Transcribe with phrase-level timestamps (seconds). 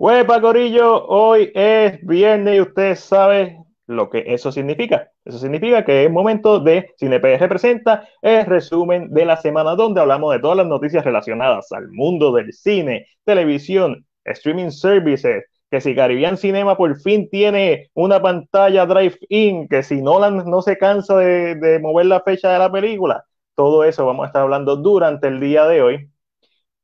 [0.00, 5.10] Huepa Corillo, hoy es viernes y usted sabe lo que eso significa.
[5.26, 10.32] Eso significa que es momento de CinePR presenta el resumen de la semana donde hablamos
[10.32, 16.38] de todas las noticias relacionadas al mundo del cine, televisión, streaming services, que si Caribbean
[16.38, 21.78] Cinema por fin tiene una pantalla drive-in, que si Nolan no se cansa de, de
[21.78, 23.22] mover la fecha de la película,
[23.54, 26.09] todo eso vamos a estar hablando durante el día de hoy.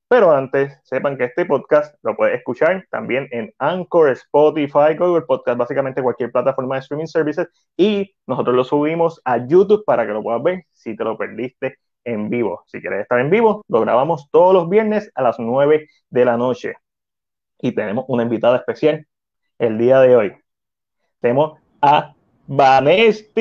[0.09, 5.59] Pero antes, sepan que este podcast lo puedes escuchar también en Anchor, Spotify, Google Podcast,
[5.59, 7.49] básicamente cualquier plataforma de streaming services.
[7.77, 11.81] Y nosotros lo subimos a YouTube para que lo puedas ver si te lo perdiste
[12.05, 12.63] en vivo.
[12.67, 16.37] Si quieres estar en vivo, lo grabamos todos los viernes a las 9 de la
[16.37, 16.75] noche.
[17.59, 19.05] Y tenemos una invitada especial
[19.59, 20.37] el día de hoy.
[21.21, 22.15] Tenemos a
[22.47, 23.35] Vanesti.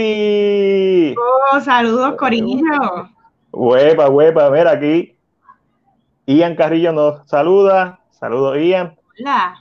[1.15, 3.11] Oh, saludos, Corillo.
[3.51, 5.14] Huepa, huepa, ver aquí
[6.25, 7.99] Ian Carrillo nos saluda.
[8.11, 8.95] Saludos, Ian.
[9.19, 9.55] Hola.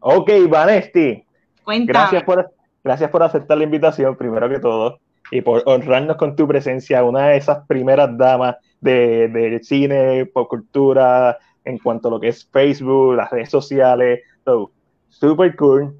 [0.00, 1.24] Ok, Vanesti.
[1.64, 1.92] Cuéntame.
[1.92, 2.50] Gracias por,
[2.84, 7.28] gracias por aceptar la invitación, primero que todo, y por honrarnos con tu presencia, una
[7.28, 12.48] de esas primeras damas del de cine, por cultura, en cuanto a lo que es
[12.50, 14.20] Facebook, las redes sociales.
[14.44, 14.70] So,
[15.08, 15.94] super cool.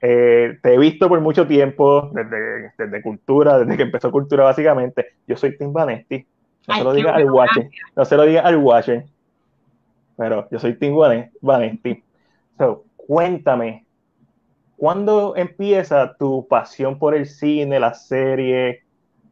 [0.00, 5.06] Eh, te he visto por mucho tiempo, desde, desde Cultura, desde que empezó Cultura, básicamente.
[5.26, 6.26] Yo soy Tim Vanesti.
[6.66, 7.70] No Ay, se lo diga al Watcher.
[7.96, 9.06] No se lo diga al Watcher.
[10.18, 10.96] Pero yo soy Tim
[11.42, 12.04] Vanesti.
[12.58, 13.88] So, cuéntame,
[14.76, 18.84] ¿cuándo empieza tu pasión por el cine, la serie?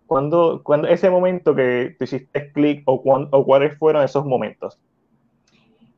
[0.06, 2.94] ¿Cuándo, cuándo ese momento que tú hiciste clic o,
[3.32, 4.80] o cuáles fueron esos momentos?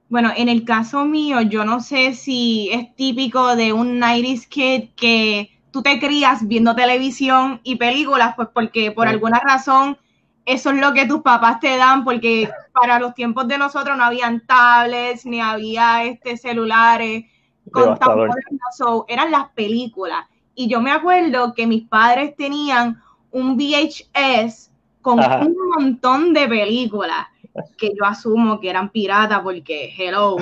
[0.08, 4.90] Bueno, en el caso mío, yo no sé si es típico de un 90s kid
[4.96, 9.08] que tú te crías viendo televisión y películas, pues porque por Sí.
[9.08, 9.98] alguna razón
[10.48, 14.04] eso es lo que tus papás te dan, porque para los tiempos de nosotros no
[14.04, 17.26] habían tablets, ni había este celulares
[17.70, 17.98] con
[18.74, 20.24] so, eran las películas.
[20.54, 22.98] Y yo me acuerdo que mis padres tenían
[23.30, 24.70] un VHS
[25.02, 25.40] con Ajá.
[25.40, 27.26] un montón de películas
[27.76, 30.38] que yo asumo que eran piratas porque hello.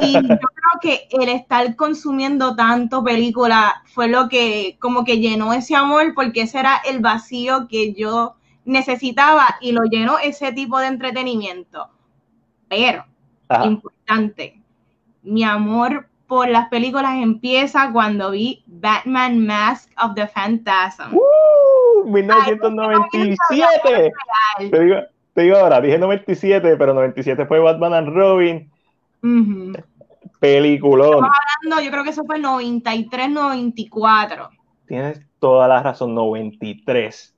[0.00, 5.52] Y yo creo que el estar consumiendo tanto película fue lo que como que llenó
[5.52, 8.34] ese amor porque ese era el vacío que yo
[8.66, 11.88] necesitaba y lo llenó ese tipo de entretenimiento.
[12.68, 13.04] Pero,
[13.48, 13.64] Ajá.
[13.64, 14.60] importante,
[15.22, 21.14] mi amor por las películas empieza cuando vi Batman Mask of the Phantasm.
[21.14, 22.04] ¡Uh!
[22.06, 24.12] 1997.
[24.70, 24.96] Te digo,
[25.32, 28.70] te digo ahora, dije 97, pero 97 fue Batman and Robin,
[29.22, 29.72] Ujú.
[30.40, 31.28] peliculón.
[31.68, 34.50] No, yo creo que eso fue 93, 94.
[34.86, 37.34] Tienes toda la razón, 93.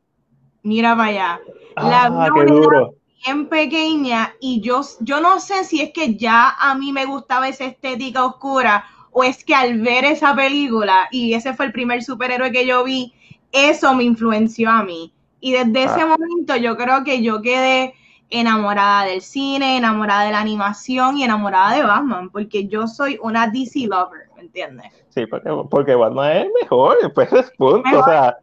[0.69, 1.41] Mira para allá.
[1.77, 2.95] La Ah, qué duro.
[3.25, 7.49] bien pequeña y yo, yo no sé si es que ya a mí me gustaba
[7.49, 12.03] esa estética oscura o es que al ver esa película y ese fue el primer
[12.03, 13.13] superhéroe que yo vi,
[13.53, 15.13] eso me influenció a mí.
[15.41, 16.07] Y desde ese Ah.
[16.07, 17.95] momento yo creo que yo quedé
[18.31, 23.47] enamorada del cine, enamorada de la animación y enamorada de Batman, porque yo soy una
[23.49, 24.93] DC lover, ¿me entiendes?
[25.09, 28.03] Sí, porque, porque Batman es mejor, pues es punto, Mejor.
[28.03, 28.37] o sea,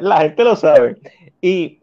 [0.00, 0.96] la gente lo sabe.
[1.40, 1.82] Y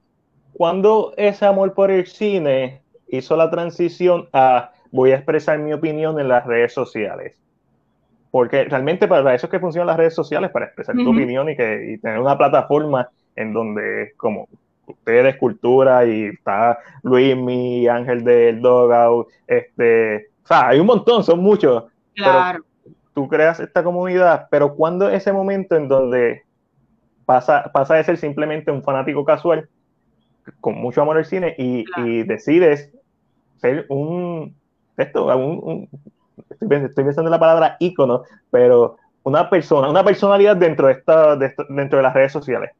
[0.54, 6.20] cuando ese amor por el cine hizo la transición a voy a expresar mi opinión
[6.20, 7.38] en las redes sociales.
[8.32, 11.12] Porque realmente para eso es que funcionan las redes sociales, para expresar tu Ujú.
[11.12, 14.48] opinión y, que, y tener una plataforma en donde como
[14.86, 21.40] ustedes, Cultura, y está Luismi, Ángel del Dogout, este, o sea, hay un montón, son
[21.40, 21.86] muchos,
[22.16, 22.64] Claro.
[23.14, 26.44] tú creas esta comunidad, pero cuando ese momento en donde
[27.28, 29.70] pasa, pasa de ser simplemente un fanático casual
[30.62, 32.08] con mucho amor al cine y, Claro.
[32.08, 32.92] y decides
[33.58, 34.56] ser un,
[34.98, 35.90] esto, un, un-
[36.50, 40.94] estoy, pens- estoy pensando en la palabra ícono, pero una persona, una personalidad dentro de,
[40.94, 42.72] esta, de esta- dentro de las redes sociales.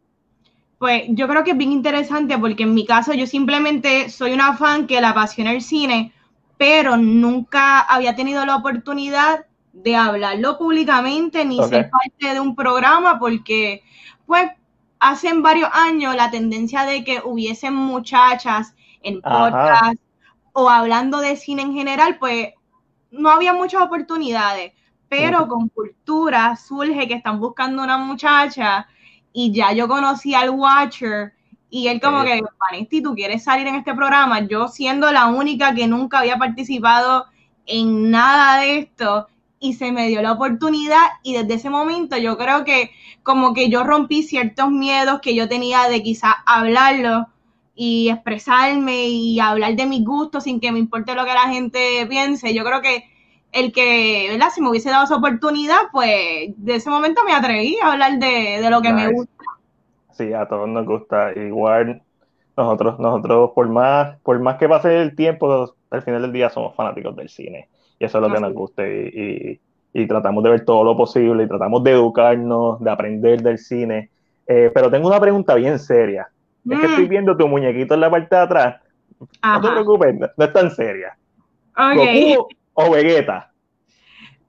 [0.80, 4.56] Pues yo creo que es bien interesante porque en mi caso yo simplemente soy una
[4.58, 6.14] fan que la apasiona el cine,
[6.58, 13.18] pero nunca había tenido la oportunidad de hablarlo públicamente ni ser parte de un programa
[13.20, 13.82] porque
[14.28, 14.52] pues
[15.00, 20.00] hace varios años la tendencia de que hubiesen muchachas en podcast
[20.54, 22.50] o hablando de cine en general, pues
[23.10, 24.74] no había muchas oportunidades,
[25.08, 28.88] pero con cultura surge que están buscando una muchacha
[29.34, 31.34] y ya yo conocí al Watcher
[31.70, 32.28] y él como Sí.
[32.28, 34.42] que, Vanesti, ¿tú quieres salir en este programa?
[34.42, 37.26] Yo siendo la única que nunca había participado
[37.66, 39.28] en nada de esto
[39.60, 42.92] y se me dio la oportunidad y desde ese momento yo creo que
[43.24, 47.28] como que yo rompí ciertos miedos que yo tenía de quizás hablarlo
[47.76, 52.06] y expresarme y hablar de mis gustos sin que me importe lo que la gente
[52.10, 52.54] piense.
[52.54, 53.04] Yo creo que
[53.52, 54.50] el que, ¿verdad?
[54.54, 58.60] Si me hubiese dado esa oportunidad, pues de ese momento me atreví a hablar de,
[58.62, 59.44] de lo que me gusta.
[60.12, 61.34] Sí, a todos nos gusta.
[61.34, 62.02] Igual
[62.58, 66.76] nosotros, nosotros por más, por más que pase el tiempo, al final del día somos
[66.76, 67.70] fanáticos del cine.
[68.00, 68.88] Y eso es lo que nos gusta.
[68.88, 69.60] Y,
[69.94, 74.10] y, tratamos de ver todo lo posible, y tratamos de educarnos, de aprender del cine.
[74.46, 76.30] Eh, pero tengo una pregunta bien seria.
[76.70, 77.10] Es que estoy mm.
[77.10, 78.82] viendo tu muñequito en la parte de atrás.
[79.44, 81.18] No te preocupes, no, es tan seria.
[81.76, 83.52] ¿Goku o Vegeta?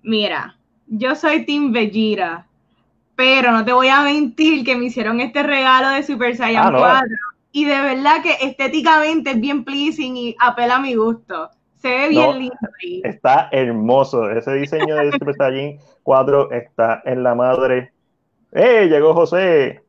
[0.03, 0.57] Mira,
[0.87, 2.47] yo soy Team Vegeta,
[3.17, 6.85] pero no te voy a mentir que me hicieron este regalo de Super Saiyan 4
[6.85, 7.03] ah,
[7.53, 11.51] y de verdad que estéticamente es bien pleasing y apela a mi gusto.
[11.79, 13.03] Se ve bien lindo ahí.
[13.05, 14.31] Está hermoso.
[14.31, 17.93] Ese diseño de Super Saiyan 4 está en la madre.
[18.53, 18.87] ¡Eh!
[18.89, 19.83] Llegó José.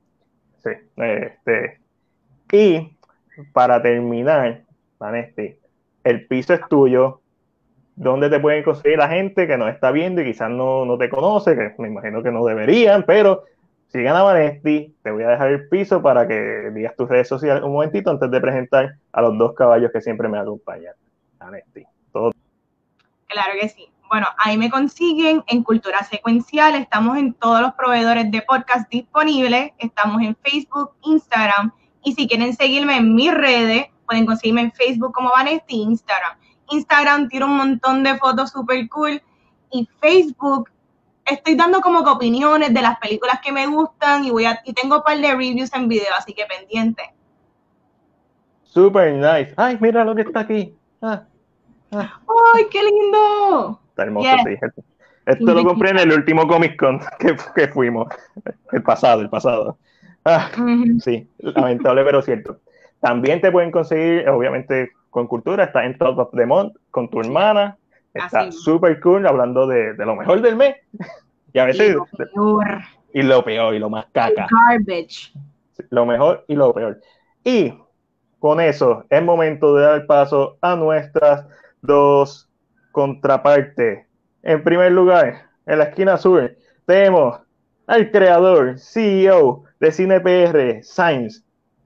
[0.63, 1.80] Sí, este.
[2.51, 2.97] Y
[3.53, 4.63] para terminar,
[5.00, 5.56] Vanesti,
[6.03, 7.21] el piso es tuyo.
[7.95, 11.09] ¿Dónde te pueden conseguir la gente que nos está viendo y quizás no, no te
[11.09, 11.56] conoce?
[11.56, 13.44] Que me imagino que no deberían, pero
[13.88, 14.95] sigan a Vanesti.
[15.01, 18.30] Te voy a dejar el piso para que digas tus redes sociales un momentito antes
[18.30, 20.94] de presentar a los dos caballos que siempre me acompañan.
[22.12, 22.31] Todo.
[23.27, 23.89] Claro que sí.
[24.09, 26.75] Bueno, ahí me consiguen en Cultura Secuencial.
[26.75, 29.71] Estamos en todos los proveedores de podcast disponibles.
[29.77, 31.71] Estamos en Facebook, Instagram.
[32.03, 36.38] Y si quieren seguirme en mis redes, pueden conseguirme en Facebook como Vanesti y Instagram.
[36.71, 39.21] Instagram tiene un montón de fotos super cool.
[39.71, 40.69] Y Facebook
[41.25, 44.74] estoy dando como que opiniones de las películas que me gustan y voy a, y
[44.74, 47.13] tengo un par de reviews en video, así que pendiente.
[48.63, 49.53] Super nice.
[49.57, 50.75] Ay, mira lo que está aquí.
[51.01, 51.23] Ah,
[51.91, 52.19] ah.
[52.55, 53.79] Ay, qué lindo.
[53.89, 54.55] Está hermoso, sí.
[55.25, 58.07] Esto lo compré en el último Comic Con que, que fuimos.
[58.71, 59.77] El pasado, el pasado.
[60.25, 60.49] Ah,
[60.99, 62.59] Sí, lamentable pero cierto.
[62.99, 65.65] También te pueden conseguir, obviamente, con cultura.
[65.65, 67.77] Está en Top of the Month con tu hermana.
[68.13, 70.75] Está súper cool hablando de, de, lo mejor del mes.
[71.51, 71.89] Y a veces.
[71.89, 72.81] Y lo peor.
[73.11, 74.47] Y lo peor, y lo más caca.
[74.51, 75.33] Garbage.
[75.89, 77.01] Lo mejor y lo peor.
[77.43, 77.73] Y
[78.39, 81.45] con eso es momento de dar paso a nuestras
[81.81, 82.50] dos
[82.91, 84.06] contrapartes.
[84.44, 86.56] En primer lugar, en la esquina azul,
[86.86, 87.39] tenemos
[87.88, 91.41] al creador, CEO de CinePR Science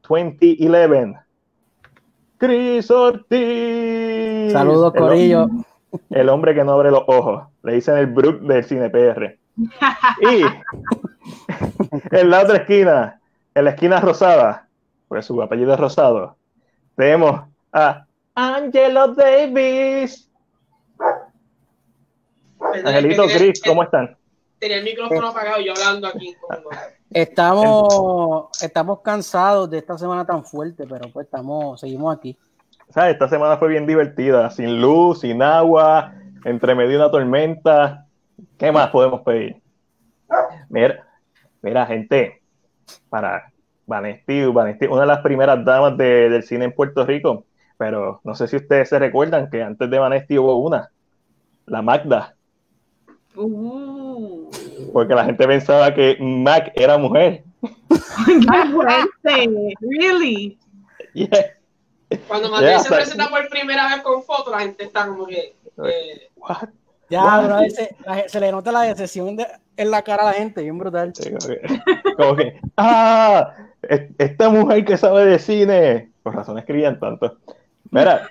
[0.07, 1.19] 2011,
[2.37, 4.51] Chris Ortiz.
[4.51, 5.47] Saludos, Corillo
[6.09, 7.43] el hombre que no abre los ojos.
[7.63, 9.37] Le dicen el Brook del cine PR.
[10.21, 10.43] Y
[12.11, 13.19] en la otra esquina,
[13.53, 14.67] en la esquina rosada,
[15.07, 16.35] pues su apellido es rosado,
[16.95, 17.41] tenemos
[17.71, 18.05] a
[18.35, 20.29] Angelo Davis.
[22.85, 24.17] Angelito, Chris, ¿cómo están?
[24.59, 26.35] Tenía el micrófono apagado y yo hablando aquí.
[27.09, 32.37] Estamos, estamos cansados de esta semana tan fuerte, pero pues estamos, seguimos aquí.
[32.95, 36.13] Esta semana fue bien divertida, sin luz, sin agua,
[36.45, 38.05] entre medio de una tormenta.
[38.57, 39.61] ¿Qué más podemos pedir?
[40.69, 41.05] Mira,
[41.61, 42.41] mira gente,
[43.09, 43.52] para
[43.85, 47.45] Vanesti, Vanesti, una de las primeras damas del cine en Puerto Rico,
[47.77, 50.89] pero no sé si ustedes se recuerdan que antes de Vanesti hubo una,
[51.65, 52.35] la Magda.
[53.35, 54.49] Uh.
[54.91, 57.43] Porque la gente pensaba que Mac era mujer.
[57.89, 59.75] ¡Qué fuerte!
[59.81, 60.57] ¿Really?
[61.13, 61.57] Yeah.
[62.27, 65.55] Cuando Mateo se presenta por primera vez con foto, la gente está como que.
[65.85, 66.29] Eh,
[67.09, 67.95] ya, bro, se,
[68.27, 71.13] se, le nota la decepción de, en la cara a la gente, bien brutal.
[72.17, 73.53] como que, ¡ah!
[73.81, 76.11] Esta mujer que sabe de cine.
[76.23, 77.37] Por razón escribían tanto.
[77.91, 78.21] Mira,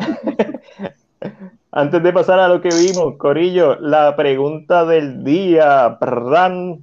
[1.73, 6.83] antes de pasar a lo que vimos, Corillo, la pregunta del día, perdón,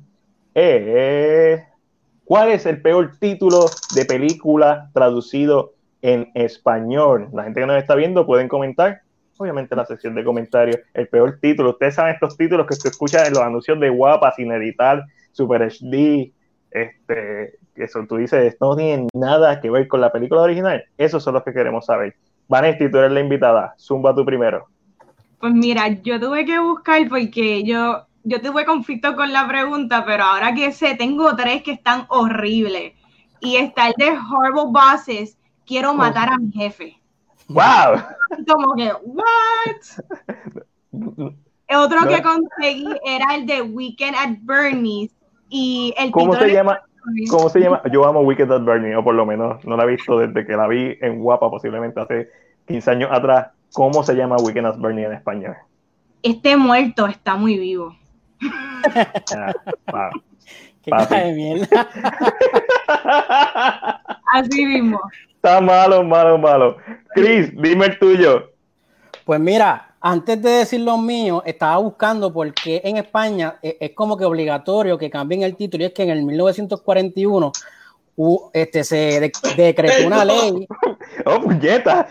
[0.53, 1.61] es:
[2.25, 7.29] ¿Cuál es el peor título de película traducido en español.
[7.33, 9.01] La gente que nos está viendo pueden comentar.
[9.41, 11.69] Obviamente la sección de comentarios, el peor título.
[11.69, 15.61] Ustedes saben estos títulos que se escuchan en los anuncios de Guapa, sin editar, Super
[15.61, 16.33] HD,
[16.71, 20.83] este, eso tú dices, no tiene nada que ver con la película original.
[20.97, 22.15] Esos son los que queremos saber.
[22.49, 23.75] Vanesti, tú eres la invitada.
[23.79, 24.67] Zumba tú primero.
[25.39, 30.25] Pues mira, yo tuve que buscar porque yo, yo tuve conflicto con la pregunta, pero
[30.25, 32.93] ahora que sé, tengo tres que están horribles.
[33.39, 36.98] Y está el de Horrible Bosses, quiero matar a mi jefe.
[37.49, 38.01] ¡Wow!
[38.47, 39.25] Como que, ¿what?
[41.67, 45.11] El otro que conseguí era el de Weekend at Bernie's.
[45.49, 46.79] Y el ¿Cómo se llama?
[47.29, 47.81] ¿Cómo se llama?
[47.91, 50.55] Yo amo Weekend at Bernie's, o por lo menos no la he visto desde que
[50.55, 52.29] la vi en Guapa, posiblemente hace
[52.67, 53.47] 15 años atrás.
[53.73, 55.55] ¿Cómo se llama Weekend at Bernie's en español?
[56.21, 57.95] Este muerto está muy vivo.
[59.91, 60.09] wow.
[60.83, 61.89] Qué de mierda.
[64.33, 64.99] Así mismo.
[65.41, 66.75] Está malo, malo, malo.
[67.13, 68.51] Chris, dime el tuyo.
[69.23, 74.17] Pues mira, antes de decir los míos, estaba buscando porque en España es, es como
[74.17, 77.53] que obligatorio que cambien el título y es que en el 1941
[78.53, 80.67] este, se de- decretó una ley.
[81.25, 82.07] ¡Oh, puñeta!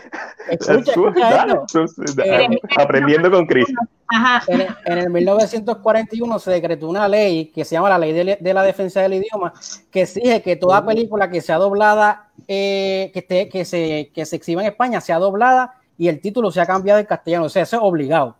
[0.49, 1.85] Escucha, escucha esto.
[2.25, 2.49] Eh,
[2.79, 3.67] Aprendiendo con Chris.
[4.07, 4.43] Ajá.
[4.47, 8.39] En, el- en el 1941 se decretó una ley que se llama la Ley de,
[8.41, 9.53] de la Defensa del Idioma,
[9.91, 14.37] que exige que toda película que sea doblada, eh, que, esté, que, se, que se
[14.37, 17.45] exhiba en España, sea doblada y el título sea cambiado en castellano.
[17.45, 18.37] O sea, eso es obligado.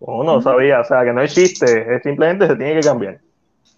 [0.00, 3.20] Oh, no sabía, o sea, que no es simplemente se tiene que cambiar.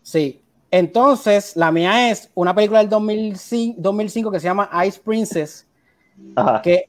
[0.02, 0.40] Sí.
[0.70, 5.66] Entonces, la mía es una película del 2005, 2005 que se llama Ice Princess.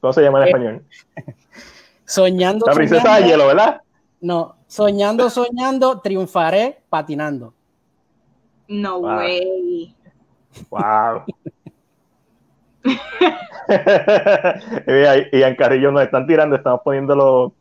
[0.00, 0.84] ¿Cómo se llama en Eh, español?
[2.04, 2.66] soñando.
[2.66, 3.80] La princesa de hielo, ¿verdad?
[4.20, 7.54] No, soñando, soñando, triunfaré patinando.
[8.66, 9.16] No Wow.
[9.16, 9.94] way.
[10.70, 11.24] Wow.
[15.32, 17.52] y Ian Carrillo nos están tirando, estamos poniendo lo,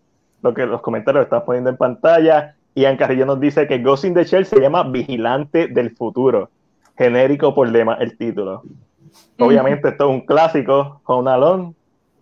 [0.42, 2.56] lo que los comentarios, estamos poniendo en pantalla.
[2.78, 6.52] Ian Carrillo nos dice que Ghost in the Shell se llama Vigilante del Futuro,
[6.96, 8.62] genérico por lema el título.
[9.40, 11.74] Obviamente esto es un clásico, Home Alone,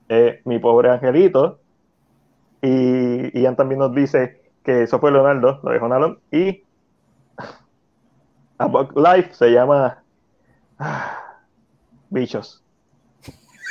[0.07, 1.59] eh, Mi Pobre Angelito.
[2.61, 6.17] Y Ian también nos dice que eso fue Leonardo, lo de Home Alone.
[6.31, 6.63] Y
[8.57, 10.01] A Bug Life se llama
[10.79, 11.35] ah,
[12.09, 12.63] Bichos.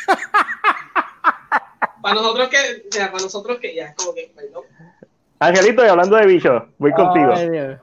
[2.02, 4.64] Para nosotros que, ya, para nosotros que ya es como que, perdón.
[5.38, 7.32] Angelito, y hablando de bichos, voy contigo.
[7.34, 7.78] Ay, Dios.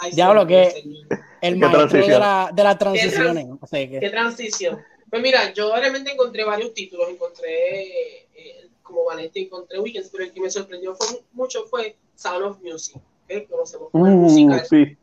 [0.00, 1.06] Ay, Diablo, Señor, que- Señor.
[1.40, 2.20] El Qué maestro de, transición.
[2.20, 3.46] la, de las transiciones.
[3.60, 4.78] O sea, que- Qué transición.
[5.08, 10.32] Pues mira, yo realmente encontré varios títulos, encontré, eh, como Valente, encontré Weekends, pero el
[10.32, 14.66] que me sorprendió fue, mucho fue Sound of Music, que conocemos como Uh, musical.
[14.68, 14.96] sí.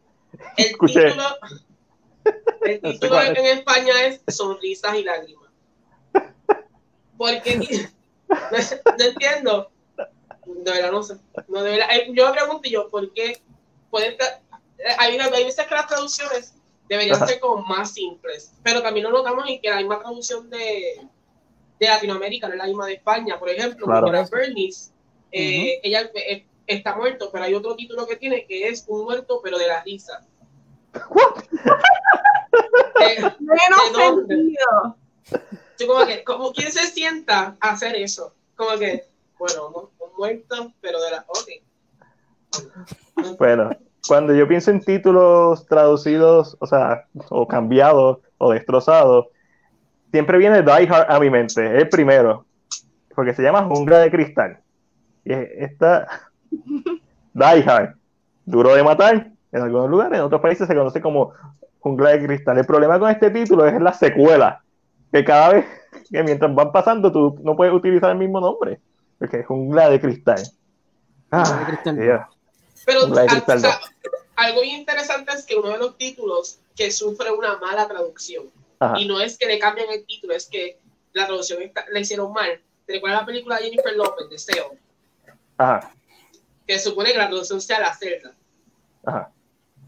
[0.58, 1.06] El escuché.
[1.06, 1.24] título,
[2.66, 5.50] el No sé título en España es Sonrisas y Lágrimas.
[7.18, 7.58] Porque
[8.30, 9.72] no, no entiendo.
[10.46, 11.16] De verdad no sé.
[11.48, 13.42] No, de verdad, eh, yo me pregunto yo, ¿por qué?
[13.90, 14.40] Pueden tra-
[14.78, 16.54] eh, hay, una- hay veces que las traducciones
[16.88, 17.26] deberían Ajá.
[17.28, 21.02] ser como más simples, pero también lo notamos en que la misma traducción de,
[21.80, 23.40] de Latinoamérica no es la misma de España.
[23.40, 24.12] Por ejemplo, Claro.
[24.32, 24.92] Bernice,
[25.32, 29.42] eh, ella eh, está muerto, pero hay otro título que tiene que es Un muerto,
[29.44, 30.24] pero de la risa.
[33.40, 34.98] Menos sentido.
[35.80, 39.04] Yo como que, como quién se sienta a hacer eso, como que,
[39.38, 41.50] bueno, mu- un muerto, pero de la, ok.
[43.38, 43.70] Bueno,
[44.08, 49.28] cuando yo pienso en títulos traducidos, o sea, o cambiados o destrozados,
[50.12, 52.46] siempre viene Die Hard a mi mente, es el primero,
[53.14, 54.60] porque se llama Jungla de Cristal.
[55.24, 56.08] Y es- esta
[57.34, 57.96] Die Hard,
[58.46, 61.34] duro de matar, en algunos lugares, en otros países se conoce como
[61.80, 62.58] Jungla de Cristal.
[62.58, 64.64] El problema con este título es la secuela,
[65.12, 65.66] que cada vez
[66.12, 68.80] que mientras van pasando tú no puedes utilizar el mismo nombre,
[69.20, 70.44] porque es Jungla de Cristal.
[71.32, 72.28] Jungla de Ah, Cristal.
[72.86, 73.80] Pero de al- Cristal o sea,
[74.36, 78.46] algo bien interesante es que uno de los títulos que sufre una mala traducción,
[78.80, 79.00] Ajá.
[79.00, 80.78] y no es que le cambien el título, es que
[81.14, 82.60] la traducción está- la hicieron mal.
[82.86, 84.76] ¿Te recuerdas la película de Jennifer Lopez, de SEO?
[85.58, 85.92] Ajá,
[86.68, 88.34] Que supone que la traducción sea la celda.
[89.06, 89.32] ajá.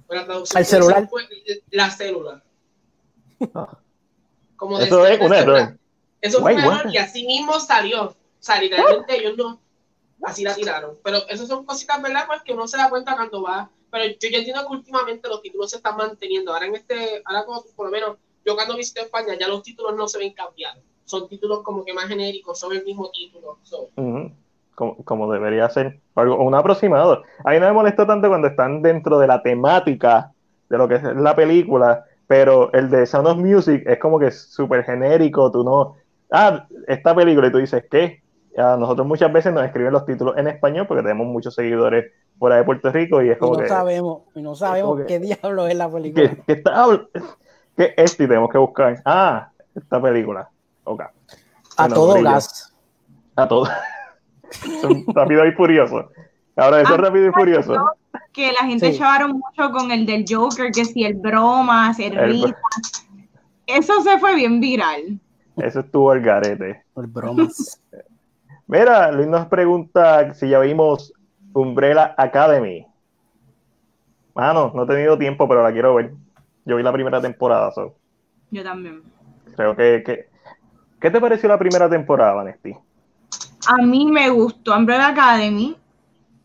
[0.09, 1.07] La traducción Al celular.
[1.09, 1.27] fue
[1.71, 2.41] la célula.
[3.53, 3.77] Ah.
[4.57, 5.77] Como Eso es un error.
[6.19, 8.05] Eso fue un error y así mismo salió.
[8.05, 9.59] O sea, literalmente ellos no,
[10.23, 10.97] así la tiraron.
[11.03, 12.23] Pero eso son cositas, ¿verdad?
[12.27, 13.69] Pues que uno se da cuenta cuando va.
[13.91, 16.53] Pero yo, entiendo que últimamente los títulos se están manteniendo.
[16.53, 19.95] Ahora en este, ahora como por lo menos, yo cuando visité España ya los títulos
[19.95, 20.83] no se ven cambiados.
[21.05, 23.59] Son títulos como que más genéricos, son el mismo título.
[23.63, 24.31] So, Ujú.
[24.75, 25.99] Como, como debería ser.
[26.15, 27.23] Algo- un aproximado.
[27.43, 30.33] A mí no me molesta tanto cuando están dentro de la temática
[30.69, 34.31] de lo que es la película, pero el de Sound of Music es como que
[34.31, 35.51] súper genérico.
[35.51, 35.95] Tú no.
[36.31, 38.21] Ah, esta película, y tú dices, ¿qué?
[38.57, 42.57] A nosotros muchas veces nos escriben los títulos en español porque tenemos muchos seguidores fuera
[42.57, 43.67] de Puerto Rico y es Y como no que.
[43.69, 46.29] sabemos, y no sabemos qué diablo es la película.
[46.29, 46.85] ¿Qué, qué está
[47.75, 48.23] ¿Qué es esto?
[48.23, 48.99] Y tenemos que buscar.
[49.05, 50.49] Ah, esta película.
[50.83, 51.01] Ok.
[51.01, 51.11] A
[51.77, 52.29] Bueno, todo Corillo.
[52.31, 52.75] gas.
[53.35, 53.65] A todo.
[54.81, 56.09] Son rápido y furioso.
[56.55, 57.75] Ahora, eso es Ah, rápido y furioso.
[58.33, 58.99] Que la gente Sí.
[58.99, 62.55] chavaron mucho con el del Joker, que si el bromas, el El- risa.
[63.65, 65.19] Eso se fue bien viral.
[65.57, 66.83] Eso estuvo el garete.
[66.93, 67.81] Por bromas.
[68.67, 71.13] Mira, Luis nos pregunta si ya vimos
[71.53, 72.85] Umbrella Academy.
[74.35, 76.13] Mano, no he tenido tiempo, pero la quiero ver.
[76.65, 77.95] Yo vi la primera temporada, so.
[78.51, 79.01] Yo también.
[79.55, 80.27] creo que, que-
[80.99, 82.73] ¿Qué te pareció la primera temporada, Vanesti?
[83.67, 85.75] A mí me gustó Umbrella Academy,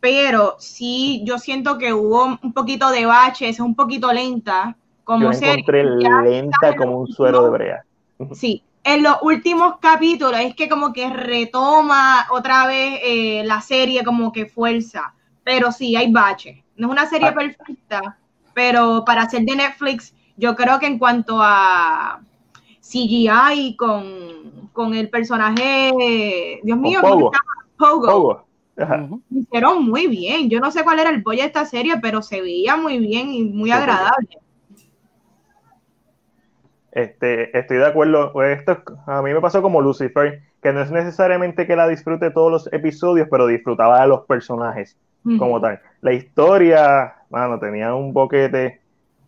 [0.03, 5.31] pero sí, yo siento que hubo un poquito de baches, un poquito lenta, Yo como
[5.31, 7.85] la encontré Ya lenta como un suero de brea.
[8.33, 14.03] Sí, en los últimos capítulos es que como que retoma otra vez eh, la serie
[14.03, 16.59] como que fuerza, pero sí hay baches.
[16.75, 17.35] No es una serie Ah.
[17.35, 18.19] perfecta,
[18.55, 22.21] pero para ser de Netflix, yo creo que en cuanto a
[22.81, 25.93] CGI con, con el personaje,
[26.65, 27.31] Dios mío, ¿cómo Pogo.
[27.79, 28.52] Pogo, Pogo.
[28.77, 29.09] Ajá.
[29.31, 30.49] Hicieron muy bien.
[30.49, 33.31] Yo no sé cuál era el bollo de esta serie, pero se veía muy bien
[33.31, 34.39] y muy agradable.
[36.93, 38.43] Este, estoy de acuerdo.
[38.43, 42.51] Esto a mí me pasó como Lucifer, que no es necesariamente que la disfrute todos
[42.51, 44.97] los episodios, pero disfrutaba de los personajes
[45.39, 45.81] como tal.
[46.01, 48.81] La historia, mano, tenía un boquete.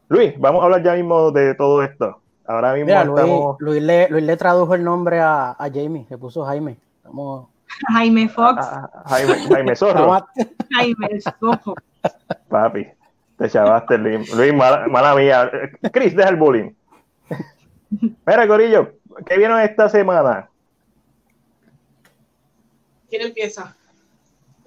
[0.09, 2.21] Luis, vamos a hablar ya mismo de todo esto.
[2.47, 3.57] Ahora mismo Mira, Luis, estamos.
[3.61, 6.77] Luis le, Luis le tradujo el nombre a, a Jamie, le puso Jaime.
[6.97, 7.49] Estamos,
[7.93, 10.27] Jaime Fox, a- a- Jaime, Jaime Zorro,
[10.75, 11.75] Jaime Sojo.
[12.49, 12.87] papi.
[13.39, 14.33] Te chavaste, Luis.
[14.35, 15.51] Luis, mala, mala mía.
[15.93, 16.71] Chris, deja el bullying.
[18.27, 18.93] Mira, Corillo,
[19.27, 20.49] ¿qué vieron esta semana?
[23.11, 23.77] ¿Quién empieza?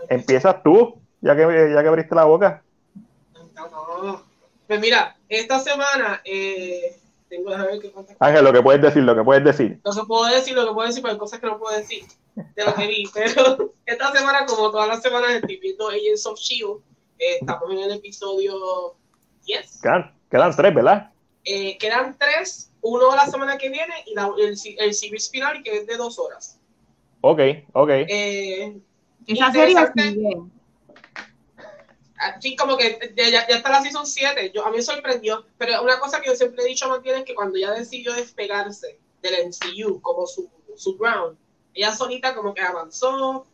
[0.09, 2.61] Empiezas tú, ya que, ya que abriste la boca.
[3.55, 4.21] No, no.
[4.67, 6.97] Pues mira, esta semana eh,
[7.29, 9.79] tengo que ver qué cuántas Ángel, lo que puedes decir, lo que puedes decir.
[9.83, 12.03] No se puedo decir lo que puedo decir, pero hay cosas que no puedo decir
[12.35, 13.03] de lo que vi.
[13.13, 16.81] Pero esta semana, como todas las semanas, estoy viendo Agents of Shield.
[17.19, 18.95] Eh, estamos en el episodio
[19.45, 19.81] 10.
[19.81, 21.11] Quedan, quedan tres, ¿verdad?
[21.43, 25.77] Eh, quedan tres, uno la semana que viene y la- el, el series final, que
[25.77, 26.59] es de dos horas.
[27.21, 27.39] Ok,
[27.73, 27.89] ok.
[27.89, 28.77] Eh,
[29.25, 30.01] Esa serie Interesante.
[30.11, 30.37] sigue.
[32.17, 35.99] Así como que ya, ya está la season 7, yo, a mí sorprendió, pero una
[35.99, 39.47] cosa que yo siempre he dicho a Matilde es que cuando ella decidió despegarse del
[39.47, 41.37] MCU como su, su ground,
[41.75, 43.45] ella solita como que avanzó,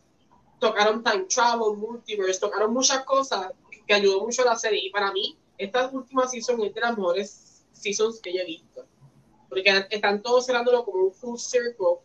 [0.59, 3.51] tocaron time travel, multiverse, tocaron muchas cosas
[3.85, 4.85] que ayudó mucho a la serie.
[4.85, 8.85] Y para mí esta última season es de las mejores seasons que yo he visto,
[9.49, 11.99] porque están todos cerrándolo como un full circle,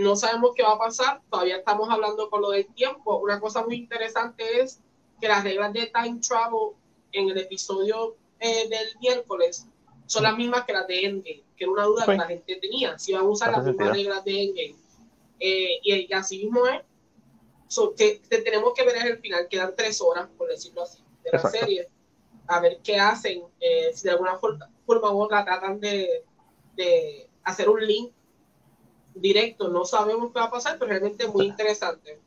[0.00, 3.64] no sabemos qué va a pasar, todavía estamos hablando con lo del tiempo, una cosa
[3.64, 4.80] muy interesante es
[5.20, 6.70] que las reglas de time travel
[7.12, 9.66] en el episodio eh, del miércoles
[10.06, 12.10] son las mismas que las de Endgame, que era una duda Sí.
[12.12, 14.76] que la gente tenía, si van a usar las mismas reglas de Endgame.
[15.40, 16.82] Eh, y, y así mismo es.
[17.68, 21.02] So, que, que tenemos que ver es el final, quedan tres horas, por decirlo así,
[21.22, 21.88] de la serie,
[22.46, 26.24] a ver qué hacen, eh, si de alguna forma, forma u otra tratan de,
[26.76, 28.10] de hacer un link
[29.14, 32.18] directo, no sabemos qué va a pasar, pero realmente es muy interesante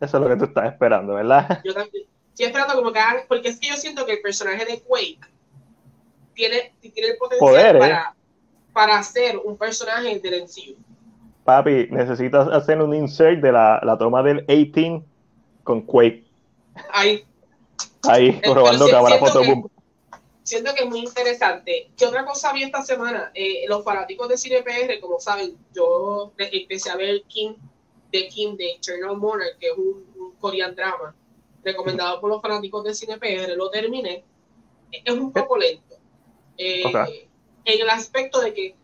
[0.00, 1.60] Eso es lo que tú estás esperando, ¿verdad?
[1.64, 2.06] yo también
[2.38, 5.18] estoy esperando como que hagan, porque es que yo siento que el personaje de Quake
[6.34, 7.80] tiene, tiene el potencial Poderes.
[7.80, 8.14] para,
[8.72, 10.76] para ser un personaje del MCU.
[11.44, 15.04] Papi, necesitas hacer un insert de la, la toma del 18
[15.64, 16.24] con Quake.
[16.92, 17.24] Ahí,
[18.08, 19.62] Ahí, pero probando sí- cámara siento que-
[20.44, 21.90] siento que es muy interesante.
[21.96, 23.30] ¿Qué otra cosa vi esta semana?
[23.34, 27.54] Eh, los fanáticos de Cine PR, como saben, yo empecé a ver King,
[28.12, 31.14] de King de Eternal Monarch, que es un, un Korean drama
[31.62, 34.24] recomendado por los fanáticos de Cine PR, lo terminé.
[34.92, 35.96] Es un poco lento.
[36.56, 37.08] Eh, Ok.
[37.64, 38.76] En el aspecto de que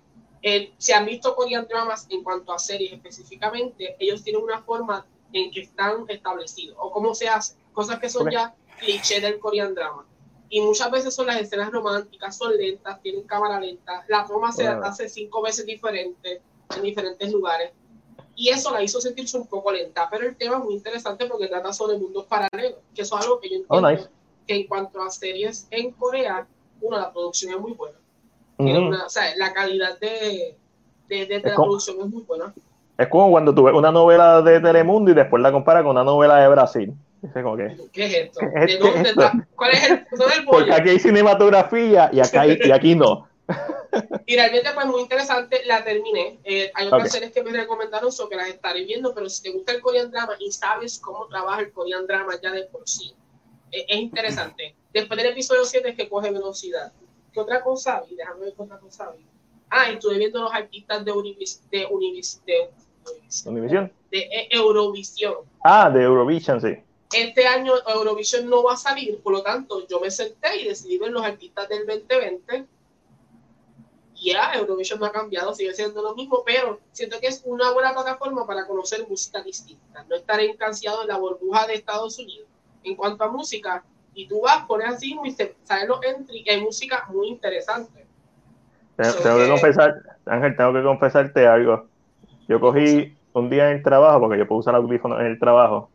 [0.43, 5.07] eh, si han visto Korean dramas en cuanto a series específicamente, ellos tienen una forma
[5.33, 8.33] en que están establecidos o cómo se hace, cosas que son Ok.
[8.33, 10.07] ya cliché del Korean drama.
[10.51, 14.69] Y muchas veces son las escenas románticas, son lentas, tienen cámara lenta, la toma se
[14.69, 14.85] Wow.
[14.85, 16.43] hace cinco veces diferente
[16.77, 17.73] en diferentes lugares.
[18.37, 21.47] Y eso la hizo sentirse un poco lenta, pero el tema es muy interesante porque
[21.49, 24.09] trata sobre mundos paralelos, que eso es algo que yo Oh, entiendo nice.
[24.47, 26.47] que en cuanto a series en Corea,
[26.81, 27.97] uno, la producción es muy buena.
[28.59, 30.57] Tiene una- o sea, la calidad de,
[31.09, 32.53] de, de- de la como- producción es muy buena.
[32.97, 36.05] Es como cuando tú ves una novela de Telemundo y después la comparas con una
[36.05, 36.93] novela de Brasil.
[37.23, 38.41] Dice como que, ¿Qué es esto?
[38.41, 38.87] ¿Qué es ¿De esto?
[38.87, 39.33] dónde está?
[39.57, 42.95] ¿Cuál es el, dónde es el porque aquí hay cinematografía y, acá hay- y aquí
[42.95, 43.27] no.
[44.27, 46.39] Y realmente pues muy interesante, la terminé.
[46.45, 47.09] Eh, hay otras Ok.
[47.13, 50.11] series que me recomendaron, so que las estaré viendo, pero si te gusta el Korean
[50.11, 53.15] drama y sabes cómo trabaja el Korean drama ya de por sí,
[53.71, 54.75] eh, es interesante.
[54.93, 56.93] Después del episodio 7 es que coge velocidad.
[57.33, 58.17] ¿Qué otra cosa vi?
[58.17, 59.25] Déjame ver qué otra cosa vi.
[59.71, 62.71] Ah, estuve viendo los artistas de Univis, de Univis, de,
[63.47, 63.93] Univisión.
[64.11, 65.35] de E- Eurovisión.
[65.63, 66.77] Ah, de Eurovision, sí.
[67.13, 70.99] Este año Eurovisión no va a salir, por lo tanto yo me senté y decidí
[70.99, 72.65] ver los artistas del 2020.
[74.25, 77.93] Ya, Eurovision no ha cambiado, sigue siendo lo mismo, pero siento que es una buena
[77.93, 82.49] plataforma para conocer música distinta, no estar encanciado en la burbuja de Estados Unidos.
[82.83, 83.85] En cuanto a música,
[84.15, 85.31] y tú vas, pones así y
[85.65, 88.07] salen los entry, hay música muy interesante.
[88.97, 89.95] So Tengo que que- confesar,
[90.27, 91.87] Ángel, tengo que confesarte algo.
[92.49, 95.91] Yo cogí un día en el trabajo, porque yo puedo usar audífonos en el trabajo,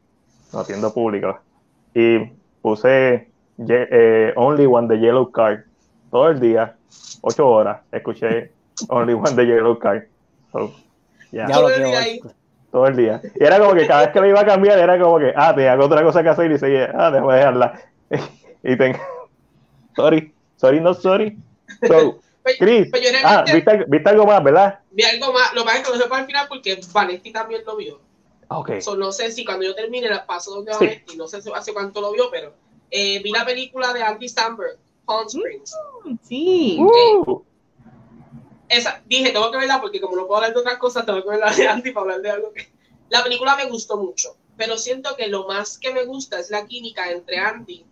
[0.53, 1.39] no atiendo público,
[1.93, 2.19] y
[2.61, 3.31] puse
[3.67, 5.61] eh, Only One de Yellow Card
[6.11, 6.75] todo el día,
[7.21, 8.51] ocho horas, escuché
[8.87, 10.03] Only One de Yellow Card.
[10.51, 10.73] So,
[11.31, 11.47] Ya.
[11.47, 12.19] Ya Todo lo el que día ahí.
[12.71, 13.21] todo el día.
[13.39, 15.53] Y era como que cada vez que me iba a cambiar, era como que, ah,
[15.55, 17.81] te hago otra cosa que hacer y seguía, ah, déjame dejarla.
[18.63, 18.97] y tengo,
[19.95, 21.37] sorry, sorry, no sorry.
[21.87, 24.79] So, Pues- Chris, pues ah, ¿viste, viste algo más, ¿verdad?
[24.91, 27.61] vi algo más, lo más es que lo dejé para el final porque Vanetti también
[27.65, 27.99] lo vio.
[28.47, 28.79] Ok.
[28.79, 30.85] So, no sé si cuando yo termine la paso donde Sí.
[30.85, 32.53] Vanetti, no sé si- hace cuánto lo vio, pero
[32.89, 34.77] eh, vi la película de Andy Samberg,
[35.09, 35.75] Palm Springs.
[36.21, 36.77] Sí.
[36.79, 37.41] Uh,
[38.69, 41.29] Esa, dije, tengo que verla porque como no puedo hablar de otras cosas, tengo que
[41.29, 42.69] verla de Andy para hablar de algo que...
[43.09, 46.67] La película me gustó mucho, pero siento que lo más que me gusta es la
[46.67, 47.83] química entre Andy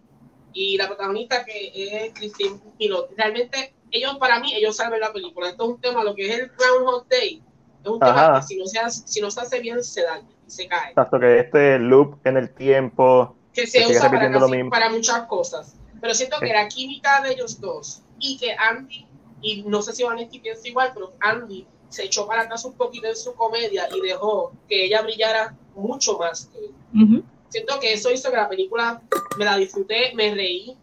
[0.53, 1.71] y la protagonista que
[2.05, 3.09] es Christine Pilot.
[3.17, 5.49] Realmente, ellos, para mí, ellos saben la película.
[5.49, 7.41] Esto es un tema, lo que es el Groundhog Day,
[7.83, 8.39] es un tema Ajá.
[8.41, 10.89] que si no, se hace, si no se hace bien, se daña y se cae.
[10.89, 13.35] exacto, que este loop en el tiempo.
[13.53, 14.69] que se Que sigue usa para, repitiendo lo casi- mismo.
[14.69, 15.75] para muchas cosas.
[15.99, 19.05] Pero siento que la química de ellos dos y que Andy,
[19.41, 23.07] y no sé si Vanetti piensa igual, pero Andy se echó para atrás un poquito
[23.07, 27.23] en su comedia y dejó que ella brillara mucho más que él.
[27.49, 29.01] Siento que eso hizo que la película
[29.37, 30.77] me la disfruté, me reí,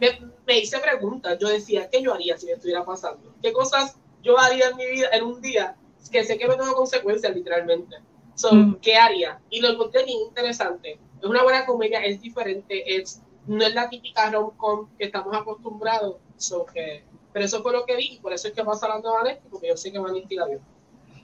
[0.00, 1.38] me, me hice preguntas.
[1.38, 3.34] Yo decía, ¿qué yo haría si me estuviera pasando?
[3.42, 5.76] ¿Qué cosas yo haría en mi vida en un día
[6.10, 7.96] que sé que no tengo consecuencias literalmente?
[8.34, 8.50] So.
[8.80, 9.40] ¿Qué haría?
[9.50, 10.98] Y lo encontré bien interesante.
[11.20, 16.16] Es una buena comedia, es diferente, es, no es la típica rom-com que estamos acostumbrados.
[16.36, 19.10] So, que, pero eso fue lo que vi y por eso es que pasa hablando
[19.10, 20.60] de Vanetti, porque yo sé que Vanetti la vio.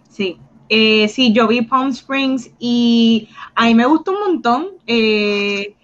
[0.09, 0.39] Sí.
[0.71, 4.69] Eh, sí, yo vi Palm Springs y a mí me gustó un montón.
[4.87, 5.75] Eh,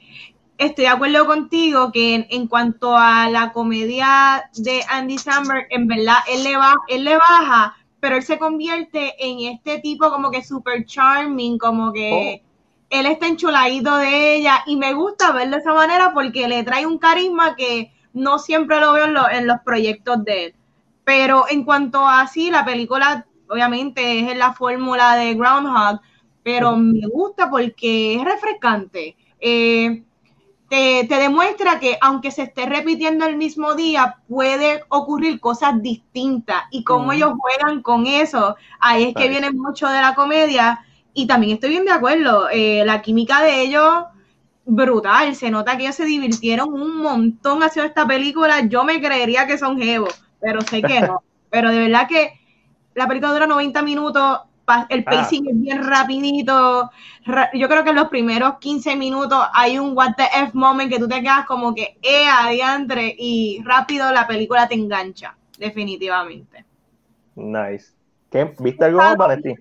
[0.58, 5.86] estoy de acuerdo contigo que en, en cuanto a la comedia de Andy Samberg, en
[5.86, 10.30] verdad, él le, va, él le baja, pero él se convierte en este tipo como
[10.30, 12.43] que super charming, como que
[13.00, 16.86] él está enchuladito de ella y me gusta verlo de esa manera porque le trae
[16.86, 20.54] un carisma que no siempre lo veo en, lo- en los proyectos de él.
[21.04, 26.00] Pero en cuanto a sí, la película obviamente es en la fórmula de Groundhog,
[26.42, 29.16] pero me gusta porque es refrescante.
[29.40, 30.04] Eh,
[30.68, 36.64] te, te demuestra que aunque se esté repitiendo el mismo día, puede ocurrir cosas distintas
[36.70, 38.56] y cómo ellos juegan con eso.
[38.80, 42.48] Ahí es que viene mucho de la comedia y también estoy bien de acuerdo.
[42.50, 44.04] eh, la química de ellos,
[44.66, 45.34] brutal.
[45.34, 48.60] Se nota que ellos se divirtieron un montón haciendo esta película.
[48.66, 51.22] Yo me creería que son jevos, pero sé que no.
[51.50, 52.32] pero de verdad que
[52.94, 54.40] la película dura 90 minutos.
[54.88, 55.10] El Ah.
[55.10, 56.90] pacing es bien rapidito.
[57.26, 60.90] Ra- Yo creo que en los primeros 15 minutos hay un what the F moment
[60.90, 66.64] que tú te quedas como que, eh, adiantre, y rápido la película te engancha, definitivamente.
[67.34, 67.92] Nice.
[68.30, 68.54] ¿Qué?
[68.58, 69.54] ¿Viste algo más, Valentín?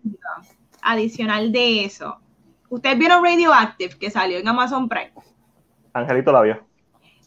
[0.84, 2.17] Adicional de eso,
[2.69, 5.12] ustedes vieron Radioactive que salió en Amazon Prime.
[5.93, 6.63] Angelito la vio.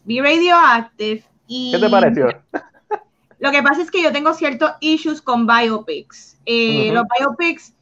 [0.05, 1.73] Vi Radioactive y...
[1.73, 2.29] ¿Qué te pareció?
[3.39, 6.39] Lo que pasa es que yo tengo ciertos issues con biopics.
[6.47, 6.91] Eh.
[6.93, 7.75] Los biopics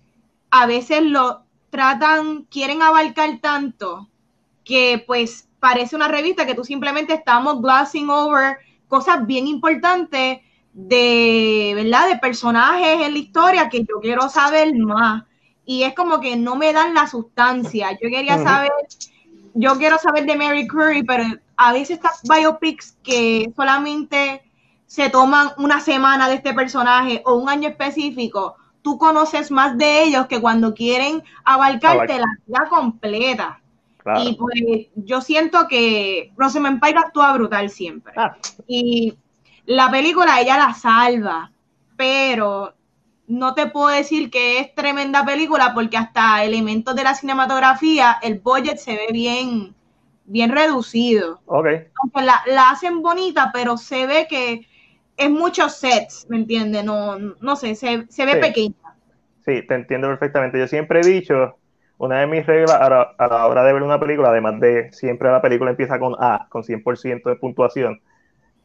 [0.51, 4.09] a veces lo tratan, quieren abarcar tanto
[4.65, 8.59] que pues parece una revista que tú simplemente estamos glossing over
[8.89, 10.41] cosas bien importantes
[10.73, 12.09] de, ¿verdad?
[12.09, 15.25] De personajes en la historia que yo quiero saber más.
[15.67, 17.93] Y es como que no me dan la sustancia.
[17.93, 18.73] Yo quería saber,
[19.55, 21.25] yo quiero saber de Mary Curry, pero
[21.57, 24.43] a veces estas biopics que solamente
[24.87, 30.03] se toman una semana de este personaje o un año específico, tú conoces más de
[30.05, 33.61] ellos que cuando quieren abarcarte la vida completa.
[33.99, 34.23] Claro.
[34.23, 38.13] Y pues yo siento que Rosamund Pike actúa brutal siempre.
[38.17, 38.37] Ah.
[38.67, 39.17] Y
[39.65, 41.51] la película ella la salva,
[41.97, 42.75] pero
[43.27, 48.41] no te puedo decir que es tremenda película porque hasta elementos de la cinematografía, el
[48.41, 49.75] budget se ve bien,
[50.25, 51.43] bien reducido.
[51.47, 51.67] Ok.
[52.03, 54.67] Aunque la, la hacen bonita, pero se ve que
[55.17, 56.85] es muchos sets, ¿me entiendes?
[56.85, 58.41] No, no sé, se, se ve Sí.
[58.41, 58.75] pequeña.
[59.45, 60.59] Sí, te entiendo perfectamente.
[60.59, 61.59] Yo siempre he dicho,
[61.99, 64.93] una de mis reglas a la, a la hora de ver una película, además de
[64.93, 68.01] siempre la película empieza con A, con 100% de puntuación,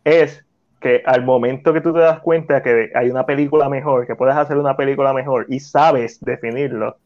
[0.04, 0.46] es
[0.80, 4.36] que al momento que tú te das cuenta que hay una película mejor, que puedes
[4.36, 6.98] hacer una película mejor y sabes definirlo,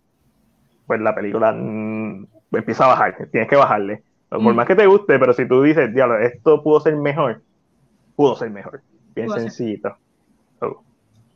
[0.86, 4.04] pues la película mm, empieza a bajar, tienes que bajarle.
[4.30, 4.56] Por Mm.
[4.56, 7.42] más que te guste, pero si tú dices, diablo, esto pudo ser mejor,
[8.16, 8.82] pudo ser mejor.
[9.16, 9.96] Bien Pudo sencillito.
[10.60, 10.84] So,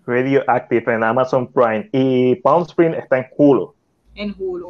[0.05, 3.73] Radioactive en Amazon Prime y Palm Springs está en Hulu.
[4.15, 4.67] En Hulu.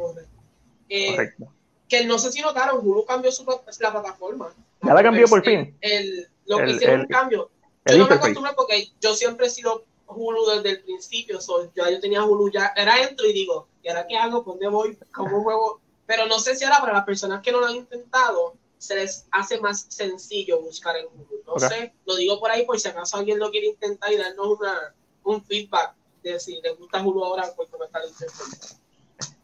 [0.90, 1.46] Eh, Correcto.
[1.88, 3.44] que no sé si notaron, Hulu cambió su,
[3.80, 4.48] la plataforma.
[4.82, 5.76] Ya la cambió por El- fin.
[5.80, 7.50] El, lo que El- hicieron el- un cambio.
[7.88, 11.40] Yo no me acostumbré porque yo siempre he sido Hulu desde el principio.
[11.40, 14.44] So, ya yo tenía Hulu, ya era entro y digo, ¿y ahora qué hago?
[14.44, 14.98] ¿Por ¿Dónde voy?
[15.12, 15.80] ¿Cómo juego?
[16.06, 19.26] Pero no sé si ahora para las personas que no lo han intentado, se les
[19.30, 21.42] hace más sencillo buscar en Hulu.
[21.46, 24.58] No sé, lo digo por ahí por si acaso alguien lo quiere intentar y darnos
[24.58, 28.10] una, un feedback de si les gusta Hulu ahora, pues está el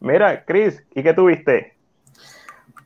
[0.00, 1.73] Mira, Chris, ¿y qué tuviste?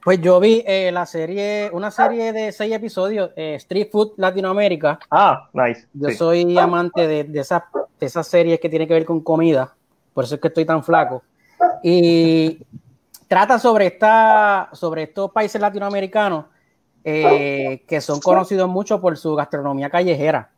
[0.03, 4.99] Pues yo vi eh, la serie, una serie de seis episodios, eh, Street Food Latinoamérica.
[5.11, 5.87] Ah, nice.
[5.93, 6.15] Yo sí.
[6.17, 7.63] soy amante de, de esas
[7.99, 9.75] de esas series que tienen que ver con comida,
[10.15, 11.25] por eso es que estoy tan flaco.
[11.83, 12.61] Y
[13.27, 16.45] trata sobre, esta, sobre estos países latinoamericanos
[17.03, 20.51] eh, que son conocidos mucho por su gastronomía callejera.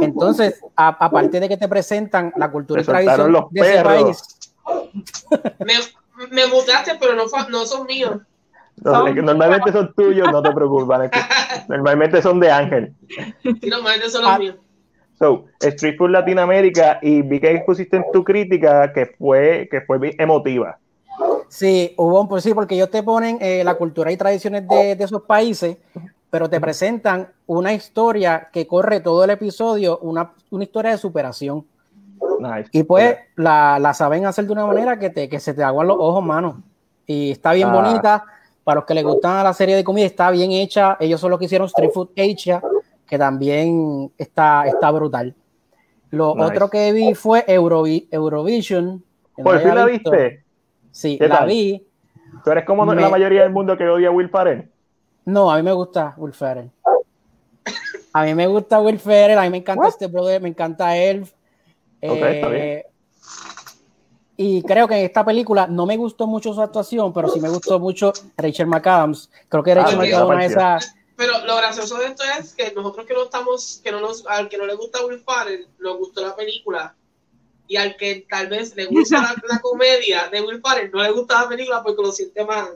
[0.00, 3.72] Entonces, a- aparte de que te presentan la cultura Te y tradición los de ese
[3.74, 3.94] perros.
[4.02, 5.74] país, Me,
[6.32, 8.16] me mutaste, pero no son míos.
[8.84, 11.10] Normalmente son tuyos, no te preocupes.
[11.68, 12.94] Normalmente son de Ángel.
[13.42, 14.38] Sí, normalmente son los Ah.
[14.38, 14.56] míos.
[15.18, 19.98] So, Street Food Latinoamérica, y vi que pusiste en tu crítica que fue, que fue
[19.98, 20.78] bien emotiva.
[21.48, 24.96] Sí, hubo un pues sí, porque ellos te ponen eh, la cultura y tradiciones de,
[24.96, 25.76] de esos países,
[26.30, 31.64] pero te presentan una historia que corre todo el episodio, una, una historia de superación.
[32.40, 32.70] Nice.
[32.72, 35.86] Y pues la, la saben hacer de una manera que, te, que se te aguan
[35.86, 36.62] los ojos, mano.
[37.06, 37.74] Y está bien Ah.
[37.74, 38.24] bonita.
[38.64, 40.96] Para los que les gustan la serie de comida, está bien hecha.
[41.00, 42.62] Ellos son los que hicieron Street Food Asia,
[43.06, 45.34] que también está, está brutal.
[46.10, 46.46] Lo Nice.
[46.48, 49.02] otro que vi fue Eurovi- Eurovision.
[49.36, 50.10] ¿Por fin la visto.
[50.10, 50.44] viste?
[50.90, 51.48] Sí, ¿Qué la tal?
[51.48, 51.86] vi.
[52.44, 54.70] ¿Tú eres como Me- la mayoría del mundo que odia a Will Ferrell?
[55.24, 56.70] No, a mí me gusta Will Ferrell.
[58.12, 59.88] A mí me gusta Will Ferrell, a mí me encanta What?
[59.88, 61.32] este brother, me encanta Elf.
[62.02, 62.82] Ok, está bien.
[64.36, 67.48] Y creo que en esta película no me gustó mucho su actuación, pero sí me
[67.48, 69.30] gustó mucho Rachel McAdams.
[69.48, 70.94] Creo que Rachel Ah, McAdams es esas.
[71.16, 74.48] Pero lo gracioso de esto es que nosotros que no estamos, que no nos, al
[74.48, 76.94] que no le gusta Will Ferrell, nos gustó la película.
[77.68, 81.12] Y al que tal vez le gusta la, la comedia de Will Ferrell, no le
[81.12, 82.70] gusta la película porque lo siente más.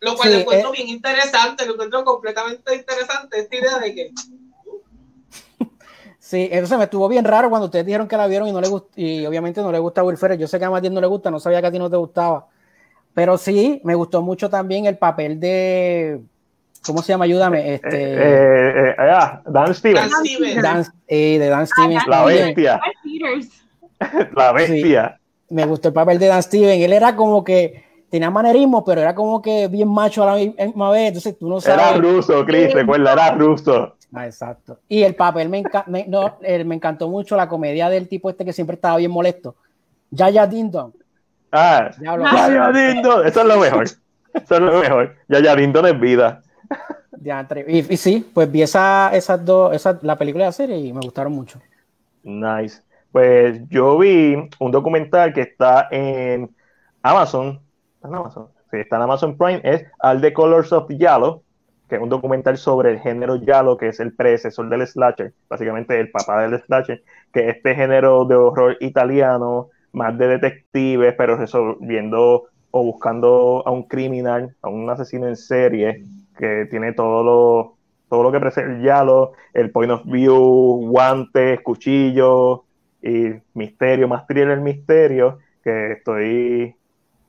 [0.00, 0.76] Lo cual Sí, lo encuentro eh.
[0.76, 4.12] bien interesante, lo encuentro completamente interesante esta idea de que
[6.26, 8.66] Sí, entonces me estuvo bien raro cuando ustedes dijeron que la vieron y no le
[8.66, 10.40] gustó, y obviamente no le gusta Will Ferrell.
[10.40, 11.96] Yo sé que a Matías no le gusta, no sabía que a ti no te
[11.96, 12.48] gustaba.
[13.14, 16.20] Pero sí, me gustó mucho también el papel de.
[16.84, 17.26] ¿Cómo se llama?
[17.26, 17.74] Ayúdame.
[17.74, 20.62] Este, Eh, eh, ah, Dan Stevens, Dan Stevens.
[20.62, 22.06] Dan, eh, de Dan Stevens.
[22.08, 22.80] la bestia,
[24.34, 25.20] la bestia.
[25.50, 26.80] me gustó el papel de Dan Steven.
[26.82, 30.90] Él era como que tenía manerismo, pero era como que bien macho a la misma
[30.90, 31.08] vez.
[31.08, 32.00] Entonces tú no Era sabes.
[32.02, 33.94] ruso, Chris, recuerda, era ruso.
[34.16, 34.78] Ah, exacto.
[34.88, 38.30] Y el papel me, enca- me- no, eh, me encantó mucho la comedia del tipo
[38.30, 39.56] este que siempre estaba bien molesto.
[40.10, 40.94] Yaya Dindon.
[41.52, 42.24] Ah, Diablo.
[42.24, 43.84] Yaya Dindon, eso es lo mejor.
[43.84, 45.14] Eso es lo mejor.
[45.28, 46.42] Yaya Dindon es vida.
[47.66, 50.92] Y, y sí, pues vi esa, esas dos, esa, la película y la serie y
[50.92, 51.60] me gustaron mucho.
[52.22, 52.82] Nice.
[53.10, 56.54] Pues yo vi un documental que está en
[57.02, 57.60] Amazon.
[57.96, 58.48] ¿Está en Amazon?
[58.70, 59.60] Sí, está en Amazon Prime.
[59.64, 61.42] Es All the Colors of Yellow,
[61.88, 65.98] que es un documental sobre el género Yalo, que es el predecesor del slasher, básicamente
[65.98, 71.36] el papá del slasher, que es este género de horror italiano, más de detectives, pero
[71.36, 76.04] resolviendo o buscando a un criminal, a un asesino en serie,
[76.36, 77.76] que tiene todo lo,
[78.08, 82.60] todo lo que presenta el Yalo, el point of view, guantes, cuchillos
[83.02, 86.76] y misterio, más thriller misterio, que estoy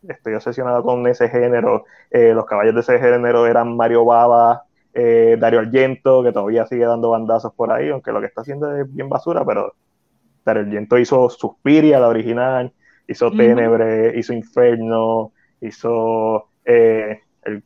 [0.08, 1.86] estoy obsesionado con ese género.
[2.12, 6.86] Eh, los caballos de ese género eran Mario Baba, eh, Dario Argento, que todavía sigue
[6.86, 9.74] dando bandazos por ahí, aunque lo que está haciendo es bien basura, pero
[10.46, 12.74] Dario Argento hizo Suspiria, la original,
[13.08, 13.32] hizo.
[13.32, 15.32] Tenebre, hizo Inferno,
[15.62, 17.64] hizo eh, el,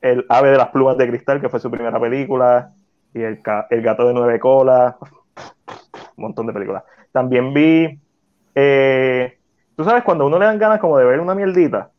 [0.00, 2.72] el Ave de las Plumas de Cristal, que fue su primera película,
[3.14, 4.94] y el, el Gato de Nueve Colas,
[6.16, 6.84] un montón de películas.
[7.12, 8.00] También vi
[8.54, 9.38] eh,
[9.76, 11.90] tú sabes, cuando a uno le dan ganas como de ver una mierdita,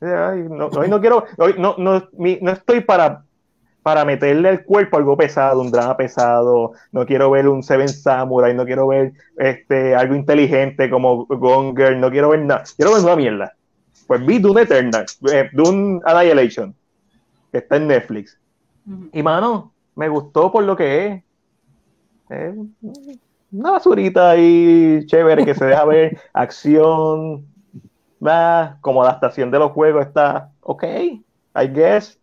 [0.00, 3.24] ay, no, hoy no quiero, hoy no, no, mi- no estoy para,
[3.82, 8.54] para meterle al cuerpo algo pesado, un drama pesado, no quiero ver un Seven Samurai,
[8.54, 13.04] no quiero ver este, algo inteligente como Gone Girl, no quiero ver nada, quiero ver
[13.04, 13.52] una mierda.
[14.06, 16.74] Pues vi Dune Eternal, eh, Dune Annihilation,
[17.52, 18.36] que está en Netflix.
[19.12, 21.22] Y mano, me gustó por lo que es.
[22.30, 22.54] Es
[23.52, 27.46] una basurita ahí chévere que se deja ver, acción,
[28.24, 32.18] va, como adaptación de los juegos está ok, I guess.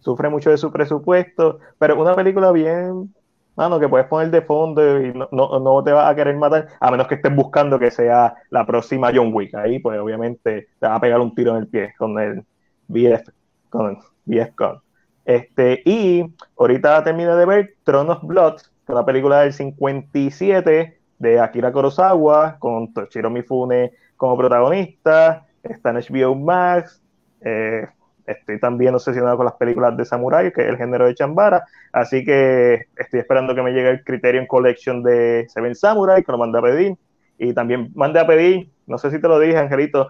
[0.00, 3.14] Sufre mucho de su presupuesto, pero una película bien,
[3.56, 6.68] mano, que puedes poner de fondo y no, no, no te va a querer matar,
[6.78, 9.54] a menos que estés buscando que sea la próxima John Wick.
[9.54, 12.44] Ahí, pues obviamente te va a pegar un tiro en el pie con el
[12.88, 13.30] BF,
[13.70, 14.82] con el BF.
[15.24, 16.22] Este, y
[16.58, 18.56] ahorita terminé de ver Throne of Blood,
[18.86, 25.90] que es una película del 57 de Akira Kurosawa, con Toshiro Mifune como protagonista, está
[25.90, 27.02] en HBO Max,
[27.40, 27.88] eh,
[28.26, 32.24] estoy también obsesionado con las películas de Samurai, que es el género de Chambara, así
[32.24, 36.58] que estoy esperando que me llegue el Criterion Collection de Seven Samurai, que lo mandé
[36.58, 36.96] a pedir,
[37.38, 40.08] Y también mandé a pedir, no sé si te lo dije, Angelito,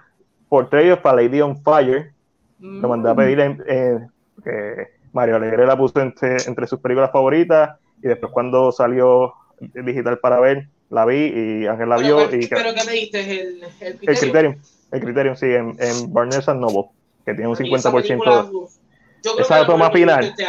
[0.49, 2.13] Portrait para Lady on Fire.
[2.61, 3.57] Lo mandé a pedir en,
[4.43, 10.19] que Mario Alegre la puso entre, entre sus películas favoritas y después cuando salió digital
[10.19, 12.19] para ver, la vi y Ángel la vio.
[12.19, 13.21] Pero, y ¿pero qué me diste?
[13.41, 14.59] ¿El, el, el Criterion?
[14.93, 16.91] El Criterion, sí, en, en Barnes Noble,
[17.25, 18.05] que tiene un 50%.
[18.05, 20.23] Esa, yo creo esa que toma final.
[20.25, 20.45] Este.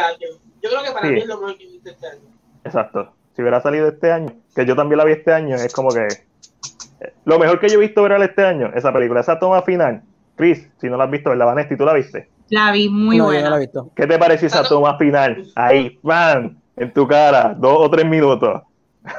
[0.62, 1.14] Yo creo que para Sí.
[1.14, 2.20] mí es lo mejor que viste este año.
[2.64, 3.12] Exacto.
[3.34, 6.06] Si hubiera salido este año, que yo también la vi este año, es como que
[6.06, 10.02] eh, lo mejor que yo he visto ver este año, esa película, esa toma final.
[10.36, 11.76] Chris, si no la has visto, ¿verdad, Vanesti?
[11.76, 12.28] ¿Tú la viste?
[12.50, 13.50] La vi muy no, yo no buena.
[13.50, 13.90] la he visto.
[13.96, 15.44] ¿Qué te pareció esa toma final?
[15.54, 16.58] Ahí, ¡bam!
[16.76, 18.62] En tu cara, dos o tres minutos.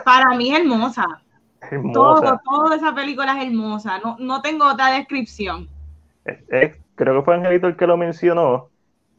[0.06, 1.06] Para mí es hermosa.
[1.62, 2.40] Hermosa.
[2.46, 4.00] Todo, toda esa película es hermosa.
[4.00, 5.68] No, no tengo otra descripción.
[6.26, 8.70] Es- es- creo que fue Angelito el que lo mencionó,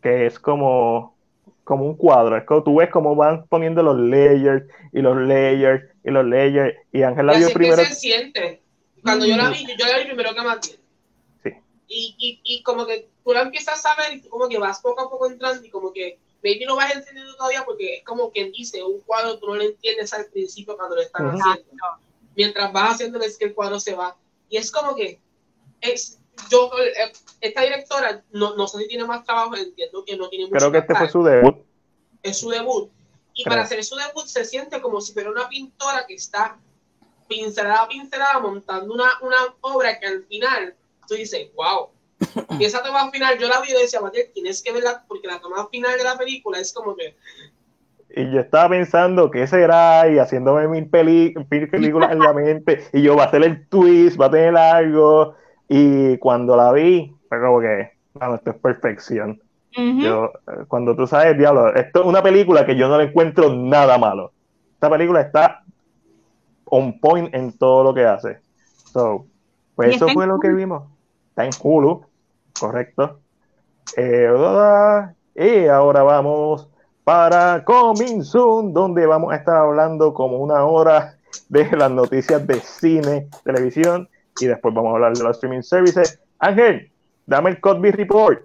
[0.03, 1.17] que es como,
[1.65, 2.37] como un cuadro.
[2.37, 6.77] Es como tú ves cómo van poniendo los layers y los layers y los layers.
[6.93, 7.77] Y Ángel la vio primero.
[7.79, 8.63] que se siente.
[9.03, 10.79] Cuando yo la vi, yo, yo la vi primero que Matías.
[11.43, 11.51] Sí.
[11.89, 14.81] Y, y, y como que tú la empiezas a ver y tú como que vas
[14.81, 18.31] poco a poco entrando y como que maybe no vas entendiendo todavía porque es como
[18.31, 21.85] quien dice, un cuadro tú no lo entiendes al principio cuando lo están haciendo.
[22.37, 24.17] Mientras vas haciendo es que el cuadro se va.
[24.49, 25.21] Y es como que
[25.81, 26.19] es,
[26.51, 30.47] yo, eh, esta directora, no, no sé si tiene más trabajo, entiendo que no tiene
[30.47, 31.57] mucho Creo que este fue su debut.
[32.23, 32.91] es su debut.
[33.35, 33.53] Y Creo.
[33.53, 36.59] para hacer su debut se siente como si fuera una pintora que está
[37.29, 40.75] pincelada a pincelada montando una, una obra que al final
[41.07, 41.91] tú dices, wow.
[42.59, 45.41] Y esa toma final yo la vi y decía, Matías, tienes que verla porque la
[45.41, 47.17] toma final de la película es como que,
[48.11, 50.09] Y yo estaba pensando, ¿qué será?
[50.09, 52.85] Y haciéndome mil, peli- mil películas en la mente.
[52.93, 55.35] Y yo, va a ser el twist, va a tener algo.
[55.69, 59.41] Y cuando la vi, fue como que, no, esto es perfección.
[59.77, 60.01] Ujú.
[60.01, 63.55] Yo, eh, cuando tú sabes, diablo, esto es una película que yo no le encuentro
[63.55, 64.33] nada malo.
[64.75, 65.61] Esta película está
[66.65, 68.39] on point en todo lo que hace.
[68.93, 69.27] So,
[69.75, 70.98] pues eso fue lo que vimos.
[71.39, 72.05] Está en Hulu,
[72.59, 73.21] correcto.
[73.97, 74.29] Eh,
[75.37, 76.67] y ahora vamos
[77.05, 81.17] para Coming Soon, donde vamos a estar hablando como una hora
[81.49, 84.09] de las noticias de cine, televisión,
[84.41, 86.19] y después vamos a hablar de los streaming services.
[86.41, 86.91] Ángel,
[87.25, 88.43] dame el Cosby Report.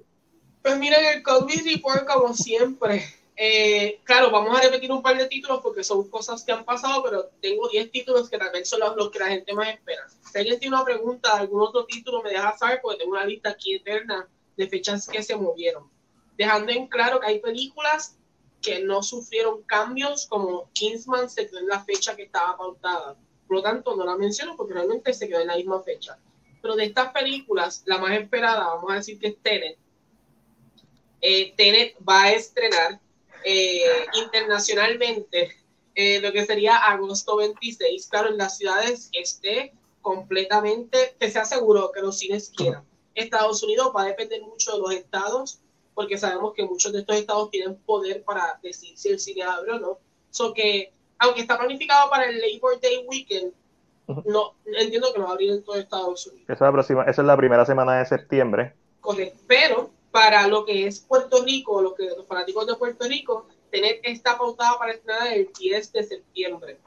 [0.62, 3.06] pues miren el Cosby Report como siempre.
[3.35, 7.03] Eh, claro, vamos a repetir un par de títulos porque son cosas que han pasado,
[7.03, 10.07] pero tengo 10 títulos que también son los, que la gente más espera.
[10.31, 13.49] Si alguien tiene una pregunta algún otro título, me deja saber porque tengo una lista
[13.49, 15.89] aquí eterna de fechas que se movieron.
[16.37, 18.17] Dejando en claro que hay películas
[18.61, 23.17] que no sufrieron cambios, como Kingsman se quedó en la fecha que estaba pautada.
[23.47, 26.17] Por lo tanto, no la menciono porque realmente se quedó en la misma fecha.
[26.61, 29.77] Pero de estas películas, la más esperada, vamos a decir que es Tenet.
[31.19, 32.99] Eh, Tenet va a estrenar
[33.45, 35.56] eh, internacionalmente
[35.95, 41.39] eh, lo que sería agosto 26, claro, en las ciudades que esté completamente, que se
[41.39, 42.84] aseguró que los cines quieran.
[43.15, 45.60] Estados Unidos va a depender mucho de los estados,
[45.93, 49.73] porque sabemos que muchos de estos estados tienen poder para decir si el cine abre
[49.73, 49.99] o no.
[50.32, 53.53] So que, aunque está planificado para el Labor Day Weekend,
[54.25, 56.45] no entiendo que no va a abrir en todo Estados Unidos.
[56.45, 58.73] Esa es, la próxima, esa es la primera semana de septiembre.
[58.99, 59.39] Correcto.
[59.47, 63.99] Pero para lo que es Puerto Rico, lo que los fanáticos de Puerto Rico, tener
[64.04, 66.80] esta pautada para estrenar el 10 de septiembre.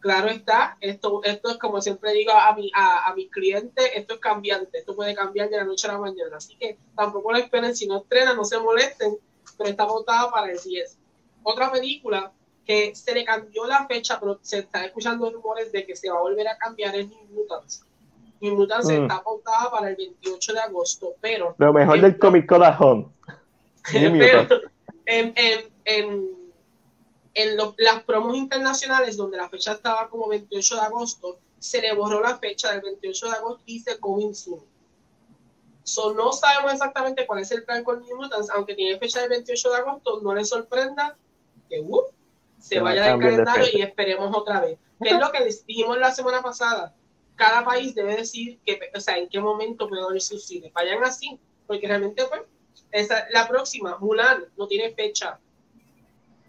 [0.00, 4.20] Claro está, esto, esto es como siempre digo a mi, a, mis clientes, esto es
[4.20, 6.38] cambiante, esto puede cambiar de la noche a la mañana.
[6.38, 9.18] Así que tampoco lo esperen, si no estrenan, no se molesten,
[9.58, 10.96] pero está pautada para el 10.
[11.42, 12.32] Otra película
[12.64, 16.16] que se le cambió la fecha, pero se están escuchando rumores de que se va
[16.16, 17.84] a volver a cambiar es New Mutants.
[18.40, 19.02] New Mutants Mm.
[19.02, 23.06] está pautada para el 28 de agosto, pero Lo mejor del Comic Con at Home.
[23.92, 24.48] Pero
[25.06, 25.32] en,
[25.84, 26.28] en,
[27.34, 31.94] en, lo- las promos internacionales, donde la fecha estaba como 28 de agosto, se le
[31.94, 34.60] borró la fecha del 28 de agosto y dice Coming Soon.
[35.84, 39.30] So, no sabemos exactamente cuál es el plan con New Mutants, aunque tiene fecha del
[39.30, 41.16] 28 de agosto, no les sorprenda
[41.70, 42.02] que uh,
[42.58, 44.78] se vaya del de calendario y esperemos otra vez.
[45.02, 46.94] Que es lo que dijimos la semana pasada.
[47.38, 50.72] Cada país debe decir que, o sea, en qué momento puede abrir sus cines.
[50.74, 52.42] Vayan así, porque realmente, pues,
[53.30, 55.38] la próxima, Mulan, no tiene fecha.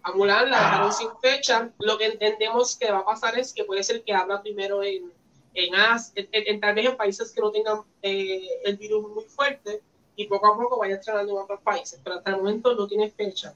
[0.04, 1.72] A Mulan la dejaron sin fecha.
[1.80, 5.12] Lo que entendemos que va a pasar es que puede ser que abra primero en,
[5.54, 9.82] en, As- en tal vez en países que no tengan eh, el virus muy fuerte
[10.16, 12.00] y poco a poco vaya estrenando en otros países.
[12.04, 13.54] Pero hasta el momento no tiene fecha.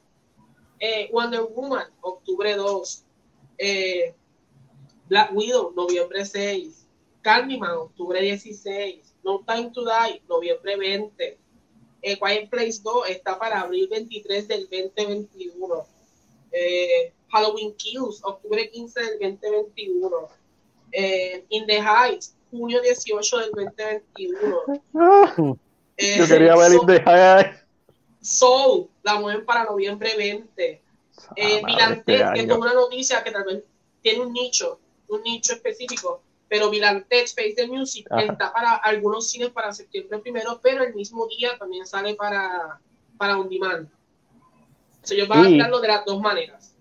[0.79, 3.03] Eh, Wonder Woman, octubre 2.
[3.57, 4.13] Eh,
[5.09, 6.82] Black Widow, noviembre 6.
[7.24, 9.01] Candyman, octubre 16.
[9.24, 11.38] No Time to Die, noviembre 20.
[12.01, 15.86] Eh, Quiet Place 2 está para abril 23 del 2021.
[16.51, 20.28] Eh, Halloween Kills, octubre 15 del 2021.
[20.91, 25.57] Eh, In the Heights, junio 18 del 2021.
[25.97, 27.59] Eh, Yo quería ver In the Heights.
[28.21, 30.63] Soul, la mueven para noviembre 20.
[30.65, 30.80] Eh,
[31.36, 33.63] Ah, Milan este que es una noticia que tal vez
[34.01, 36.21] tiene un nicho, un nicho específico,
[36.54, 38.22] pero Milan Tech Space the Music Ajá.
[38.26, 42.78] está para algunos cines para septiembre primero, pero el mismo día también sale para,
[43.18, 43.88] para On Demand.
[43.88, 43.89] O
[45.01, 46.76] sea, ellos van Y- a darlo de las dos maneras.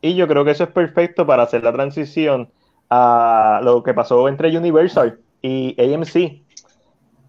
[0.00, 2.48] Y yo creo que eso es perfecto para hacer la transición
[2.88, 6.42] a lo que pasó entre Universal y AMC.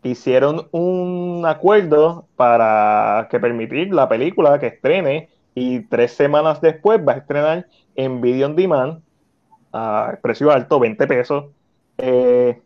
[0.04, 7.12] Hicieron un acuerdo para que permitir la película que estrene y tres semanas después va
[7.12, 9.02] a estrenar en Video On Demand
[9.74, 11.46] a precio alto, 20 pesos.
[11.98, 12.62] Eh,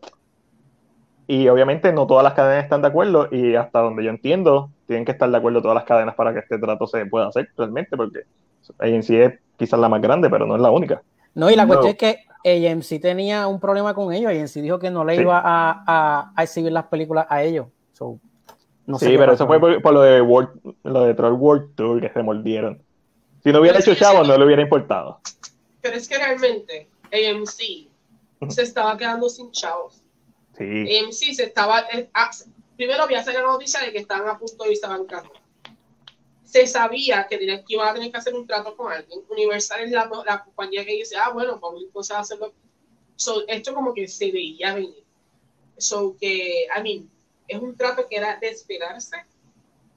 [1.26, 5.04] y obviamente no todas las cadenas están de acuerdo y hasta donde yo entiendo tienen
[5.04, 7.96] que estar de acuerdo todas las cadenas para que este trato se pueda hacer realmente
[7.96, 8.20] porque
[8.78, 11.02] AMC es quizás la más grande, pero no es la única.
[11.34, 11.68] No, y la No.
[11.78, 11.98] cuestión es
[12.42, 14.30] que AMC tenía un problema con ellos.
[14.32, 15.22] AMC dijo que no le Sí.
[15.22, 17.66] iba a, a- a exhibir las películas a ellos.
[17.92, 18.18] So,
[18.86, 21.74] no sé sí, pero eso fue por, por lo de World, lo de Troll World
[21.76, 22.82] Tour que se mordieron.
[23.42, 25.20] Si no hubiera Pero hecho chavo, no le hubiera importado.
[25.80, 27.88] Pero es que realmente AMC
[28.48, 30.02] se estaba quedando sin chavos.
[30.56, 30.64] Sí,
[30.98, 31.80] AMC se estaba.
[31.92, 32.30] eh, ah,
[32.76, 35.40] primero había salido la noticia de que estaban a punto de irse a bancarrota.
[36.44, 39.20] Se sabía que, tenían, que iban a tener que hacer un trato con alguien.
[39.30, 42.52] Universal es la, la compañía que dice, ah, bueno, vamos entonces a hacerlo.
[43.16, 45.04] So, esto como que se veía venir.
[45.78, 47.10] So que, I mean,
[47.48, 49.16] es un trato que era de esperarse.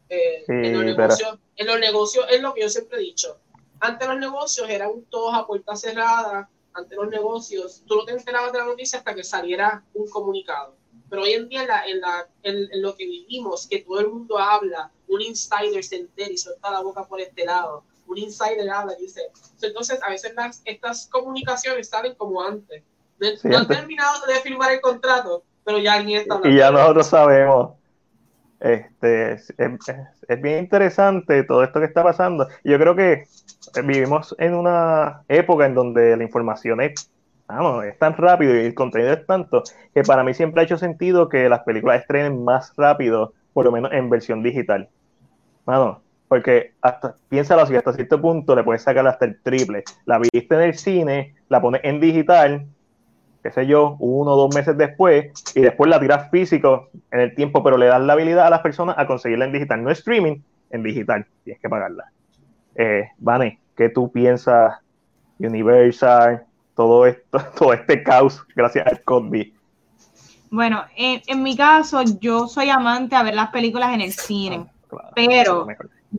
[0.08, 3.40] Eh, Sí, en, los negocios, en los negocios es lo que yo siempre he dicho.
[3.80, 6.50] Antes los negocios eran todos a puerta cerrada.
[6.76, 10.76] Antes los negocios, tú no te enterabas de la noticia hasta que saliera un comunicado.
[11.10, 14.00] Pero hoy en día, en, la, en, la, en, en lo que vivimos, que todo
[14.00, 17.84] el mundo habla, un insider se entera y suelta la boca por este lado.
[18.08, 19.22] Un insider habla y dice.
[19.62, 22.84] Entonces, a veces las, estas comunicaciones salen como antes.
[23.20, 26.56] No, Sí, no han terminado de firmar el contrato, pero ya alguien está hablando.
[26.56, 27.72] y ya nosotros sabemos.
[28.60, 29.54] Este, es,
[30.42, 32.48] bien interesante todo esto que está pasando.
[32.64, 33.26] Yo creo que
[33.84, 37.12] vivimos en una época en donde la información es,
[37.48, 40.78] vamos, es tan rápido y el contenido es tanto que para mí siempre ha hecho
[40.78, 44.90] sentido que las películas estrenen más rápido, por lo menos en versión digital.
[46.28, 49.84] Porque hasta, piénsalo así, hasta cierto punto le puedes sacar hasta el triple.
[50.06, 52.66] La viste en el cine, la pones en digital,
[53.46, 57.36] qué sé yo, uno o dos meses después, y después la tiras físico en el
[57.36, 60.38] tiempo, pero le das la habilidad a las personas a conseguirla en digital, no streaming,
[60.72, 62.06] en digital, tienes que pagarla.
[62.74, 64.80] Eh, Vane, ¿qué tú piensas?
[65.38, 66.44] Universal,
[66.76, 69.54] todo esto, todo este caos, gracias al COVID.
[70.50, 74.66] Bueno, en, en mi caso, yo soy amante a ver las películas en el cine.
[74.90, 75.68] Claro, Pero-.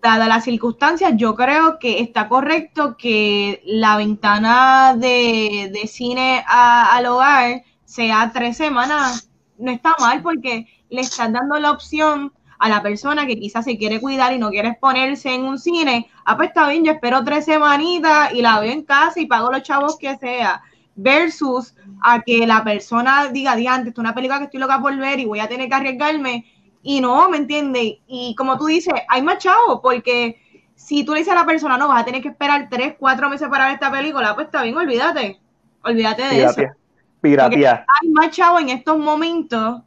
[0.03, 6.95] Dadas las circunstancias, yo creo que está correcto que la ventana de, de cine a-
[6.97, 9.31] al hogar sea tres semanas.
[9.59, 13.79] No está mal porque le estás dando la opción a la persona que quizás se
[13.79, 16.11] quiere cuidar y no quiere exponerse en un cine.
[16.25, 19.51] Ah, pues está bien, yo espero tres semanitas y la veo en casa y pago
[19.51, 20.63] los chavos que sea.
[20.95, 25.21] Versus a que la persona diga, diante, es una película que estoy loca por ver
[25.21, 26.45] y voy a tener que arriesgarme
[26.87, 27.95] y no, ¿me entiendes?
[28.07, 30.41] Y como tú dices, hay más chavos, porque
[30.75, 33.29] si tú le dices a la persona, no, vas a tener que esperar tres, cuatro
[33.29, 35.41] meses para ver esta película, pues está bien, olvídate.
[35.83, 36.55] Olvídate de eso.
[36.57, 36.77] Piratea.
[37.21, 37.87] Piratea.
[38.03, 39.83] Hay más chavos en estos momentos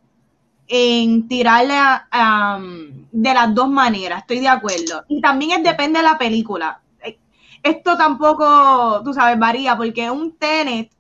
[0.68, 2.60] en tirarle a- a,
[3.12, 5.04] de las dos maneras, estoy de acuerdo.
[5.08, 6.82] Y también es, depende de la película.
[7.02, 7.18] Eh,
[7.64, 10.92] Esto tampoco, tú sabes, varía, porque un Tenet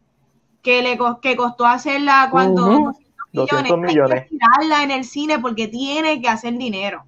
[0.61, 2.93] que le que costó hacerla cuando.
[3.31, 4.23] 200 hay millones.
[4.23, 7.03] que tirarla en el cine porque tiene que hacer dinero.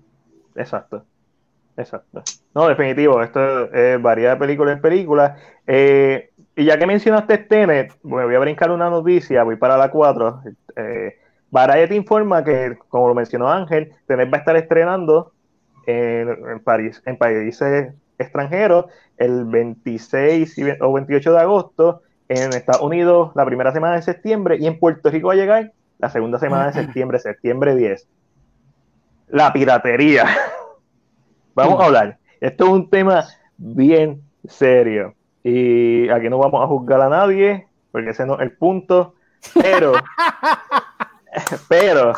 [0.56, 1.04] Exacto.
[1.78, 2.24] Exacto.
[2.54, 5.38] No, definitivo, esto eh, varía de película en película.
[5.66, 9.90] Eh, y ya que mencionaste Tenet, me voy a brincar una noticia, voy para la
[9.90, 10.42] 4.
[10.76, 11.18] Eh,
[11.50, 15.32] Variety informa que, como lo mencionó Ángel, Tenet va a estar estrenando
[15.88, 18.86] en, en París, en países extranjeros
[19.18, 24.02] el 26 y ve- o 28 de agosto, en Estados Unidos la primera semana de
[24.04, 25.72] septiembre y en Puerto Rico va a llegar
[26.02, 28.08] la segunda semana de septiembre, septiembre 10.
[29.30, 30.26] La piratería.
[31.56, 32.18] Vamos a hablar.
[32.40, 33.28] Esto es un tema
[33.58, 35.14] bien serio.
[35.44, 39.16] Y aquí no vamos a juzgar a nadie, porque ese no es el punto.
[39.60, 39.94] Pero,
[41.70, 42.14] pero,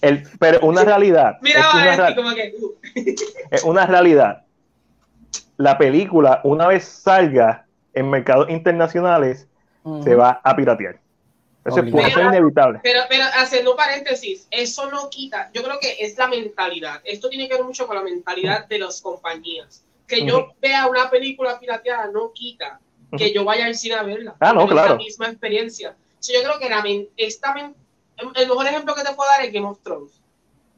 [0.00, 1.38] el, pero una realidad.
[1.42, 2.54] Mira, es, una, este, real- como que.
[2.58, 2.74] uh,
[3.50, 4.44] es una realidad.
[5.56, 9.48] La película, una vez salga en mercados internacionales,
[10.02, 10.98] se va a piratear.
[11.66, 12.80] Eso es, eso es inevitable.
[12.82, 15.50] Pero, pero haciendo paréntesis, eso no quita.
[15.52, 17.00] Yo creo que es la mentalidad.
[17.04, 19.84] Esto tiene que ver mucho con la mentalidad de las compañías.
[20.06, 22.80] Que yo vea una película pirateada no quita
[23.16, 24.36] que yo vaya al cine a verla.
[24.40, 24.88] Ah, no, porque es claro.
[24.94, 25.96] la misma experiencia.
[26.18, 26.82] So, yo creo que la,
[27.16, 27.54] esta
[28.16, 30.20] el mejor ejemplo que te puedo dar es Game of Thrones.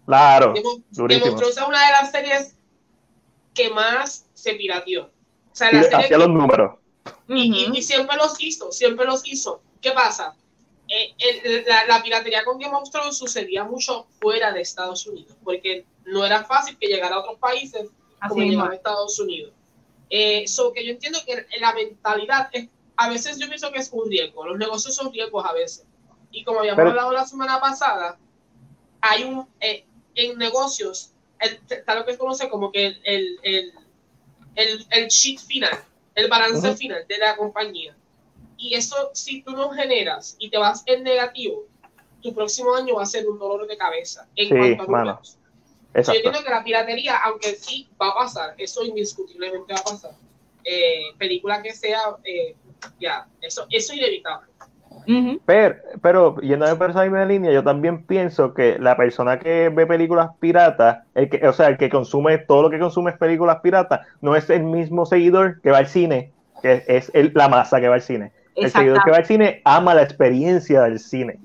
[0.06, 2.54] Claro, Game of, Game of Thrones es una de las series
[3.54, 5.04] que más se pirateó.
[5.04, 6.76] O sea, Y la serie hacía los números.
[7.28, 9.60] y, y- y siempre los hizo, siempre los hizo.
[9.80, 10.34] ¿Qué pasa?
[10.88, 15.36] Eh, el- la, la piratería con Game of Thrones sucedía mucho fuera de Estados Unidos,
[15.44, 17.88] porque no era fácil que llegara a otros países
[18.20, 19.52] Así como llegaba a Estados Unidos.
[20.10, 23.90] Eh, so que yo entiendo que la mentalidad, es, a veces yo pienso que es
[23.92, 25.84] un riesgo, los negocios son riesgos a veces.
[26.30, 28.18] Y como habíamos Pero- hablado la semana pasada,
[29.02, 29.84] hay un, eh,
[30.14, 33.72] en negocios, está lo que se conoce como que el, el, el,
[34.56, 35.78] el, el sheet final,
[36.14, 37.94] el balance final de la compañía.
[38.58, 41.64] Y eso, si tú no generas y te vas en negativo,
[42.20, 45.04] tu próximo año va a ser un dolor de cabeza en Sí, cuanto a mano.
[45.12, 45.38] números.
[45.94, 50.10] Yo entiendo que la piratería, aunque sí va a pasar, eso indiscutiblemente va a pasar.
[50.64, 52.54] Eh, película que sea, eh,
[53.00, 54.48] ya, eso, eso es inevitable.
[55.06, 55.40] Ujú.
[55.46, 59.86] Pero, pero yéndome por esa misma línea, yo también pienso que la persona que ve
[59.86, 63.60] películas piratas, el que, o sea, el que consume todo lo que consume es películas
[63.62, 67.80] piratas, no es el mismo seguidor que va al cine, que es el- la masa
[67.80, 68.32] que va al cine.
[68.64, 71.38] El seguidor que va al cine ama la experiencia del cine.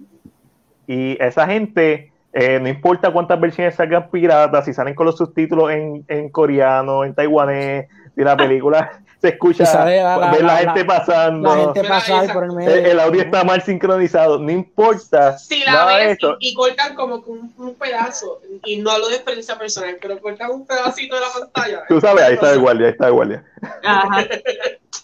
[0.88, 5.72] Y esa gente, eh, no importa cuántas versiones salgan piratas, si salen con los subtítulos
[5.72, 10.42] en, en coreano, en taiwanés, si la película se escucha, Si sale la- la- ver
[10.44, 11.56] la, la- gente pasando.
[11.56, 12.92] La gente pasa por el El, medio.
[12.92, 16.94] el audio está mal sincronizado, no importa Si la nada de ves y, y cortan
[16.96, 21.22] como un, un pedazo, y no hablo de experiencia personal, pero cortan un pedacito de
[21.22, 21.84] la pantalla.
[21.88, 23.44] Tú sabes, ahí está el guardia, ahí está el guardia.
[23.84, 24.26] Ajá.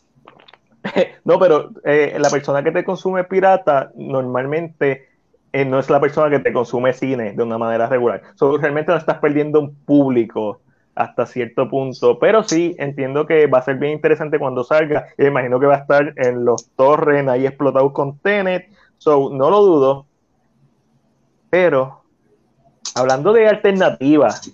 [1.25, 5.09] No, pero eh, la persona que te consume pirata normalmente
[5.51, 8.21] eh, no es la persona que te consume cine de una manera regular.
[8.35, 10.61] So, realmente no estás perdiendo un público
[10.95, 15.07] hasta cierto punto, pero sí entiendo que va a ser bien interesante cuando salga.
[15.17, 19.49] Me imagino que va a estar en los torres ahí explotados con Tenet, so no
[19.49, 20.05] lo dudo.
[21.49, 22.03] Pero
[22.95, 24.51] hablando de alternativas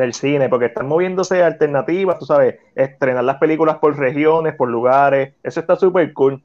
[0.00, 5.34] del cine, porque están moviéndose alternativas, tú sabes, estrenar las películas por regiones, por lugares,
[5.42, 6.42] eso está súper cool.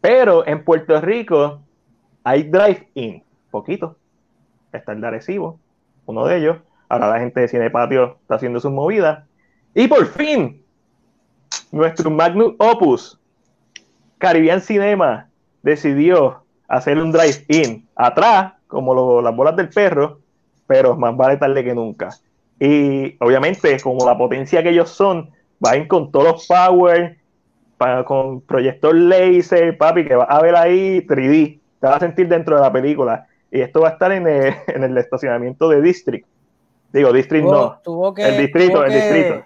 [0.00, 1.60] Pero en Puerto Rico
[2.24, 3.96] hay drive-in, poquito.
[4.72, 5.58] Está el de Arecibo,
[6.06, 6.56] uno de ellos.
[6.88, 9.24] Ahora la gente de Cine Patio está haciendo sus movidas.
[9.74, 10.62] Y por fin,
[11.72, 13.18] nuestro magnum opus,
[14.18, 15.28] Caribbean Cinema,
[15.62, 20.20] decidió hacer un drive-in atrás, como lo- las bolas del perro,
[20.66, 22.10] pero más vale tarde que nunca.
[22.60, 27.16] Y obviamente, como la potencia que ellos son, van con todos los power,
[28.04, 32.56] con proyector laser, papi, que vas a ver ahí 3D, te vas a sentir dentro
[32.56, 33.26] de la película.
[33.50, 36.26] Y esto va a estar en el, en el estacionamiento de District.
[36.92, 39.44] Digo, District Tuvo, no, tuvo que, el distrito, tuvo el que- distrito.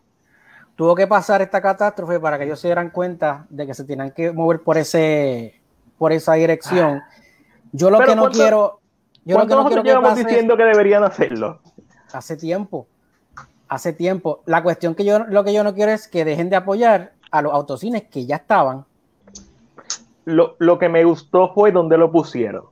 [0.76, 4.10] Tuvo que pasar esta catástrofe para que ellos se dieran cuenta de que se tenían
[4.10, 5.60] que mover por ese
[5.98, 7.00] por esa dirección.
[7.70, 8.80] Yo lo Pero que no ¿cuánto- quiero,
[9.24, 11.60] yo lo que ¿Cuánto no quiero que pase diciendo que deberían hacerlo?
[12.12, 12.88] hace tiempo,
[13.68, 14.40] hace tiempo.
[14.46, 17.42] La cuestión que yo lo que yo no quiero es que dejen de apoyar a
[17.42, 18.84] los autocines que ya estaban.
[20.24, 22.64] Lo, lo que me gustó fue donde lo pusieron.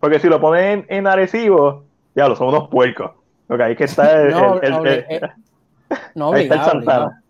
[0.00, 3.12] Porque si lo ponen en, Arecibo, ya lo son unos puercos.
[3.46, 5.30] Porque ahí que está el, No, el- el- obli- el- eh,
[6.14, 7.20] no ahí está.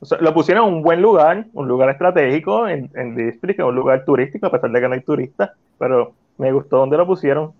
[0.00, 3.74] O sea, lo pusieron en un buen lugar, un lugar estratégico en, en District, un
[3.74, 7.52] lugar turístico, a pesar de que no hay turistas, pero me gustó donde lo pusieron.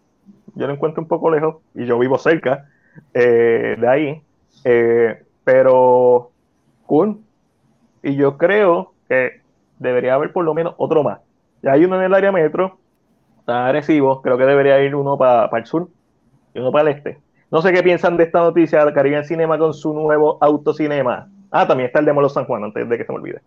[0.54, 2.66] Yo lo encuentro un poco lejos y yo vivo cerca
[3.14, 4.22] eh, de ahí,
[4.64, 6.30] eh, pero
[6.86, 7.20] cool.
[8.02, 9.40] Y yo creo que
[9.78, 11.20] debería haber por lo menos otro más.
[11.62, 12.78] Ya hay uno en el área metro,
[13.38, 15.88] está agresivo, creo que debería ir uno para el sur
[16.52, 17.18] y uno para el este.
[17.50, 21.28] No sé qué piensan de esta noticia de Caribbean Cinema con su nuevo autocinema.
[21.50, 23.40] Ah, también está el de Molo San Juan, antes de que se me olvide.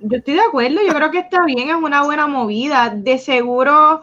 [0.00, 2.90] Yo estoy de acuerdo, yo creo que está bien, es una buena movida.
[2.90, 4.02] De seguro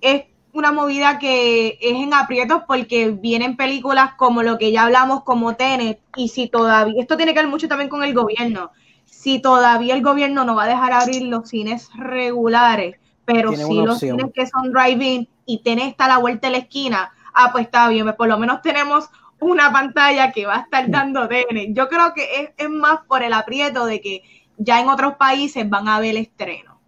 [0.00, 0.24] es
[0.58, 5.54] una movida que es en aprietos porque vienen películas como lo que ya hablamos, como
[5.56, 8.70] Tenet, y si todavía, esto tiene que ver mucho también con el gobierno,
[9.04, 13.84] si todavía el gobierno no va a dejar abrir los cines regulares, pero sí una
[13.84, 14.18] los opción.
[14.18, 17.64] cines que son drive-in y Tenet está a la vuelta de la esquina, ah, pues
[17.66, 19.08] está bien, por lo menos tenemos
[19.40, 21.72] una pantalla que va a estar dando Tenet.
[21.72, 24.22] Yo creo que es, es más por el aprieto de que
[24.56, 26.80] ya en otros países van a ver el estreno.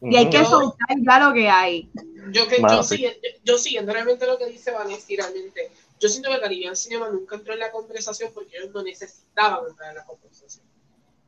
[0.00, 0.44] Y hay que No.
[0.44, 1.90] soltar ya lo que hay.
[2.32, 3.06] Yo, que, yo, sí.
[3.44, 5.70] yo siguiendo realmente lo que dice Vanessa, realmente,
[6.00, 9.90] yo siento que Caribbean Cinema nunca entró en la conversación porque ellos no necesitaban entrar
[9.90, 10.64] en la conversación.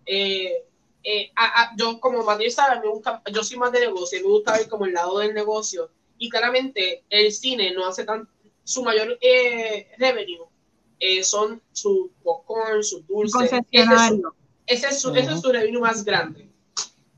[0.06, 0.64] Eh,
[1.02, 4.22] eh, a- a- yo, como Matías sabe, me gusta, yo soy más de negocio, y
[4.22, 5.90] me gusta ver como el lado del negocio.
[6.18, 8.28] Y claramente el cine no hace tan,
[8.64, 10.44] su mayor eh, revenue
[10.98, 13.50] eh, son sus popcorn, sus dulces.
[13.70, 14.34] Ese es su-.
[14.66, 16.46] Ese es su, ese es su revenue más grande.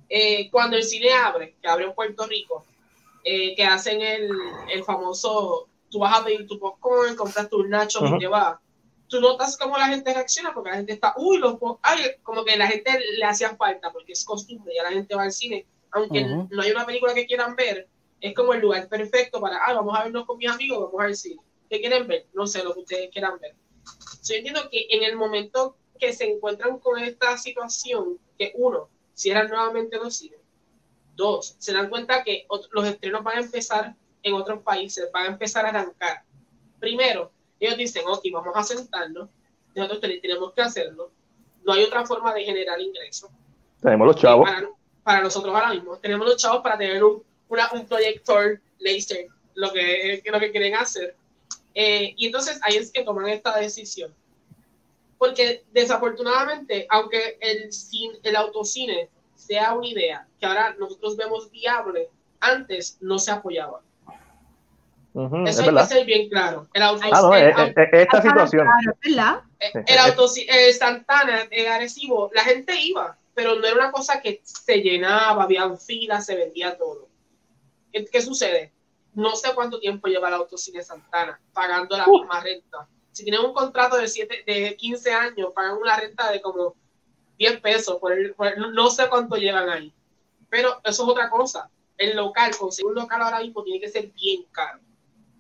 [0.08, 2.64] Eh, cuando el cine abre, que abre en Puerto Rico,
[3.24, 4.30] eh, que hacen el,
[4.70, 8.58] el, famoso, tú vas a pedir tu popcorn, compras tus nachos y te vas.
[9.08, 12.56] Tú notas cómo la gente reacciona porque la gente está, uy, los ay, como que
[12.56, 16.24] la gente le hacía falta porque es costumbre, ya la gente va al cine, aunque
[16.24, 17.88] no hay una película que quieran ver,
[18.20, 21.14] es como el lugar perfecto para, ah, vamos a vernos con mis amigos, vamos al
[21.14, 21.42] cine.
[21.68, 22.26] ¿Qué quieren ver?
[22.32, 23.54] No sé, lo que ustedes quieran ver.
[24.24, 29.48] Yo entiendo que en el momento que se encuentran con esta situación, que uno, cierran
[29.48, 30.38] nuevamente los cines,
[31.14, 35.28] dos, se dan cuenta que los estrenos van a empezar en otros países, van a
[35.28, 36.22] empezar a arrancar.
[36.78, 39.28] Primero, ellos dicen, ok, vamos a sentarnos,
[39.74, 41.10] nosotros tenemos que hacerlo,
[41.64, 43.30] no hay otra forma de generar ingresos.
[43.80, 44.48] Tenemos los chavos.
[45.02, 50.22] Para, nosotros ahora mismo, tenemos los chavos para tener un, un proyector laser, lo que,
[50.24, 51.16] lo que quieren hacer.
[51.74, 54.14] Eh, y entonces ahí es que toman esta decisión.
[55.18, 57.70] Porque desafortunadamente, aunque el,
[58.22, 59.08] el autocine
[59.46, 62.08] sea una idea que ahora nosotros vemos viable,
[62.40, 63.80] antes no se apoyaba.
[65.46, 66.66] Eso hay que ser bien claro.
[66.72, 68.66] El auto, ah, esta situación.
[69.02, 70.26] el auto,
[70.78, 75.68] Santana, el agresivo, la gente iba, pero no era una cosa que se llenaba, había
[75.76, 77.08] filas, se vendía todo.
[77.92, 78.72] ¿Qué, sucede?
[79.12, 82.88] No sé cuánto tiempo lleva el autocine Santana pagando la misma renta.
[83.10, 86.74] Si tienen un contrato de, siete, de 15 años, pagan una renta de como
[87.42, 87.98] 10 pesos.
[87.98, 88.12] Por
[88.72, 89.92] no sé cuánto llevan ahí.
[90.48, 91.68] Pero eso es otra cosa.
[91.96, 94.80] El local, conseguir un local ahora mismo tiene que ser bien caro.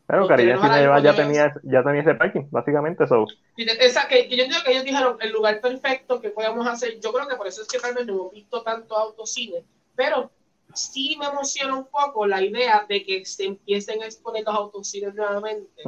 [0.06, 0.58] Pero Caribe
[1.02, 3.04] ya tenía, ya tenía ese parking, básicamente.
[3.04, 3.26] eso
[3.56, 6.98] Esa, que, yo entiendo que ellos dijeron el lugar perfecto que podemos hacer.
[7.00, 9.64] Yo creo que por eso es que tal vez no hemos visto tanto autocine.
[9.94, 10.30] Pero
[10.74, 15.14] sí me emociona un poco la idea de que se empiecen a exponer los autocines
[15.14, 15.82] nuevamente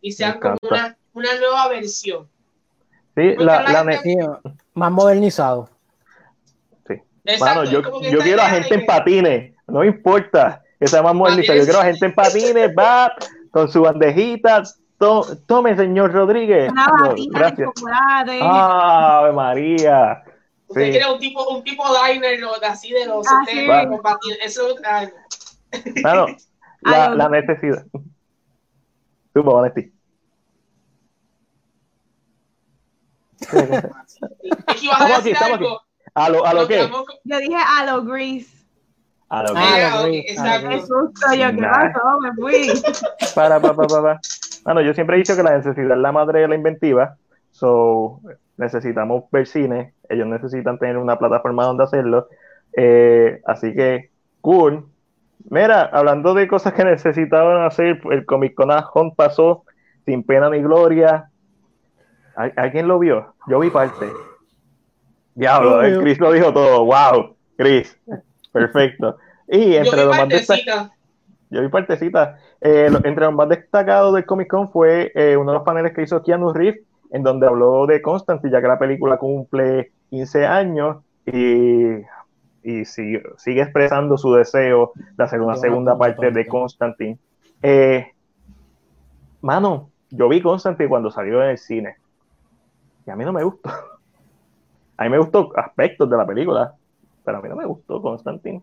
[0.00, 2.28] y sean como una, una, nueva versión.
[3.18, 4.00] Sí, la, la,
[4.74, 5.68] más modernizado.
[6.86, 6.94] Sí.
[7.24, 11.58] Exacto, yo, yo quiero a gente en patines, no importa que sea más modernizado.
[11.58, 13.12] Yo quiero a gente en patines, va
[13.50, 14.62] con su bandejita.
[15.46, 16.72] tome, señor Rodríguez.
[17.32, 17.70] gracias.
[18.40, 20.22] Ave María.
[20.68, 22.52] Usted quiere un tipo, un tipo diner ¿no?
[22.62, 23.42] así de los ah,
[24.44, 24.76] Eso
[25.96, 26.26] Claro,
[26.82, 27.84] la, la necesidad.
[29.34, 29.97] Supo, Vanetti.
[33.40, 35.66] Estamos aquí, estamos aquí.
[36.14, 36.88] ¿A lo, a lo qué?
[37.24, 38.66] Yo dije a lo gris.
[39.28, 40.24] A lo ah, gris.
[40.30, 40.68] Exacto.
[40.68, 42.20] Qué susto, yo, ¿qué pasó?
[42.20, 42.82] Me fui.
[43.34, 44.20] Para, para, para, para.
[44.64, 47.16] Bueno, yo siempre he dicho que la necesidad es la madre de la inventiva.
[47.50, 48.20] So,
[48.56, 52.28] necesitamos ver cine, ellos necesitan tener una plataforma donde hacerlo.
[52.76, 54.10] Eh, así que,
[54.40, 54.86] cool.
[55.50, 59.64] Mira, hablando de cosas que necesitaban hacer, el Comic Con Hunt pasó
[60.04, 61.30] sin pena ni gloria.
[62.38, 63.34] ¿Alguien lo vio?
[63.48, 64.06] Yo vi parte.
[65.34, 66.84] Diablo, el Chris lo dijo todo.
[66.84, 67.98] Wow, Chris.
[68.52, 69.16] Perfecto.
[69.48, 70.90] Y entre los más destacados.
[71.50, 72.38] Yo vi partecita.
[72.60, 76.02] Eh, entre los más destacados del Comic Con fue eh, uno de los paneles que
[76.02, 76.80] hizo Keanu Reeves,
[77.10, 82.02] en donde habló de Constantine, ya que la película cumple 15 años y,
[82.62, 87.18] y sigue, sigue, expresando su deseo de hacer una segunda parte de Constantine.
[87.62, 88.12] Eh,
[89.40, 91.96] mano, yo vi Constantine cuando salió en el cine
[93.10, 93.70] a mí no me gustó.
[94.96, 96.74] A mí me gustó aspectos de la película,
[97.24, 98.60] pero a mí no me gustó Constantine.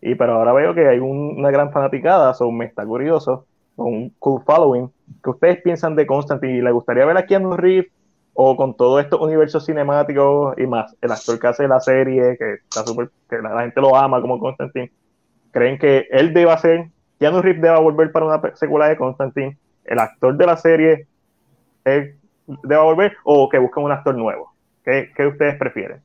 [0.00, 3.46] Y pero ahora veo que hay una gran fanaticada, so me está curioso,
[3.76, 4.90] con un cool following.
[5.22, 6.54] ¿Qué ustedes piensan de Constantine?
[6.54, 7.86] ¿Y ¿Le gustaría ver a Keanu Reeves
[8.32, 10.96] o con todo estos universos cinemáticos y más?
[11.00, 14.40] El actor que hace la serie, que está súper, que la, gente lo ama como
[14.40, 14.90] Constantine.
[15.52, 16.90] ¿Creen que él deba ser,
[17.20, 19.56] Keanu Reeves deba volver para una secuela de Constantine?
[19.84, 21.06] ¿El actor de la serie
[21.84, 22.16] él
[22.46, 24.52] deba volver o que busquen un actor nuevo?
[24.84, 26.02] ¿Qué, qué ustedes prefieren?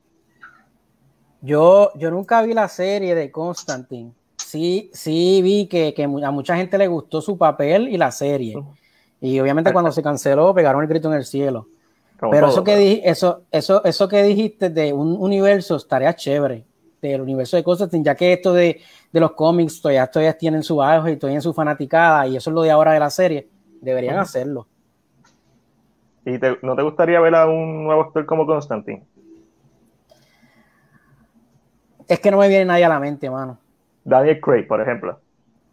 [1.42, 4.12] Yo, yo nunca vi la serie de Constantine.
[4.36, 8.56] Sí, sí vi que, que, a mucha gente le gustó su papel y la serie.
[9.20, 11.68] Y obviamente cuando se canceló pegaron el grito en el cielo.
[12.30, 16.66] Pero eso que eso, eso, eso que dijiste de un universo estaría chévere,
[17.00, 18.80] del universo de Constantine, ya que esto de,
[19.10, 22.54] de los cómics todavía, todavía tienen su auge y todavía su fanaticada, y eso es
[22.54, 23.48] lo de ahora de la serie,
[23.80, 24.66] deberían hacerlo.
[26.24, 29.04] ¿Y no te gustaría ver a un nuevo actor como Constantine?
[32.08, 33.58] Es que no me viene nadie a la mente, mano.
[34.04, 35.20] Daniel Craig, por ejemplo.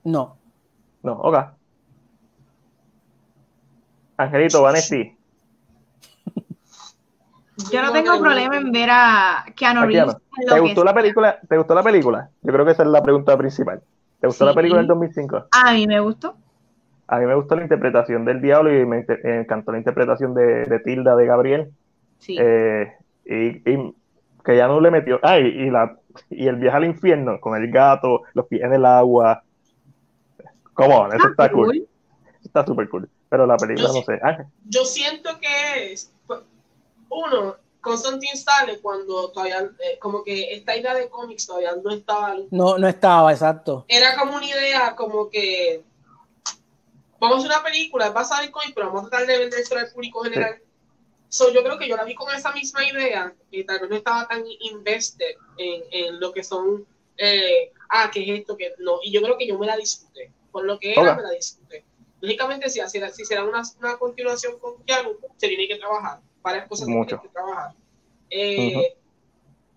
[0.04, 0.38] No.
[1.04, 1.38] No, ok.
[4.18, 4.96] Angelito, Vanessa.
[7.72, 10.16] Yo no tengo problema en ver a Keanu Reeves.
[10.48, 11.40] ¿Te gustó la película?
[11.48, 12.30] ¿Te gustó la película?
[12.44, 13.82] Yo creo que esa es la pregunta principal.
[14.20, 15.48] ¿Te gustó la película del 2005?
[15.52, 16.36] A mí me gustó.
[17.08, 21.16] A mí me gustó la interpretación del diablo y me encantó la interpretación de, Tilda
[21.16, 21.72] de Gabriel.
[22.20, 22.38] Sí.
[22.40, 22.94] Eh,
[23.26, 23.62] y
[24.44, 25.20] que ya no le metió.
[25.24, 25.98] Ay, y, la,
[26.30, 29.44] y el viaje al infierno con el gato, los pies en el agua.
[30.74, 31.08] ¿Cómo?
[31.12, 31.88] Eso está cool.
[32.44, 33.10] Está súper cool.
[33.30, 34.20] Pero la película, no sé.
[34.66, 36.14] Yo siento que es,
[37.10, 42.36] uno, Constantine sale cuando todavía, eh, como que esta idea de cómics todavía no estaba.
[42.52, 43.86] No, no estaba, exacto.
[43.88, 45.84] Era como una idea como que
[47.20, 49.78] vamos a hacer una película basada en cómics, pero vamos a tratar de vender esto
[49.78, 50.62] al público general.
[51.30, 53.96] So, yo creo que yo la vi con esa misma idea, y tal vez no
[53.98, 56.86] estaba tan invested en, en lo que son,
[57.18, 58.56] eh, ah, ¿qué es esto?
[58.56, 60.32] que no Y yo creo que yo me la disfruté.
[60.52, 61.84] Por lo que era, me la disfruté.
[62.22, 66.22] Lógicamente, si, si será una, una continuación con Keanu, se tiene que trabajar.
[66.42, 67.22] Varias cosas Mucho.
[67.22, 67.76] que trabajar.
[68.30, 68.96] Eh,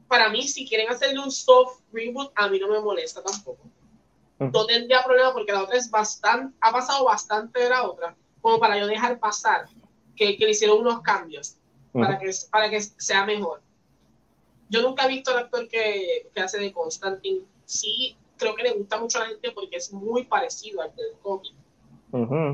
[0.09, 3.62] para mí, si quieren hacerle un soft reboot, a mí no me molesta tampoco.
[4.41, 8.59] No tendría problema porque la otra es bastante, ha pasado bastante de la otra, como
[8.59, 9.68] para yo dejar pasar
[10.16, 11.57] que, que le hicieron unos cambios
[11.93, 13.61] para, que, para que sea mejor.
[14.70, 17.43] Yo nunca he visto al actor que, que hace de Constantine.
[17.66, 21.12] Sí, creo que le gusta mucho a la gente porque es muy parecido al del
[21.22, 21.53] cómic.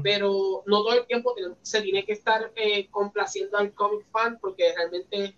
[0.03, 4.75] Pero no todo el tiempo se tiene que estar eh, complaciendo al cómic fan porque
[4.75, 5.35] realmente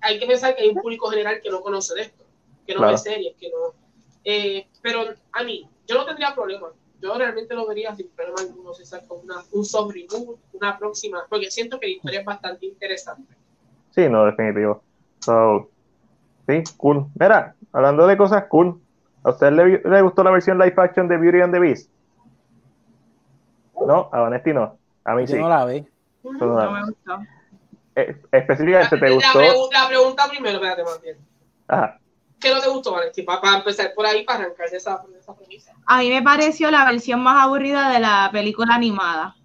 [0.00, 2.24] hay que pensar que hay un público general que no conoce de esto,
[2.66, 3.81] que no ve series, que no.
[4.24, 6.68] Eh, pero a mí, yo no tendría problema.
[7.00, 11.24] Yo realmente lo vería sin problema alguno si saca una, un soft reboot, una próxima,
[11.28, 13.34] porque siento que la historia es bastante interesante.
[13.90, 14.82] Sí, no, definitivo.
[15.20, 15.68] So,
[16.46, 17.06] sí, cool.
[17.18, 18.80] Mira, hablando de cosas cool,
[19.24, 21.90] ¿a usted le, le gustó la versión live action de Beauty and the Beast?
[23.86, 24.78] No, a Vanesti no.
[25.04, 25.34] A mí sí.
[25.34, 25.84] no la vi.
[26.22, 27.18] No, me gustó.
[27.96, 29.40] Eh, específicamente te gustó.
[29.40, 31.18] La, pregunta primero, espérate, más bien.
[31.68, 31.98] Ajá.
[32.42, 32.94] ¿Qué no te gustó?
[33.24, 35.72] Para, empezar por ahí, para arrancar esa, esa premisa.
[35.86, 39.36] A mí me pareció la versión más aburrida de la película animada.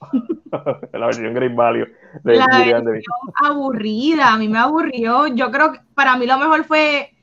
[0.92, 1.86] la versión Great Value
[2.22, 3.02] de la versión
[3.42, 5.26] aburrida, a mí me aburrió.
[5.26, 7.14] Yo creo que para mí lo mejor fue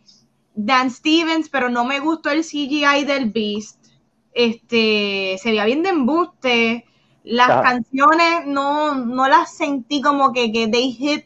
[0.54, 3.84] Dan Stevens, pero no me gustó el CGI del Beast
[4.34, 6.86] este, se veía bien de embuste.
[7.24, 11.26] Las canciones no, no las sentí como que, que they hit.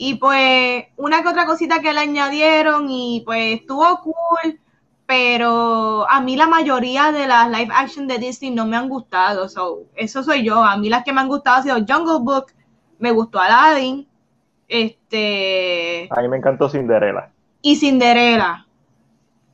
[0.00, 4.60] Y pues una que otra cosita que le añadieron y pues estuvo cool,
[5.04, 9.48] pero a mí la mayoría de las live action de Disney no me han gustado.
[9.48, 10.62] So, eso soy yo.
[10.62, 12.52] A mí las que me han gustado ha sido Jungle Book,
[13.00, 14.06] me gustó Aladdin,
[14.68, 16.08] este...
[16.10, 17.32] A mí me encantó Cinderella.
[17.60, 18.66] Y Cinderella.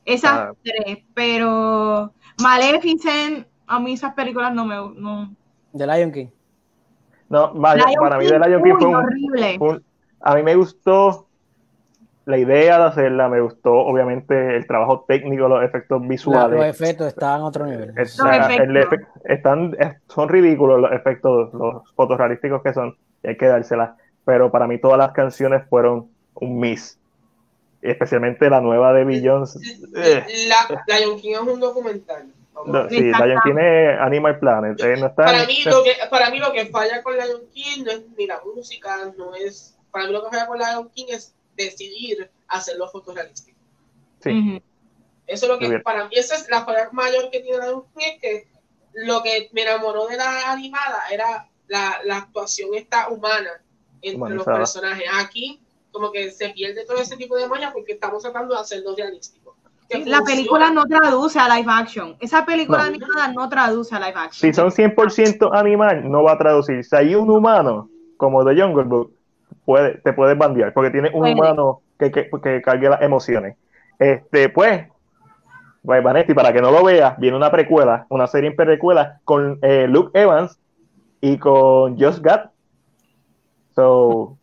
[0.05, 0.51] Esas ah.
[0.63, 4.75] tres, pero Maleficent, a mí esas películas no me.
[4.75, 5.33] No.
[5.73, 6.27] ¿De Lion King?
[7.29, 9.57] No, para mí de Lion King fue horrible.
[10.21, 11.27] A mí me gustó
[12.25, 16.57] la idea de hacerla, me gustó obviamente el trabajo técnico, los efectos visuales.
[16.57, 17.93] los efectos estaban a otro nivel.
[19.25, 23.91] están, son ridículos los efectos, los fotorrealísticos que son, y hay que dárselas.
[24.23, 26.97] Pero para mí todas las canciones fueron un miss
[27.85, 29.57] especialmente la nueva de Billions.
[29.95, 30.25] Eh.
[30.47, 32.27] La, Lion King es un documental.
[32.89, 34.79] sí, Lion King es Animal Planet.
[34.81, 38.03] Eh, para, mí, lo que, para mí lo que falla con Lion King no es
[38.17, 39.74] ni la música, no es...
[39.95, 43.57] Para mí lo que falla con Lion King es decidir hacerlo fotorrealístico.
[44.19, 44.61] Sí.
[45.25, 48.03] Eso es lo que para mí esa es la falla mayor que tiene Lion King,
[48.03, 48.47] es que
[48.91, 53.63] lo que me enamoró de la animada era la, la actuación esta humana
[54.01, 55.05] entre los personajes.
[55.13, 55.61] Aquí
[55.93, 59.55] como que se pierde todo ese tipo de magia porque estamos tratando de hacerlo realístico.
[60.05, 62.17] La película no traduce a live action.
[62.19, 64.41] Esa película animada no traduce a live action.
[64.41, 66.83] Si son 100% animal, no va a traducir.
[66.83, 69.15] Si hay un humano, como The Jungle Book,
[69.65, 73.57] puede, te puedes bandear, porque tiene un humano que, que, que, cargue las emociones.
[73.99, 74.87] Este, pues,
[75.83, 79.59] pues, Vanetti, para que no lo veas, viene una precuela, una serie en precuela con
[79.61, 80.59] eh, Luke Evans
[81.21, 82.49] y con Josh Gad.
[83.75, 84.37] So,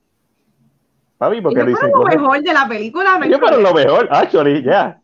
[1.43, 3.21] porque yo lo mejor de la película.
[3.29, 5.01] yo para lo mejor, actually, ya.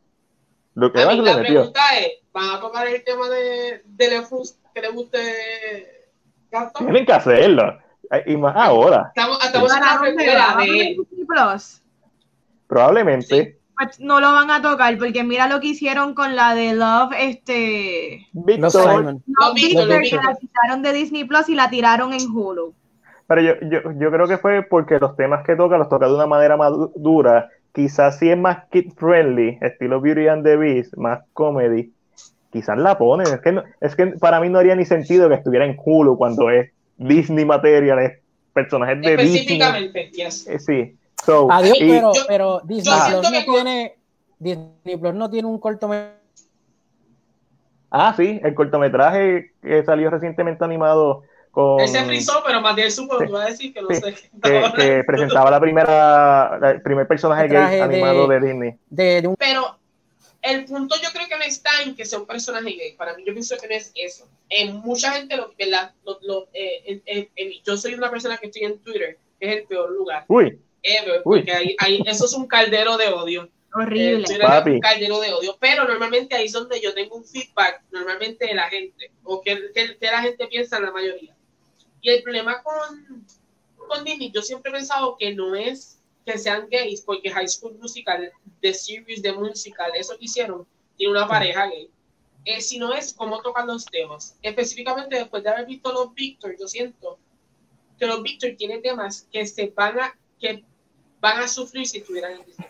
[0.75, 4.59] Lo que a mí, la pregunta es, ¿van a tocar el tema de, de Lefus
[4.75, 5.19] que le guste
[6.51, 6.87] Gaston?
[6.87, 7.79] Tienen que hacerlo.
[8.27, 9.13] Y más ahora.
[9.15, 10.97] Estamos, estamos en la película de...
[12.67, 13.59] Probablemente.
[13.77, 17.13] Pues no lo van a tocar porque mira lo que hicieron con la de Love,
[17.19, 18.27] este...
[18.33, 19.21] Victor.
[19.27, 22.75] No, Victor, que la quitaron de Disney Plus y la tiraron en Hulu.
[23.29, 26.15] Pero yo, yo, yo creo que fue porque los temas que toca los toca de
[26.15, 27.51] una manera más dura.
[27.73, 31.93] Quizás si es más kid friendly, estilo Beauty and the Beast, más comedy,
[32.51, 33.27] quizás la ponen.
[33.27, 36.51] Es que, es que para mí no haría ni sentido que estuviera en Hulu cuando
[36.51, 38.19] es Disney material, es
[38.53, 40.47] personajes de Específicamente, Yes.
[40.47, 40.99] Eh, sí.
[41.51, 43.97] Adiós, pero, pero Disney, Plus no tiene,
[44.39, 46.17] Disney Plus no tiene un cortometraje.
[47.91, 52.91] Ah, sí, el cortometraje que salió recientemente animado con Él se frizó, pero más de
[52.91, 53.25] supo, Sí.
[53.29, 53.97] iba a decir que no Sí.
[53.97, 54.15] sé.
[54.77, 58.75] que, presentaba la primera, la- el primer personaje gay animado de- de Disney.
[58.91, 59.78] De, de un Pero
[60.51, 62.93] el punto yo creo que no está en que sea un personaje gay.
[62.97, 64.29] Para mí, yo pienso que no es eso.
[64.49, 65.93] En mucha gente, lo, ¿verdad?
[66.05, 69.47] Lo- lo- eh, en- en- en- yo soy una persona que estoy en Twitter, que
[69.51, 71.41] es el peor lugar Uy, ever, Uy.
[71.41, 73.45] porque ahí, ahí- eso es un caldero de odio.
[73.45, 74.25] Eh, Horrible.
[74.25, 74.71] Es Papi.
[74.73, 75.57] un caldero de odio.
[75.61, 79.71] Pero normalmente ahí es donde yo tengo un feedback, normalmente de la gente, o que,
[79.75, 81.37] que, que la gente piensa en la mayoría.
[82.01, 83.27] Y el problema con,
[83.77, 85.98] con Disney, yo siempre he pensado que no es
[86.33, 90.67] que sean gays, porque High School Musical, The Series de Musical, eso que hicieron,
[90.97, 91.91] tiene una pareja gay.
[92.45, 94.37] Eh, sino es cómo tocan los temas.
[94.43, 97.19] Específicamente después de haber visto los Victor, yo siento
[97.99, 100.65] que los Victor tienen temas que se van a, que
[101.21, 102.69] van a sufrir si estuvieran en Disney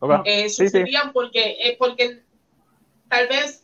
[0.00, 0.20] ok.
[0.24, 0.66] eh, Sí, sí.
[0.66, 2.22] sufrirían porque, eh, porque
[3.08, 3.62] tal vez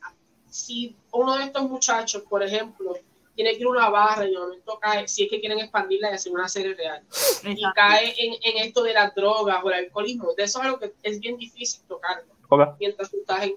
[0.49, 2.97] si uno de estos muchachos, por ejemplo,
[3.35, 6.15] tiene que ir una barra y de momento cae, si es que quieren expandirla y
[6.15, 7.03] hacer una serie real,
[7.45, 7.73] y Exacto.
[7.75, 10.93] cae en, en esto de las drogas o el alcoholismo, de eso es algo que
[11.03, 12.33] es bien difícil tocarlo
[12.79, 13.57] mientras tú estás en...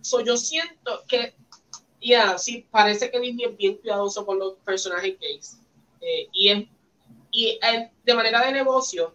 [0.00, 1.34] So, yo siento que,
[2.00, 5.58] ya, sí, parece que Disney es bien cuidadoso con los personajes gays.
[6.00, 6.68] Eh, y en-
[7.30, 9.14] y eh, de manera de negocio,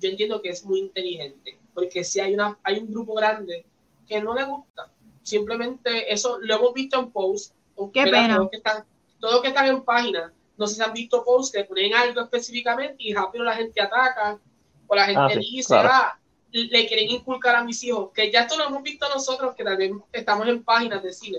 [0.00, 3.64] yo entiendo que es muy inteligente, porque si hay, una, hay un grupo grande
[4.08, 4.90] que no le gusta,
[5.22, 7.52] simplemente eso lo hemos visto en posts,
[7.92, 8.48] Qué pena.
[8.50, 8.84] Que están,
[9.20, 12.96] todos que están en páginas, no sé si han visto posts que ponen algo específicamente
[12.98, 14.38] y rápido la gente ataca,
[14.86, 15.88] o la gente Ah, sí, dice, claro.
[15.92, 16.18] ah,
[16.52, 20.00] le quieren inculcar a mis hijos, que ya esto lo hemos visto nosotros, que también
[20.12, 21.38] estamos en páginas de cine.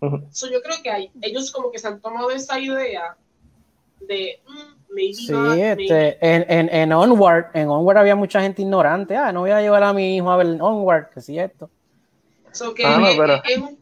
[0.00, 0.22] Ujú.
[0.30, 3.16] So, yo creo que hay, ellos como que se han tomado esa idea
[4.00, 8.40] de, mm, maybe Sí, not, maybe- este, en, en, en Onward, en Onward había mucha
[8.40, 9.16] gente ignorante.
[9.16, 11.68] Ah, no voy a llevar a mi hijo a ver Onward, que sí esto.
[12.52, 13.78] So, que Ah, no, es- pero- es- es un-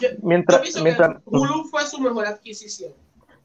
[0.00, 2.92] yo, yo Mientras, mientras, que Hulu fue su mejor adquisición.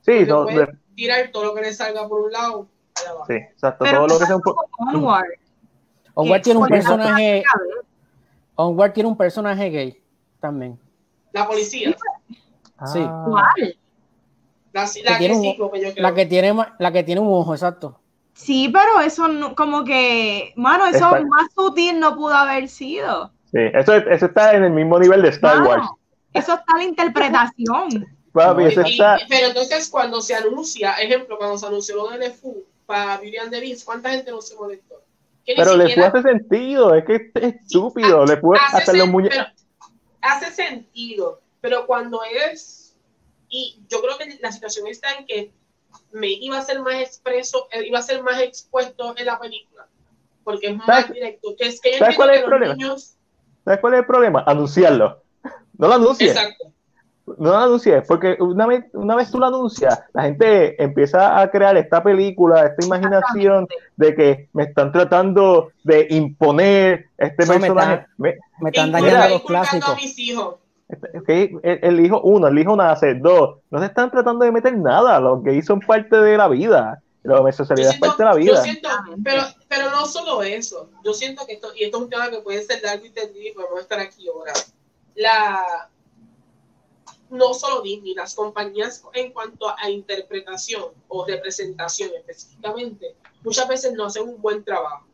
[0.02, 2.68] sí, no, puede de- tirar todo lo que le salga por un lado.
[2.96, 3.26] allá abajo.
[3.28, 6.42] sí, exacto, Pero todo lo que sea un po- con Onward.
[6.44, 7.44] Tiene un personaje,
[8.56, 10.02] Onward tiene un personaje gay
[10.40, 10.80] también.
[11.34, 11.96] La policía,
[12.92, 13.00] Sí.
[13.02, 13.78] Ah, ¿Cuál?
[14.74, 15.94] la, la Que que, un- yo creo.
[15.98, 18.00] La que tiene la que tiene un ojo, exacto.
[18.34, 23.32] Sí, pero eso no, como que, mano, eso más sutil no pudo haber sido.
[23.52, 25.90] Sí, eso, eso está en el mismo nivel de Star Mano, Wars.
[26.36, 28.06] Eso está la interpretación.
[28.32, 28.98] Papi, Y-
[29.30, 33.86] pero entonces cuando se anuncia, ejemplo, cuando se anunció lo de LeFou para the Beast,
[33.86, 35.02] ¿cuánta gente no se molestó?
[35.46, 38.26] Pero le siquiera- hace sentido, es que es estúpido.
[38.26, 39.46] Le puede hace, los pero
[40.22, 42.96] hace sentido, pero cuando es,
[43.48, 45.52] y yo creo que la situación está en que
[46.12, 49.88] me iba a ser más expreso, eh, iba a ser más expuesto en la película,
[50.44, 51.56] porque es más ¿Sabes- directo.
[51.58, 52.74] Que es que yo sabes cuál es el problema?
[52.74, 53.16] niños-
[53.64, 54.44] ¿Sabes cuál es el problema?
[54.46, 55.22] Anunciarlo.
[55.78, 56.32] No lo anuncies.
[56.32, 56.66] exacto.
[57.38, 61.50] No lo anuncies, porque una vez, una vez tú lo anuncias, la gente empieza a
[61.50, 67.60] crear esta película, esta imaginación de que me están tratando de imponer este No, me
[67.62, 67.94] personaje.
[67.94, 69.90] están- Me- Me están dañando los clásicos.
[69.90, 70.56] a mis hijos.
[70.88, 74.78] ok, el, el hijo uno, el hijo nace, dos, no se están tratando de meter
[74.78, 78.62] nada, los gays son parte de la vida, la homosexualidad es parte de la vida.
[78.62, 78.90] siento-
[79.24, 80.92] pero, pero no solo eso.
[81.04, 83.48] Yo siento que esto, y esto es un tema que puede ser largo y tendido
[83.50, 84.54] y podemos estar aquí ahora.
[85.16, 85.90] La,
[87.30, 94.06] no solo Disney, las compañías en cuanto a interpretación o representación específicamente, muchas veces no
[94.06, 95.06] hacen un buen trabajo.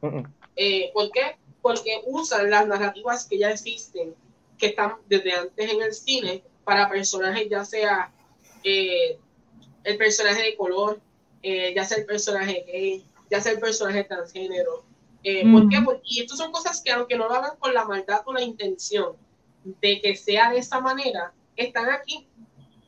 [0.00, 0.34] Mm, mm.
[0.56, 1.36] Eh, ¿Por qué?
[1.62, 4.14] Porque usan las narrativas que ya existen,
[4.58, 8.12] que están desde antes en el cine, para personajes ya sea
[8.62, 9.18] eh,
[9.84, 11.00] el personaje de color,
[11.42, 14.84] eh, ya sea el personaje gay, ya sea el personaje transgénero.
[15.22, 15.76] Eh, ¿Por qué?
[15.76, 15.84] Ujú.
[15.86, 18.42] Porque- y estos son cosas que aunque no lo hagan con la maldad o la
[18.42, 19.16] intención
[19.64, 22.26] de que sea de esa manera, están aquí.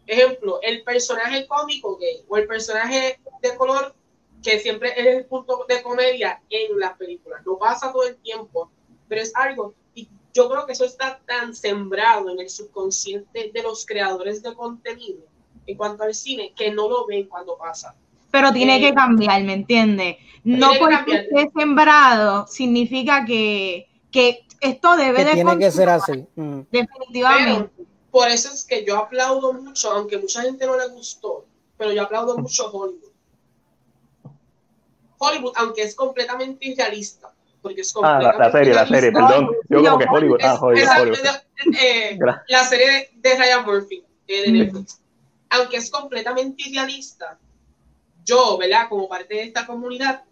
[0.07, 3.95] Ejemplo, el personaje cómico gay o el personaje de color
[4.43, 7.43] que siempre es el punto de comedia en las películas.
[7.47, 8.71] No pasa todo el tiempo,
[9.09, 9.75] pero es algo.
[9.95, 14.53] Y yo creo que eso está tan sembrado en el subconsciente de los creadores de
[14.55, 15.21] contenido
[15.67, 17.95] en cuanto al cine que no lo ven cuando pasa.
[18.33, 20.17] Pero tiene Eh, que cambiar, ¿me entiendes?
[20.43, 26.27] No porque esté sembrado significa que, que esto debe Que de tiene que ser así.
[26.37, 26.61] Mm.
[26.71, 27.71] Definitivamente.
[27.77, 31.47] Pero por eso es que yo aplaudo mucho, aunque mucha gente no le gustó,
[31.79, 33.11] pero yo aplaudo mucho Hollywood.
[35.19, 37.33] Hollywood, aunque es completamente irrealista,
[37.63, 39.29] porque es Ah, la, completamente la serie, la serie, irrealista.
[39.29, 39.57] perdón.
[39.69, 40.39] Yo como que Hollywood.
[40.43, 41.77] Ah, Es- Hollywood, exacto, Hollywood.
[41.81, 44.59] eh, la serie de, de Ryan Murphy eh, de Mm.
[44.59, 45.01] Netflix.
[45.51, 47.39] Aunque es completamente irrealista,
[48.25, 48.89] yo, ¿verdad?
[48.89, 50.23] Como parte de esta comunidad,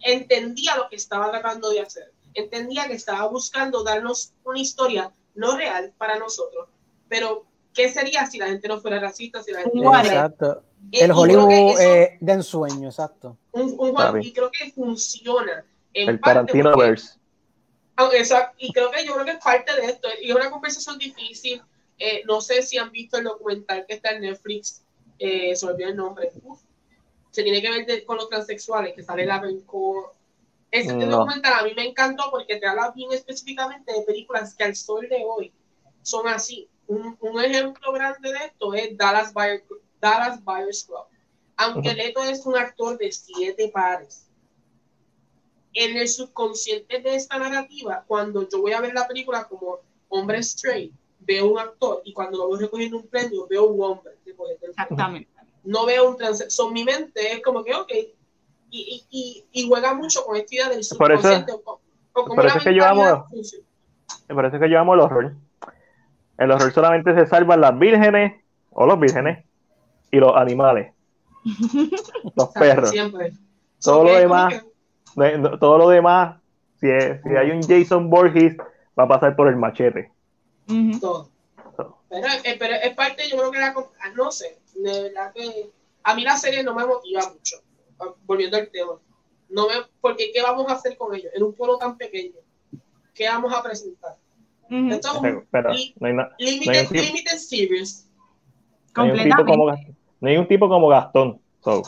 [0.00, 2.12] entendía lo que estaba tratando de hacer.
[2.38, 6.68] Entendía que estaba buscando darnos una historia no real para nosotros,
[7.08, 9.42] pero ¿qué sería si la gente no fuera racista?
[9.42, 10.62] Si la gente Exacto.
[10.92, 13.36] Eh, El que Hollywood eso- eh, de ensueño, exacto.
[13.52, 15.64] un- un- y creo que funciona.
[15.94, 17.18] En El parte Tarantino porque- verse.
[17.96, 20.06] Ah, exacto, y creo que yo creo que es parte de esto.
[20.22, 21.60] Y es una conversación difícil.
[21.98, 24.84] Eh, no sé si han visto el documental que está en Netflix.
[25.18, 26.30] Eh, se olvidó el nombre.
[26.44, 26.60] Uf.
[27.32, 30.06] Se tiene que ver de- con los transexuales, que sale la Core.
[30.70, 31.06] Ese No.
[31.06, 35.06] documental a mí me encantó porque te habla bien específicamente de películas que al sol
[35.08, 35.52] de hoy
[36.02, 36.68] son así.
[36.86, 39.64] Un, un ejemplo grande de esto es Dallas, Buyer,
[40.00, 41.04] Dallas Buyers Club.
[41.56, 41.96] Aunque Ujú.
[41.96, 44.28] Leto es un actor de siete pares,
[45.74, 50.38] en el subconsciente de esta narrativa, cuando yo voy a ver la película como hombre
[50.38, 54.14] straight, veo un actor y cuando lo voy recogiendo un premio, veo un hombre.
[54.62, 55.28] Exactamente.
[55.64, 56.44] No veo un trans.
[56.48, 57.92] Son mi mente es como que, ok.
[58.70, 61.52] Y, y, juega mucho con esta idea del Por eso- subconsciente.
[61.64, 61.80] o-
[62.14, 63.64] o por eso es que yo amo- funciona.
[64.28, 65.34] Me parece que yo amo el horror.
[66.36, 69.44] El horror solamente se salvan las vírgenes o los vírgenes
[70.10, 70.92] y los animales.
[72.36, 72.90] Los perros.
[72.90, 73.32] Siempre.
[73.82, 74.54] Todo lo es demás-
[75.16, 76.40] No- Todo lo demás,
[76.80, 78.56] si, es- si hay un Jason Borges,
[78.98, 80.12] va a pasar por el machete.
[81.00, 81.28] Todo.
[81.76, 81.98] Todo.
[82.10, 83.74] Pero, eh, pero es parte, yo creo que la,
[84.14, 85.70] no sé, de verdad que
[86.04, 87.56] a mí la serie no me motiva mucho,
[88.24, 88.92] volviendo al tema.
[89.48, 91.32] No me, porque ¿qué vamos a hacer con ellos?
[91.34, 92.36] En un pueblo tan pequeño,
[93.14, 94.16] ¿qué vamos a presentar?
[94.70, 94.90] Ujú.
[94.90, 98.10] Esto es un Pero, pero li- no hay, na- limited, no hay limited series.
[98.96, 99.94] no hay un tipo como, Completamente.
[100.20, 101.40] no hay un tipo como Gastón.
[101.64, 101.82] So,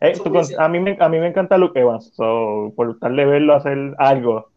[0.00, 2.12] eh, tú a, mí me, a mí me encanta Luke Evans.
[2.14, 4.50] So, por tal de verlo hacer algo,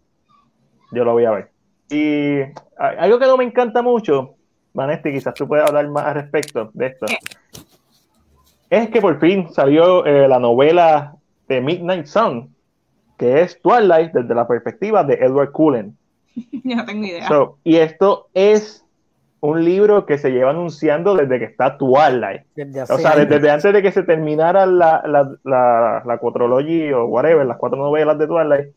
[0.92, 1.52] yo lo voy a ver.
[1.90, 2.42] Y
[2.78, 4.36] a- algo que no me encanta mucho,
[4.74, 7.06] Vanetti, quizás tú puedes hablar más al respecto de esto.
[7.08, 7.18] ¿Qué?
[8.70, 11.16] Es que por fin salió eh, la novela
[11.48, 12.54] de Midnight Sun,
[13.18, 15.98] que es Twilight desde la perspectiva de Edward Cullen.
[16.36, 17.28] Yo no tengo idea.
[17.28, 18.86] So, y esto es
[19.40, 22.44] un libro que se lleva anunciando desde que está Twilight.
[22.56, 27.06] Desde O sea, desde, antes de que se terminara la, la, la, la cuatrology o
[27.06, 28.70] whatever, las cuatro novelas de Twilight,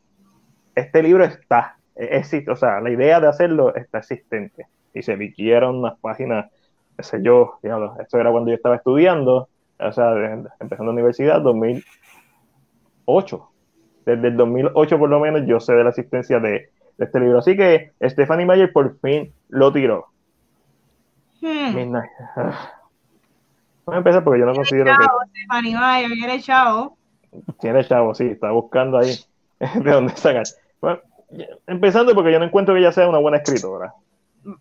[0.74, 4.66] este libro está, e- existe, o sea, la idea de hacerlo está existente.
[4.93, 6.51] Y se viquieron unas páginas,
[6.97, 9.49] qué sé yo, diablo, esto era cuando yo estaba estudiando,
[9.81, 10.12] o sea,
[10.61, 13.49] empezando la universidad, 2008.
[14.05, 17.39] Desde el 2008 por lo menos yo sé de la existencia de, de este libro.
[17.39, 20.07] Así que Stephanie Meyer por fin lo tiró.
[21.41, 21.74] Hmm.
[21.74, 22.11] Midnight.
[23.85, 26.97] Voy a empezar porque yo no considero que Chao, Stephanie Meyer, eres chao.
[27.61, 29.14] tiene chavo, sí, está buscando ahí
[29.61, 30.45] de dónde sacar.
[30.81, 31.01] Bueno,
[31.66, 33.93] empezando porque yo no encuentro que ella sea una buena escritora.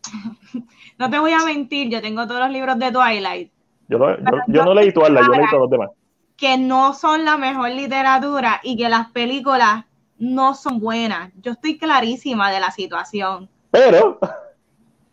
[0.99, 3.51] No te voy a mentir, yo tengo todos los libros de Twilight
[3.89, 5.89] Yo, lo- yo, yo no leí Twilight, yo leí todos los demás.
[6.35, 9.85] que no son la mejor literatura y que las películas
[10.19, 11.31] no son buenas.
[11.41, 14.19] Yo estoy clarísima de la situación, Pero,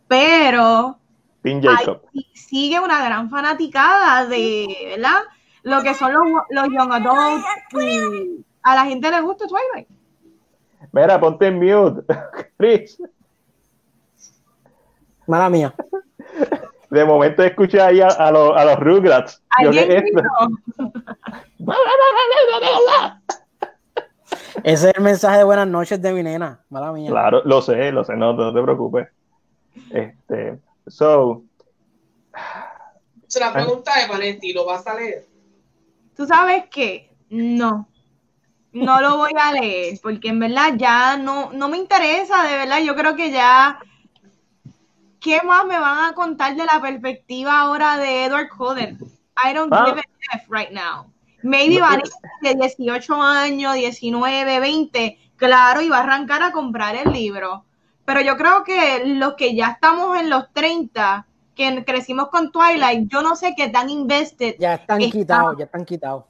[0.07, 0.97] pero
[1.41, 2.01] Tim Jacob.
[2.33, 5.21] sigue una gran fanaticada de, ¿verdad?
[5.63, 9.87] Lo que son los, los young adults y a la gente le gusta Twilight.
[10.91, 12.03] Mira, ponte en mute.
[12.57, 13.01] Chris,
[15.27, 15.73] Mala mía.
[16.95, 19.43] De momento escuché ahí a, a los, a los Rugrats.
[19.63, 20.03] Yo, ¿qué ¿Alguien es?
[24.63, 26.59] Ese es el mensaje de buenas noches de mi nena.
[26.69, 27.09] Mala mía.
[27.09, 29.09] Claro, lo sé, lo sé, no, no te preocupes.
[29.91, 31.43] Este, so,
[33.27, 35.27] Se la pregunta de Vanetti, ¿lo vas a leer?
[36.15, 37.89] Tú sabes que no,
[38.71, 42.79] no lo voy a leer porque en verdad ya no, no me interesa, de verdad.
[42.79, 43.79] Yo creo que ya,
[45.25, 48.99] ¿qué más me van a contar de la perspectiva ahora de Edward Cullen?
[49.43, 49.85] I don't Ah.
[49.87, 51.11] give a F right now.
[51.41, 51.87] Maybe No,
[52.41, 57.65] de 18 años, 19, 20, claro, y va a arrancar a comprar el libro.
[58.05, 63.09] Pero yo creo que los que ya estamos en los 30, que crecimos con Twilight,
[63.11, 64.55] yo no sé qué tan invested.
[64.59, 66.25] Ya están Está- quitados, ya están quitados.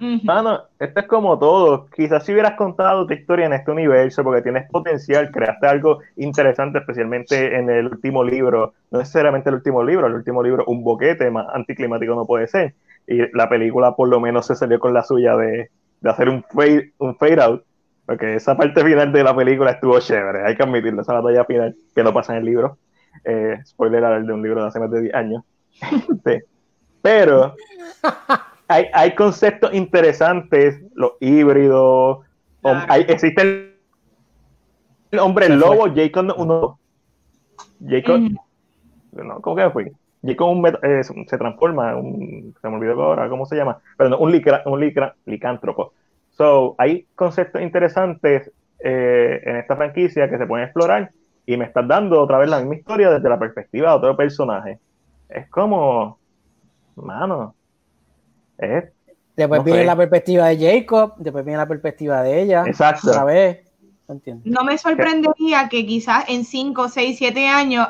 [0.00, 0.20] Ujú.
[0.24, 1.86] Mano, esto es como todo.
[1.94, 6.78] Quizás si hubieras contado tu historia en este universo, porque tienes potencial, creaste algo interesante,
[6.78, 8.74] especialmente en el último libro.
[8.90, 12.74] No necesariamente el último libro, el último libro, un boquete más anticlimático no puede ser.
[13.06, 15.70] Y la película, por lo menos, se salió con la suya de,
[16.00, 17.64] de hacer un fade, un fade out,
[18.06, 21.74] porque esa parte final de la película estuvo chévere, hay que admitirlo, esa batalla final
[21.94, 22.78] que no pasa en el libro.
[23.24, 25.42] Eh, spoiler alert de un libro de hace más de 10 años.
[26.24, 26.38] Sí.
[27.02, 27.54] Pero
[28.68, 32.20] hay, hay conceptos interesantes, los híbridos,
[32.60, 32.86] Claro.
[32.88, 33.74] hay, existe el,
[35.10, 36.78] el hombre lobo, Jacob no- uno.
[37.86, 39.24] Jacob, Ujú.
[39.24, 39.92] no, ¿cómo que fue?
[40.22, 44.18] Jacob un eh, se transforma, un, se me olvidó ahora cómo se llama, pero no,
[44.18, 45.92] un, licra- un licra- licántropo.
[46.30, 48.50] So, hay conceptos interesantes
[48.80, 51.10] eh, en esta franquicia que se pueden explorar
[51.46, 54.78] y me estás dando otra vez la misma historia desde la perspectiva de otro personaje.
[55.28, 56.18] es como,
[56.96, 57.54] mano,
[58.58, 58.84] es
[59.38, 59.86] Después No viene sé.
[59.86, 62.64] la perspectiva de Jacob, después viene la perspectiva de ella.
[62.66, 63.08] Exacto.
[63.10, 63.58] Otra vez.
[64.44, 67.86] No me sorprendería que quizás en 5, 6, 7 años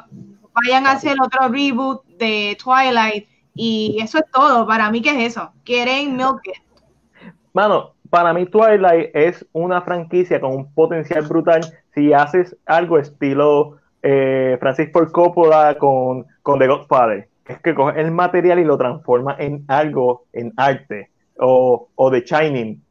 [0.53, 4.67] vayan a hacer otro reboot de Twilight y eso es todo.
[4.67, 5.53] Para mí, ¿qué es eso?
[5.65, 7.33] Quieren milk it.
[7.55, 11.61] Mano, para mí Twilight es una franquicia con un potencial brutal
[11.95, 17.28] si haces algo estilo eh, Francis Ford Coppola con, con The Godfather.
[17.49, 21.11] Es que coges el material y lo transforma en algo, en arte.
[21.39, 22.83] O, o The Shining,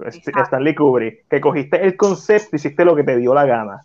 [0.00, 0.42] Exacto.
[0.42, 3.80] Stanley Kubrick, que cogiste el concepto y hiciste lo que te dio la gana.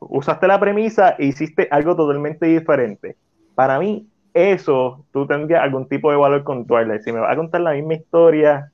[0.00, 3.16] Usaste la premisa e hiciste algo totalmente diferente.
[3.54, 7.02] Para mí, eso, tú tendrías algún tipo de valor con Twilight.
[7.02, 8.70] Si me vas a contar la misma historia,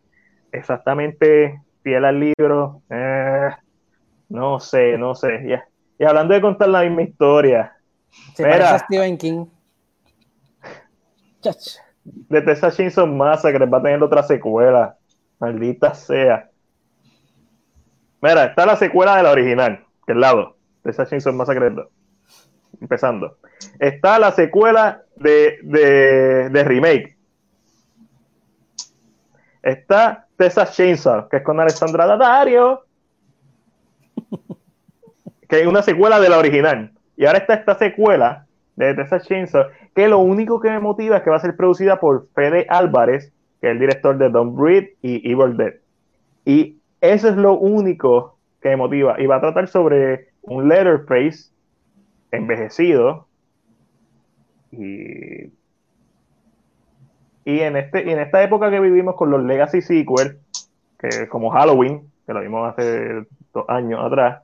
[0.53, 3.51] exactamente fiel al libro, eh,
[4.29, 5.45] no sé, no sé.
[5.49, 5.65] ya.
[5.99, 7.73] Y hablando de contar la misma historia,
[8.35, 8.57] Se Mira.
[8.57, 9.47] parece a Stephen King.
[11.45, 11.77] Chach.
[12.05, 14.97] de Texas Chainsaw Massacre va a tener otra secuela.
[15.39, 16.49] Maldita sea.
[18.23, 20.57] Mira, está la secuela de la original, que es lado.
[20.83, 21.87] Texas Chainsaw Massacre 2.
[22.81, 23.37] Empezando.
[23.79, 27.17] Está la secuela de, de, de remake.
[29.63, 32.85] Está Texas Chainsaw, que es con Alessandra Daddario.
[35.47, 36.91] Que es una secuela de la original.
[37.19, 41.23] Y ahora está esta secuela de Texas Chainsaw, que lo único que me motiva es
[41.23, 44.97] que va a ser producida por Fede Álvarez, que es el director de Don't Breathe
[45.03, 45.75] y Evil Dead.
[46.45, 49.21] Y eso es lo único que me motiva.
[49.21, 51.51] Y va a tratar sobre un Letterface
[52.33, 53.27] envejecido.
[54.73, 55.53] Y,
[57.45, 60.37] y, en este, y en esta época que vivimos con los Legacy Sequels,
[60.99, 64.44] que como Halloween, que lo vimos hace dos años atrás,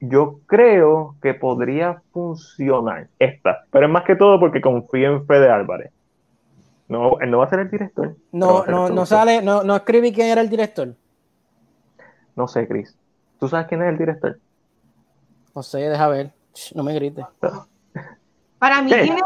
[0.00, 5.50] yo creo que podría funcionar esta, pero es más que todo porque confío en Fede
[5.50, 5.90] Álvarez.
[6.88, 8.16] No, él no va a ser el director.
[8.30, 10.94] No, no, no sale, no, no escribí quién era el director.
[12.36, 12.96] No sé, Chris.
[13.40, 14.38] ¿Tú sabes quién es el director?
[15.54, 16.32] No sé, deja ver.
[16.74, 17.24] No me grites.
[18.58, 19.20] Para mí tiene,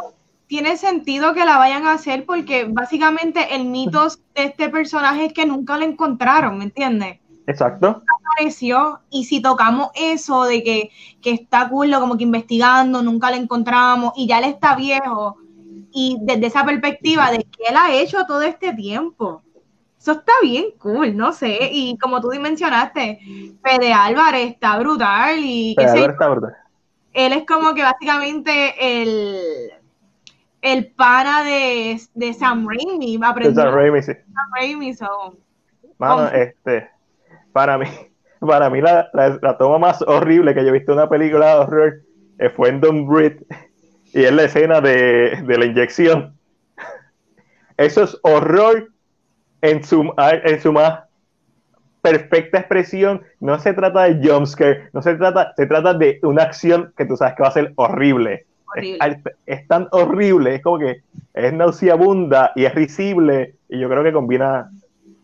[0.47, 5.33] tiene sentido que la vayan a hacer porque básicamente el mito de este personaje es
[5.33, 7.21] que nunca lo encontraron, ¿me entiendes?
[7.49, 8.03] Exacto.
[8.31, 10.91] Apareció y si tocamos eso de que,
[11.23, 15.39] que está cool, como que investigando, nunca lo encontramos y ya él está viejo
[15.91, 19.43] y desde esa perspectiva de que él ha hecho todo este tiempo.
[19.99, 21.71] Eso está bien cool, no sé.
[21.73, 23.19] Y como tú mencionaste,
[23.65, 26.55] Fede Álvarez está brutal y qué sé está brutal.
[27.15, 29.71] él es como que básicamente el,
[30.61, 34.13] el pana de, de Sam Raimi, aprendió Sam Raimi, sí.
[34.13, 35.35] Sam Raimi, so,
[35.99, 36.91] Mano, este,
[37.53, 37.87] para mí,
[38.41, 41.47] para mí la, la- la toma más horrible que yo he visto en una película
[41.55, 41.95] de horror
[42.39, 43.45] eh, fue en Don't Breathe
[44.13, 46.35] y es la escena de, de la inyección.
[47.77, 48.89] Eso es horror
[49.63, 51.01] en su, en su más
[52.03, 53.23] perfecta expresión.
[53.41, 57.17] No se trata de jumpscare, no se trata, se trata de una acción que tú
[57.17, 58.47] sabes que va a ser horrible.
[58.67, 58.99] horrible.
[59.09, 61.03] Es, es tan horrible, es como que
[61.35, 64.71] es nauseabunda y es risible y yo creo que combina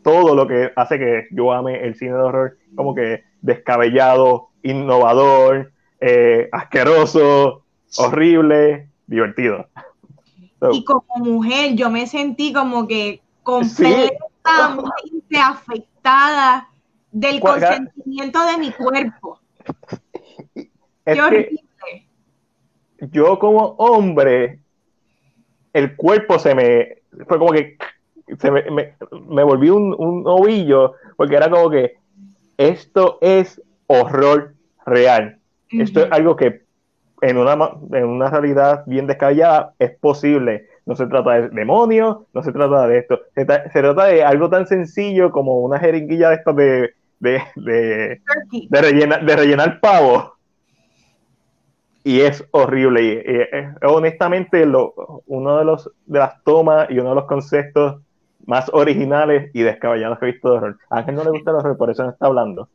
[0.05, 5.72] todo lo que hace que yo ame el cine de horror, como que descabellado, innovador,
[6.01, 7.64] eh, asqueroso,
[7.98, 9.66] horrible, divertido.
[10.60, 16.68] So, Y como mujer, yo me sentí como que completamente afectada
[17.10, 19.40] del ¿Cuál- consentimiento de mi cuerpo.
[20.55, 20.68] es
[21.05, 21.60] Qué horrible.
[23.10, 24.60] yo como hombre,
[25.72, 27.76] el cuerpo se me, fue como que
[28.38, 28.94] se me, me,
[29.28, 31.94] me volví un, un ovillo, porque era como que
[32.56, 34.55] esto es horror
[34.86, 35.38] real.
[35.70, 36.62] Esto es algo que
[37.22, 37.55] en una,
[37.92, 40.66] en una realidad bien descabellada es posible.
[40.86, 43.20] No se trata de demonios, no se trata de esto.
[43.34, 46.90] Se, tra- se trata de algo tan sencillo como una jeringuilla de estas de,
[47.20, 48.20] de, de,
[48.68, 50.34] de, rellena- de rellenar pavo.
[52.02, 53.02] Y es horrible.
[53.02, 57.24] Y, y, eh, honestamente, lo, uno de los de las tomas y uno de los
[57.24, 58.02] conceptos
[58.46, 60.78] más originales y descabellados que he visto de horror.
[60.90, 62.68] A Ángel no le gusta el horror, por eso no está hablando.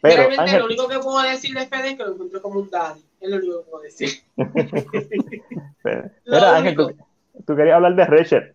[0.00, 2.60] Pero, Realmente Ángel, lo único que puedo decir de Fede es que lo encuentro como
[2.60, 3.04] un daddy.
[3.20, 4.10] Es lo único que puedo decir.
[4.36, 8.54] Lo espera, Ángel, tú, querías hablar de Ratchet.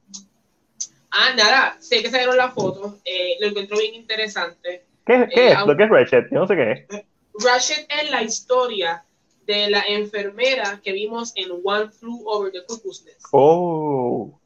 [1.12, 4.86] Ah, nada, sé que salieron las fotos, eh, lo encuentro bien interesante.
[5.06, 5.78] ¿Qué, qué Eh, es esto?
[5.78, 6.26] ¿Qué es Ratchet?
[6.32, 7.06] Yo no sé qué es.
[7.44, 9.04] Ratchet es la historia
[9.46, 13.26] de la enfermera que vimos en One Flew Over the Cuckoo's Nest.
[13.32, 14.41] Oh.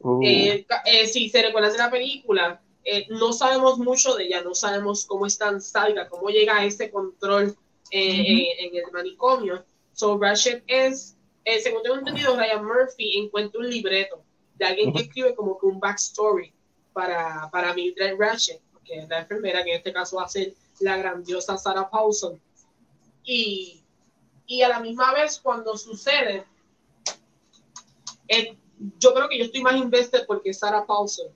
[0.00, 0.20] Uh.
[0.24, 4.54] Eh, eh, si se recuerdan de la película, eh, no sabemos mucho de ella, no
[4.54, 7.56] sabemos cómo es tan sádica, cómo llega a ese control
[7.90, 8.22] eh, Ujú.
[8.22, 9.64] eh, en el manicomio.
[9.92, 14.22] So Ratchet es eh, según tengo entendido, Ryan Murphy encuentra un libreto
[14.54, 16.52] de alguien que escribe como que un backstory
[16.92, 20.54] para, para Mildred Ratchet, que es la enfermera, que en este caso va a ser
[20.80, 22.40] la grandiosa Sarah Paulson.
[23.24, 23.82] Y,
[24.46, 26.44] y a la misma vez, cuando sucede,
[28.28, 28.56] eh,
[28.98, 31.28] yo creo que yo estoy más invested porque Sarah Paulson.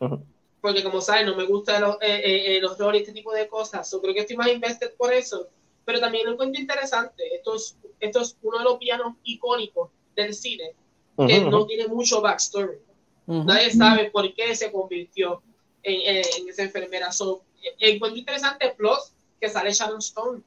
[0.00, 0.22] Ujú.
[0.60, 3.32] Porque como saben, no me gusta los, eh, eh, eh, los horror y este tipo
[3.32, 3.90] de cosas.
[3.90, 5.48] Yo creo que estoy más invested por eso.
[5.84, 7.22] Pero también lo encuentro interesante.
[7.36, 10.74] Esto es, esto es uno de los pianos icónicos del cine
[11.16, 11.66] que Ujú, no ujú.
[11.68, 12.78] tiene mucho backstory.
[13.26, 13.44] Ujú.
[13.44, 15.42] Nadie sabe por qué se convirtió
[15.82, 17.12] en, en- en esa enfermera.
[17.12, 20.42] So, eh, encuentro interesante plus que sale Sharon Stone.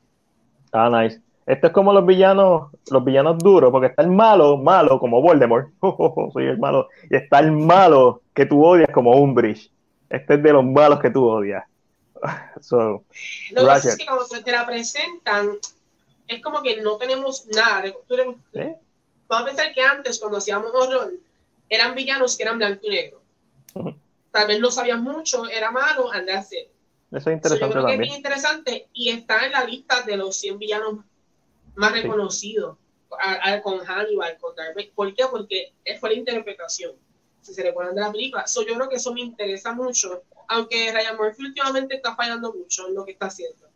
[0.73, 1.21] Ah, nice.
[1.49, 5.69] Esto es como los villanos, los villanos duros, porque está el malo, malo como Voldemort.
[6.31, 6.89] soy el malo.
[7.09, 9.71] Y está el malo que tú odias como Umbridge.
[10.11, 11.63] Este es de los malos que tú odias.
[12.61, 13.03] So,
[13.51, 15.57] Lo que pasa es que cuando te la presentan,
[16.27, 17.81] es como que no tenemos nada.
[17.81, 18.75] de- eres- ¿eh?
[19.27, 21.13] Vamos a pensar que antes, cuando hacíamos horror,
[21.67, 23.21] eran villanos que eran blanco y negro.
[24.31, 26.67] Tal vez no sabían mucho, era malo, andar a hacer.
[27.11, 30.01] Eso es So, yo interesante creo que es bien interesante y está en la lista
[30.03, 30.99] de los 100 villanos
[31.79, 31.93] más
[33.19, 34.91] a- a- con Hannibal, con Vader.
[34.93, 35.23] ¿Por qué?
[35.31, 36.93] Porque fue la interpretación.
[37.41, 38.45] Si se recuerdan de la película.
[38.47, 42.87] So, yo creo que eso me interesa mucho, aunque Ryan Murphy últimamente está fallando mucho
[42.87, 43.67] en lo que está haciendo.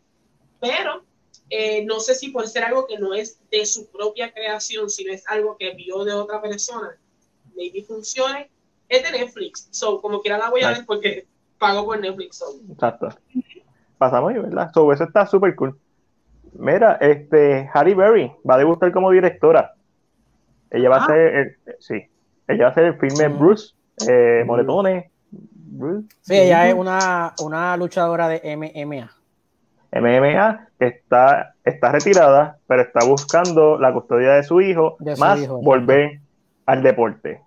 [0.60, 1.04] Pero
[1.50, 5.12] eh, no sé si por ser algo que no es de su propia creación, sino
[5.12, 6.96] es algo que vio de otra persona,
[7.56, 8.50] maybe funcione.
[8.88, 9.68] Es de Netflix.
[9.70, 11.26] So, como quiera la voy a ver porque
[11.58, 12.36] pago por Netflix.
[12.36, 12.60] So.
[12.70, 13.08] Exacto.
[13.98, 14.70] Pasamos ahí, ¿verdad?
[14.74, 15.78] So, eso está súper cool.
[16.58, 19.72] Mira, este, Halle Berry va a debutar como directora.
[20.70, 21.06] Ella va a Ah.
[21.06, 22.02] ser, el- sí,
[22.48, 23.38] ella va a ser el filme Mm.
[23.38, 23.74] Bruce,
[24.08, 29.10] eh, Moretones, Bruce, Sí, ella es una, una luchadora de MMA.
[29.92, 35.20] MMA, que está, está retirada, pero está buscando la custodia de su hijo, De su
[35.20, 36.18] más hijo, volver
[36.66, 37.40] al deporte.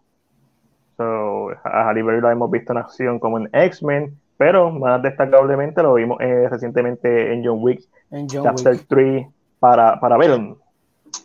[0.98, 5.84] So, a Halle Berry lo hemos visto en acción como en X-Men, pero más destacablemente
[5.84, 7.82] lo vimos eh, recientemente en John Wick
[8.12, 8.88] En John Chapter Wick.
[8.88, 9.28] 3
[9.60, 10.56] para, para Venom.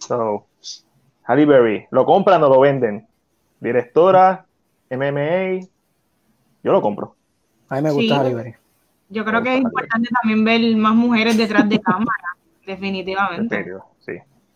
[0.06, 0.46] So,
[1.24, 3.06] Halle Berry, ¿lo compran o lo venden?
[3.60, 4.44] Directora,
[4.90, 5.66] MMA,
[6.62, 7.14] yo lo compro.
[7.68, 8.20] A mí me gusta Sí.
[8.20, 8.54] Halle Berry.
[9.08, 13.56] Yo creo que es importante también ver más mujeres detrás de cámara, En definitivamente.
[13.56, 14.12] serio, sí.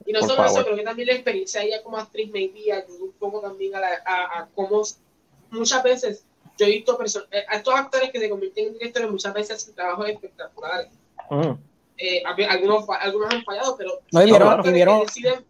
[0.06, 2.72] Y no Por solo eso, creo que también la experiencia de ella como actriz maybe
[2.72, 4.82] ayuda un poco también a, la, a, a cómo
[5.50, 6.24] muchas veces
[6.58, 9.74] yo he visto personas, a estos actores que se convierten en directores muchas veces hacen
[9.74, 10.90] trabajos espectaculares.
[11.30, 11.52] Mm.
[11.98, 15.44] Eh, algunos, algunos han fallado, pero No, y vieron- y vieron- deciden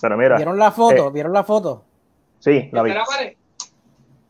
[0.00, 1.08] Pero mira, ¿Vieron la foto?
[1.08, 1.84] eh, ¿Vieron la foto?
[2.40, 2.90] sí, la vi.
[2.90, 3.32] estar a pared.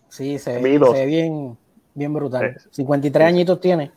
[0.09, 1.57] Sí, se, vi se ve bien,
[1.95, 2.45] bien brutal.
[2.45, 3.91] Eh, 53 añitos tiene.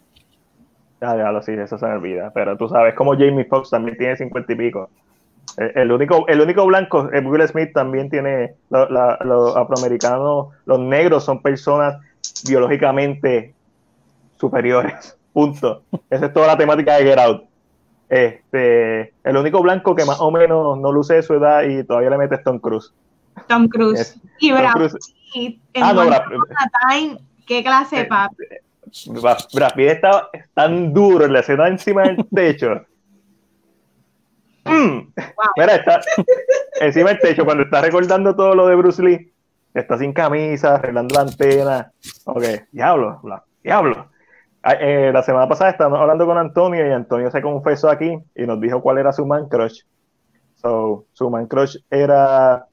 [0.99, 2.31] Ya, ya lo sí, eso se me olvida.
[2.33, 4.89] Pero tú sabes, como Jamie Foxx también tiene cincuenta y pico.
[5.57, 10.47] El, el único, el único blanco, eh, Will Smith también tiene, lo- la- los afroamericanos,
[10.65, 11.97] los negros son personas
[12.47, 13.53] biológicamente
[14.39, 15.15] superiores.
[15.33, 15.83] Punto.
[16.09, 17.43] Esa es toda la temática de Get Out.
[18.09, 22.09] Este, el único blanco que más o menos no luce de su edad y todavía
[22.11, 22.93] le mete es Tom Cruise.
[23.47, 24.19] Tom Cruise.
[24.39, 24.73] Y Brad
[25.33, 26.23] Pitt Ah, no, Brad-
[26.89, 28.43] Time, ¿qué clase de Eh, papi?
[29.53, 32.85] Brad Pitt está tan duro en la escena encima del techo.
[34.65, 35.13] Mm.
[35.57, 36.01] Mira, está
[36.81, 39.31] encima del techo cuando está recordando todo lo de Bruce Lee.
[39.73, 41.91] Está sin camisa, arreglando la antena.
[42.25, 43.21] Ok, diablo,
[43.63, 44.09] diablo.
[44.69, 48.45] Ah, eh, la semana pasada estábamos hablando con Antonio y Antonio se confesó aquí y
[48.45, 49.79] nos dijo cuál era su man crush.
[50.55, 52.67] So, su man crush era.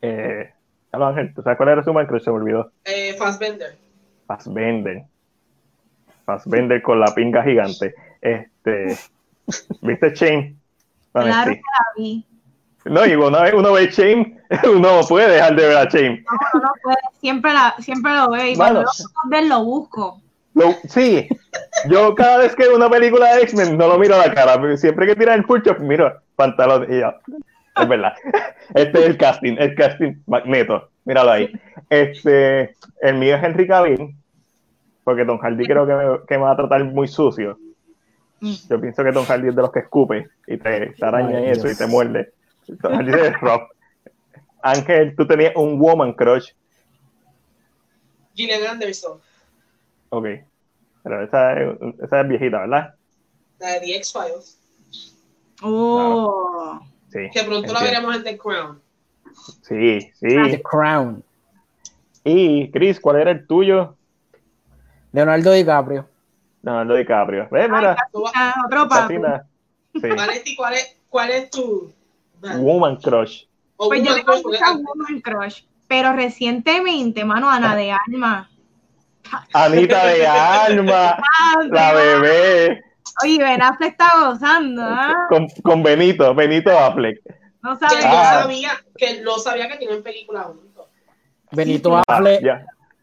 [0.00, 0.50] Eh,
[0.92, 2.22] Hola, Ángel, ¿tú sabes cuál era su man crush?
[2.22, 2.72] Se me olvidó.
[2.86, 3.76] Eh, Fassbender.
[4.26, 5.04] Fassbender.
[6.24, 7.94] Fassbender con la pinga gigante.
[8.22, 8.96] Este,
[9.82, 10.56] ¿Viste Shane?
[11.12, 11.56] Bueno, Claro sí.
[11.56, 12.26] que la vi.
[12.86, 14.38] No, y una vez uno ve Shane,
[14.74, 16.24] uno puede dejar de ver a Shane.
[16.54, 19.42] No, no puede, siempre, la, siempre lo veo y cuando Mano.
[19.48, 20.22] lo lo busco.
[20.60, 21.28] Lo- sí,
[21.88, 24.60] yo cada vez que veo una película de X-Men no lo miro a la cara,
[24.60, 27.16] pero siempre que tiran el full shot, miro pantalón y ya.
[27.76, 28.14] Es verdad.
[28.74, 30.90] Este es el casting, el casting magneto.
[31.04, 31.50] Míralo ahí.
[31.88, 34.14] Este, el mío es Henry Cavill,
[35.02, 37.58] porque Tom Hardy creo que me, que me va a tratar muy sucio.
[38.40, 38.54] Mm.
[38.68, 41.44] Yo pienso que Tom Hardy es de los que escupe y te, te araña Ay,
[41.46, 41.74] y eso Dios.
[41.74, 42.32] y te muerde.
[42.82, 43.32] Tom Hardy es.
[44.62, 46.50] Ángel, tú tenías un woman crush.
[48.34, 49.18] Gillian Anderson.
[50.10, 50.26] Ok.
[51.02, 52.94] Pero esa es, esa es viejita, ¿verdad?
[53.58, 54.58] La de The X-Files.
[55.62, 56.80] Oh.
[57.12, 57.18] Sí.
[57.32, 58.80] Que pronto la veremos en The Crown.
[59.62, 60.28] Sí, sí.
[60.28, 61.22] The Crown.
[62.24, 63.96] Y, Chris, ¿cuál era el tuyo?
[65.12, 66.06] Leonardo DiCaprio.
[66.62, 67.48] Leonardo DiCaprio.
[67.50, 67.96] Ve, mira,
[68.34, 68.88] Ah, otro.
[69.94, 70.08] Sí.
[70.56, 71.92] ¿cuál es, cuál es tu
[72.42, 73.44] Woman crush.
[73.76, 78.49] Pues yo Woman tengo porque- mucha Woman Crush, pero recientemente, mano, Ana de Alma.
[79.52, 81.16] Anita de Alma,
[81.70, 82.82] la bebé,
[83.22, 85.26] Oye, Ben Affleck está gozando, ¿ah?
[85.28, 87.18] con, con Benito, Benito Affleck.
[87.62, 88.40] No que Ah.
[88.42, 90.86] sabía que no sabía que tienen películas juntos.
[91.52, 92.42] Benito Ah, Affleck.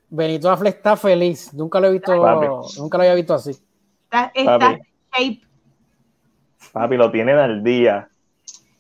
[0.10, 1.54] Benito Affleck está feliz.
[1.54, 2.48] Nunca lo he visto, Papi.
[2.80, 3.52] nunca lo había visto así.
[3.52, 4.82] Está, está Papi.
[5.16, 5.42] shape.
[6.72, 8.08] Papi, lo tienen al día.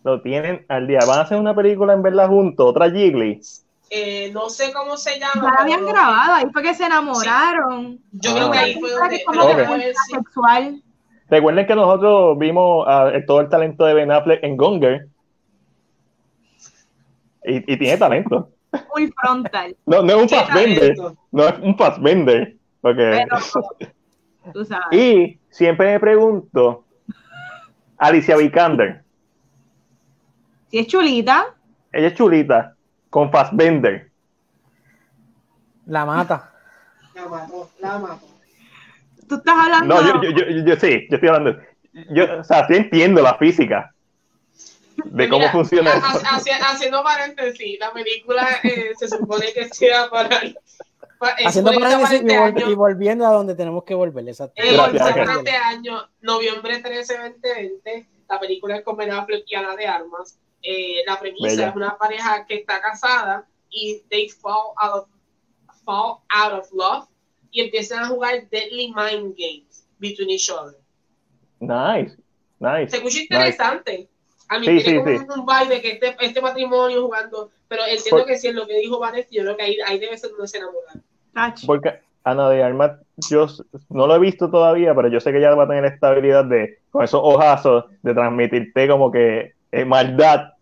[0.03, 0.99] Lo tienen al día.
[1.05, 3.41] Van a hacer una película en verla juntos, otra Jiggly.
[3.89, 5.33] Eh, no sé cómo se llama.
[5.35, 7.99] Ya la habían pero grabado, ahí fue que se enamoraron.
[8.11, 8.33] Yo Ah.
[8.35, 9.23] creo que ahí fue donde.
[9.23, 9.47] como Ok.
[9.47, 10.13] que donde fue fue el- sí.
[10.15, 10.83] sexual.
[11.29, 15.07] Recuerden que nosotros vimos ah, todo el talento de Ben Affleck en Gonger.
[17.43, 18.49] Y, y tiene talento.
[18.93, 19.75] Full frontal.
[19.85, 20.79] No, no es un Fassbender.
[20.95, 21.17] talento.
[21.31, 22.55] No es un Fassbender.
[22.81, 23.25] Porque...
[23.29, 23.37] Pero,
[24.53, 24.87] tú sabes.
[24.91, 26.85] Y siempre me pregunto,
[27.97, 29.03] Alicia Vikander,
[30.69, 31.55] Si es chulita,
[31.91, 32.75] ella es chulita,
[33.09, 34.09] con Fassbender.
[35.85, 36.53] La mata.
[37.15, 38.27] La mató, la mató.
[39.27, 40.01] tú estás hablando.
[40.01, 41.59] No, yo, yo, yo, yo sí, yo estoy hablando.
[42.11, 43.91] Yo, o sea, sí entiendo la física
[45.05, 45.97] de cómo Mira, funciona ha-
[46.37, 46.51] eso.
[46.69, 50.29] haciendo paréntesis, la película eh, se supone que sea para.
[51.17, 54.27] pa- eh, Haciendo para paréntesis y, este vol- y volviendo a donde tenemos que volver.
[54.27, 54.61] Exacto.
[54.61, 54.77] Eh,
[55.37, 60.37] este año, noviembre 13, 2020, la película es con Ben Affleck y Ana de Armas.
[60.69, 61.69] Eh, la premisa Bella.
[61.69, 65.07] es una pareja que está casada y they fall out of,
[65.85, 67.05] fall out of love
[67.51, 70.75] y empiezan a jugar deadly mind games between each other.
[71.61, 72.17] Nice,
[72.59, 72.89] nice.
[72.91, 73.23] Se escucha nice.
[73.23, 74.09] interesante.
[74.49, 75.39] A mí Sí, tiene sí, como sí.
[75.39, 78.77] un, vibe que este, este matrimonio jugando, pero entiendo Por- que si es lo que
[78.79, 81.03] dijo Vanessa, yo creo que ahí, ahí debe ser donde se enamoran.
[81.65, 82.91] Porque Ana de Armas,
[83.29, 83.47] yo
[83.89, 86.43] no lo he visto todavía, pero yo sé que ella va a tener esta habilidad
[86.45, 90.53] de, con esos ojazos, de transmitirte como que eh, maldad.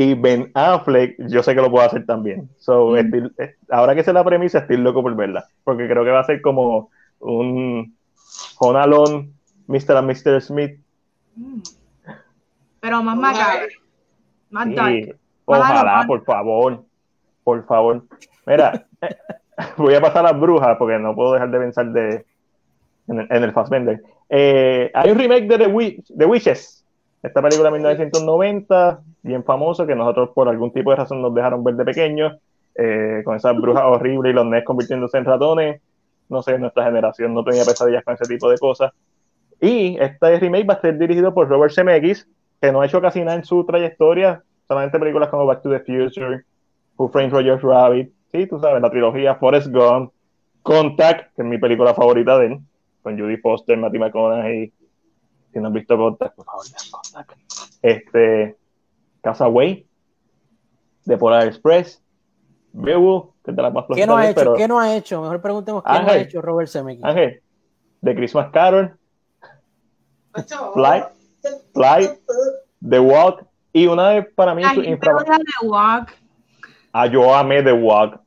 [0.00, 2.48] Y Ben Affleck, yo sé que lo puede hacer también.
[2.58, 2.96] So, Mm.
[2.98, 5.46] estoy- eh, ahora que sé la premisa, estoy loco por verla.
[5.64, 7.96] Porque creo que va a ser como un
[8.60, 9.30] Home Alone,
[9.66, 9.96] Mr.
[9.96, 10.40] and Mr.
[10.40, 10.78] Smith.
[11.34, 11.58] Mm.
[12.80, 13.66] Pero más macabro.
[14.50, 15.18] Más Sí, dark.
[15.46, 16.84] ojalá, por favor.
[17.42, 18.04] Por favor.
[18.46, 19.16] Mira, eh,
[19.76, 22.24] voy a pasar a las brujas porque no puedo dejar de pensar de,
[23.08, 24.00] en, el, en el Fassbender.
[24.28, 26.77] Eh, hay un remake de The, Wi- The Witches.
[27.22, 31.64] Esta película de 1990, bien famoso, que nosotros por algún tipo de razón nos dejaron
[31.64, 32.36] ver de pequeños,
[32.74, 35.80] eh, con esas brujas horribles y los nes convirtiéndose en ratones.
[36.28, 38.92] No sé, nuestra generación no tenía pesadillas con ese tipo de cosas.
[39.60, 42.28] Y este remake va a ser dirigido por Robert Zemeckis,
[42.60, 45.80] que no ha hecho casi nada en su trayectoria, solamente películas como Back to the
[45.80, 46.42] Future,
[46.96, 50.12] Who Framed Roger Rabbit, sí, tú sabes, la trilogía Forrest Gump,
[50.62, 52.58] Contact, que es mi película favorita de él,
[53.02, 54.72] con Judy Foster, Matthew McConaughey.
[55.52, 57.32] Si no has visto Contact, por favor, vean Contact.
[57.82, 58.56] Este,
[59.22, 59.86] Castaway,
[61.04, 62.02] The Polar Express,
[62.72, 64.40] Beowulf, que de las más ¿Qué no ha de hecho?
[64.40, 65.22] pero ¿Qué no ha hecho?
[65.22, 66.20] Mejor preguntemos qué no ha Ángel.
[66.22, 67.04] hecho Robert Zemeckis.
[67.04, 67.42] Ángel,
[68.02, 68.96] The Christmas Carol,
[70.74, 71.04] Fly,
[71.72, 72.10] Fly,
[72.88, 75.16] The Walk, y una de para mí La su gente infra...
[75.24, 76.12] The Walk.
[76.92, 78.20] Ah, yo amé The Walk.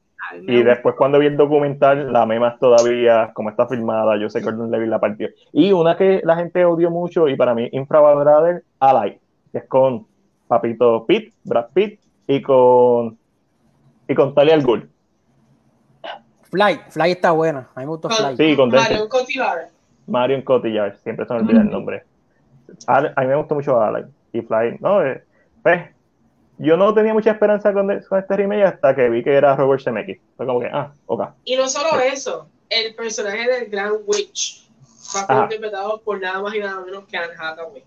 [0.48, 4.45] Y después cuando vi el documental, la más todavía, como está filmada, yo sé que
[4.45, 5.30] Gordon Levy la partió.
[5.52, 9.20] Y una que la gente odió mucho y para mí infravalorada, Ally,
[9.52, 10.08] que es con
[10.48, 13.18] Papito Pitt, Brad Pitt, y con
[14.08, 14.90] y con Talia al Ghul.
[16.49, 17.70] Fly, Fly está buena.
[17.76, 18.36] A mí me gustó Fly.
[18.36, 18.70] Sí, con.
[18.70, 19.70] Marion Cotillard.
[20.08, 22.03] Marion Cotillard, siempre se me olvida el nombre.
[22.88, 24.03] A, a mí me gustó mucho Ally
[24.34, 24.78] y Fly.
[24.80, 25.24] No, eh,
[25.64, 25.90] pues,
[26.62, 29.56] yo no tenía mucha esperanza con, de- con este remake hasta que vi que era
[29.56, 30.20] Robert Zemeckis.
[30.38, 31.30] Fue como que, ah, ok.
[31.46, 34.68] Y no solo eso, el personaje del Grand Witch
[35.16, 35.44] va a ser Ajá.
[35.44, 37.84] interpretado por nada más y nada menos que Anne Hathaway.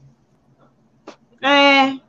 [1.42, 2.00] Eh,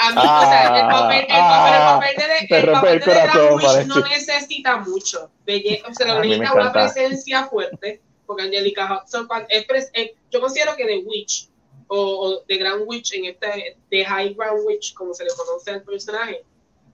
[0.00, 2.80] A mí, Ah, o sea, el papel, el papel, el papel de, te el rompe
[2.80, 3.88] papel el de Grand corazón, Witch parece.
[3.88, 5.30] no necesita mucho.
[5.46, 10.76] Belle- o sea, necesita una presencia fuerte, porque Angelica Hudson, es pres- es- yo considero
[10.76, 11.48] que The Witch,
[11.88, 15.70] o, o The Grand Witch, en este, The High Grand Witch, como se le conoce
[15.70, 16.44] al personaje,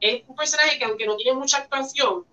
[0.01, 2.25] es un personaje que aunque no tiene mucha actuación,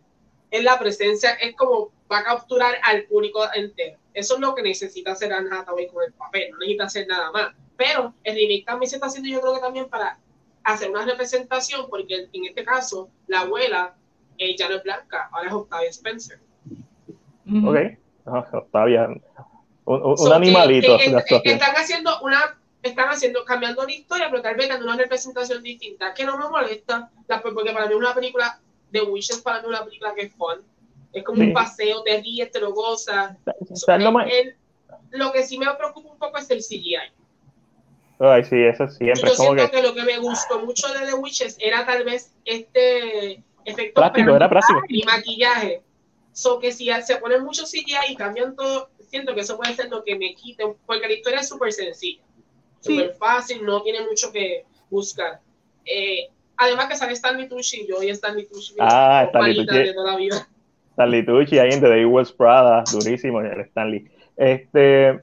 [0.50, 3.98] es la presencia, es como va a capturar al público entero.
[4.14, 7.32] Eso es lo que necesita hacer Anne Hathaway con el papel, no necesita hacer nada
[7.32, 7.56] más.
[7.78, 10.20] Pero el remake también se está haciendo, yo creo que también para
[10.64, 13.96] hacer una representación, porque en este caso, la abuela
[14.38, 16.40] eh, ya no es blanca, ahora es Octavia Spencer.
[17.64, 17.78] Ok.
[18.26, 19.08] Octavia.
[19.92, 21.54] Un, un- So, que- animalito que- que- actuación.
[21.56, 26.14] están haciendo una están haciendo cambiando la historia pero tal vez dando una representación distinta
[26.14, 27.10] que no me molesta
[27.44, 28.60] porque para mí una película
[28.92, 30.58] de Wishes para mí una película que es fun
[31.14, 31.48] es como Sí.
[31.48, 33.38] un paseo te ríes te lo gozas
[33.74, 34.56] ¿Sabes lo más- El-
[35.12, 36.96] lo que sí me preocupa un poco es el CGI
[38.24, 39.30] Ay, sí, eso siempre.
[39.32, 39.82] Yo como siento que, que...
[39.88, 44.48] lo que me gustó mucho de The Witches era tal vez este efecto práctico, era
[44.48, 44.80] práctico.
[44.90, 45.82] y maquillaje.
[46.32, 49.90] So que si se ponen mucho CGI y cambian todo, siento que eso puede ser
[49.90, 52.24] lo que me quite, porque la historia es súper sencilla,
[52.80, 52.96] Sí.
[52.98, 55.40] súper fácil, no tiene mucho que buscar.
[55.86, 59.78] Eh, además que sale Stanley Tucci, yo y Stanley Tucci, Ah, Stanley Tucci.
[59.78, 60.48] de toda la vida.
[60.92, 64.10] Stanley Tucci ahí en The Devil's Prada, durísimo el Stanley.
[64.38, 65.20] Este,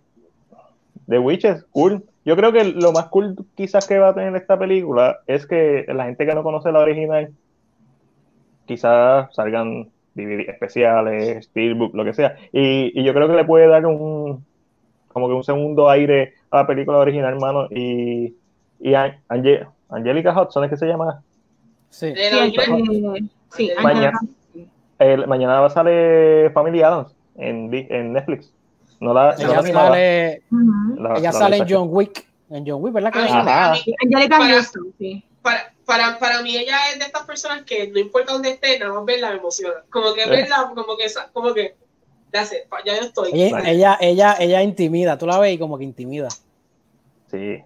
[1.09, 2.05] The Witches, cool.
[2.25, 5.87] Yo creo que lo más cool quizás que va a tener esta película es que
[5.89, 7.33] la gente que no conoce la original,
[8.67, 12.37] quizás salgan DVD especiales, Steelbook, lo que sea.
[12.53, 14.45] Y, y yo creo que le puede dar un
[15.09, 17.67] como que un segundo aire a la película original, hermano.
[17.71, 18.35] Y,
[18.81, 21.23] y An- Ange- Angelica Hudson es que se llama.
[21.91, 23.71] Sí.
[23.83, 24.19] Mañana.
[24.99, 28.53] El, mañana va a salir Family Adams en, en Netflix.
[29.01, 30.43] No la, no la Ella sale,
[30.99, 32.27] la- ella la sale en John Wick.
[32.51, 33.13] En John Wick, ¿verdad?
[33.13, 33.51] que a mí- ella sale?
[33.51, 33.71] Ajá.
[33.71, 35.25] a mí- Angelica Houston, sí.
[35.49, 38.93] Para, para, para mí ella es de estas personas que no importa dónde esté, nada
[38.93, 39.77] más verla me emociona.
[39.91, 40.29] Como que Sí.
[40.31, 41.75] verla, como que, esa- como que,
[42.33, 43.31] ya sé, ya yo estoy.
[43.33, 46.29] Ella, ella, ella, ella intimida, tú la ves y como que intimida.
[47.31, 47.63] Sí.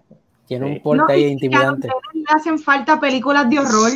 [0.47, 0.71] Tiene Sí.
[0.73, 1.87] un porte No, ahí a intimidante.
[2.13, 3.91] le hacen falta películas de horror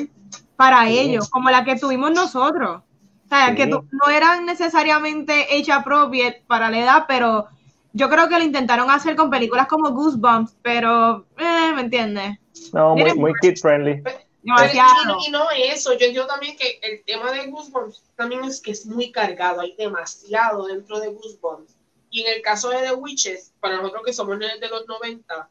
[0.56, 2.82] para ellos, como la que tuvimos nosotros.
[3.26, 3.56] O sea, Sí.
[3.56, 7.48] que no eran necesariamente age appropriate para la edad, pero
[7.98, 12.38] yo creo que lo intentaron hacer con películas como Goosebumps, pero, eh, ¿me entiendes?
[12.72, 14.02] No, muy, muy kid friendly.
[14.44, 14.56] No-
[15.28, 18.86] y no eso, yo entiendo también que el tema de Goosebumps también es que es
[18.86, 21.76] muy cargado, hay demasiado dentro de Goosebumps.
[22.10, 25.50] Y en el caso de The Witches, para nosotros que somos de los 90,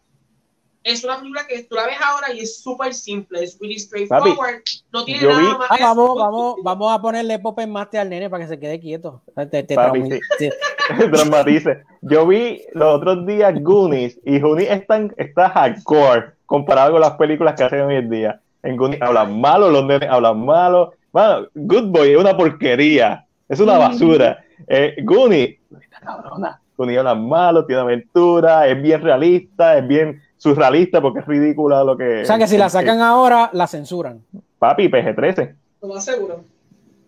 [0.86, 4.62] es una película que tú la ves ahora y es súper simple, es really straightforward,
[4.92, 5.66] no tiene yo nada vi- más.
[5.70, 8.78] Ah, vamos, vamos, vamos a ponerle pop en master al nene para que se quede
[8.78, 9.20] quieto.
[9.50, 10.02] Te, te Papi,
[10.38, 10.50] sí.
[11.10, 11.82] Dramatice.
[12.02, 17.54] Yo vi los otros días Goonies y Goonies están, está hardcore comparado con las películas
[17.56, 18.40] que hacen hoy en día.
[18.62, 20.92] En Goonies hablan malo, los nenes hablan malo.
[21.12, 23.24] Mano, Good Boy es una porquería.
[23.48, 24.42] Es una basura.
[24.68, 26.58] Eh, Goonies, está cabrona.
[26.78, 30.22] Goonies hablan malo, tiene aventura, es bien realista, es bien
[30.54, 32.22] surrealista porque es ridícula lo que.
[32.22, 34.24] O sea que si la sacan ahora, la censuran.
[34.58, 35.54] Papi, PG-13.
[35.82, 36.44] Lo más seguro.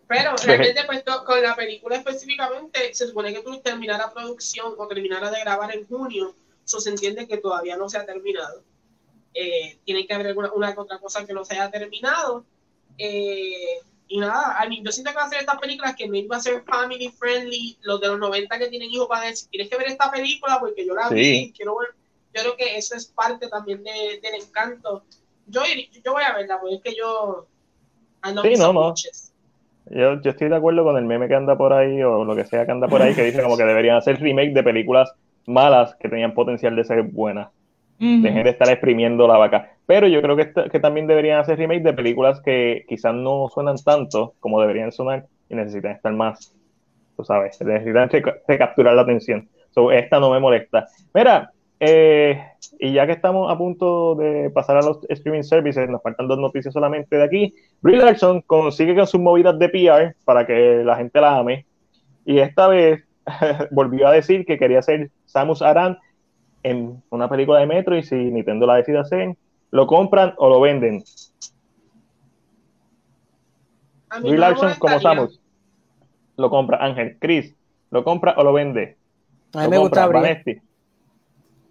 [0.06, 5.30] Pero realmente, pues, con la película específicamente, se supone que tú terminara producción o terminara
[5.30, 6.34] de grabar en junio,
[6.64, 8.62] eso se entiende que todavía no se ha terminado.
[9.34, 12.44] Eh, tiene que haber alguna una que otra cosa que no se haya terminado.
[12.96, 16.28] Eh, y nada, I mean, yo siento que va a ser estas películas que maybe
[16.28, 19.48] va a ser family friendly, los de los 90 que tienen hijos van a decir,
[19.50, 21.14] tienes que ver esta película porque yo la Sí.
[21.14, 21.88] vi, quiero ver.
[22.34, 25.04] Yo creo que eso es parte también de- del encanto.
[25.46, 25.62] Yo,
[26.04, 27.46] yo voy a verla, porque es que yo...
[28.42, 28.94] Sí, no, no.
[29.90, 32.44] Yo, yo estoy de acuerdo con el meme que anda por ahí o lo que
[32.44, 35.10] sea que anda por ahí que dice como que deberían hacer remake de películas
[35.46, 37.48] malas que tenían potencial de ser buenas.
[37.98, 38.22] Ujú.
[38.22, 39.72] Dejen de estar exprimiendo la vaca.
[39.86, 43.76] Pero yo creo que, que también deberían hacer remake de películas que quizás no suenan
[43.82, 46.54] tanto como deberían sonar y necesitan estar más,
[47.16, 49.48] tú sabes, necesitan reca- recapturar la atención.
[49.70, 50.86] So, esta no me molesta.
[51.14, 51.50] Mira,
[51.80, 52.42] eh,
[52.80, 56.38] y ya que estamos a punto de pasar a los streaming services, nos faltan dos
[56.38, 57.54] noticias solamente de aquí.
[57.80, 61.66] Brie Larson consigue con sus movidas de PR para que la gente la ame.
[62.24, 63.04] Y esta vez
[63.70, 65.98] volvió a decir que quería ser Samus Aran
[66.62, 69.36] en una película de Metro y si Nintendo la decide hacer,
[69.70, 71.04] lo compran o lo venden.
[74.20, 74.98] Brie no Larson como.
[75.00, 75.40] Samus.
[76.36, 77.16] Lo compra Ángel.
[77.20, 77.54] Chris,
[77.90, 78.96] ¿lo compra o lo vende?
[79.54, 80.20] A mí ¿Lo me gusta compra.
[80.20, 80.60] Vanesti?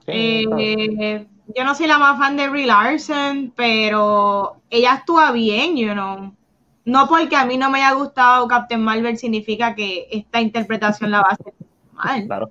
[0.08, 1.26] Sí, Eh,
[1.56, 6.34] yo no soy la más fan de Brie Larson, pero ella actúa bien, you know.
[6.86, 11.22] No porque a mí no me haya gustado Captain Marvel significa que esta interpretación la
[11.22, 11.54] va a hacer
[11.94, 12.26] mal.
[12.26, 12.50] claro.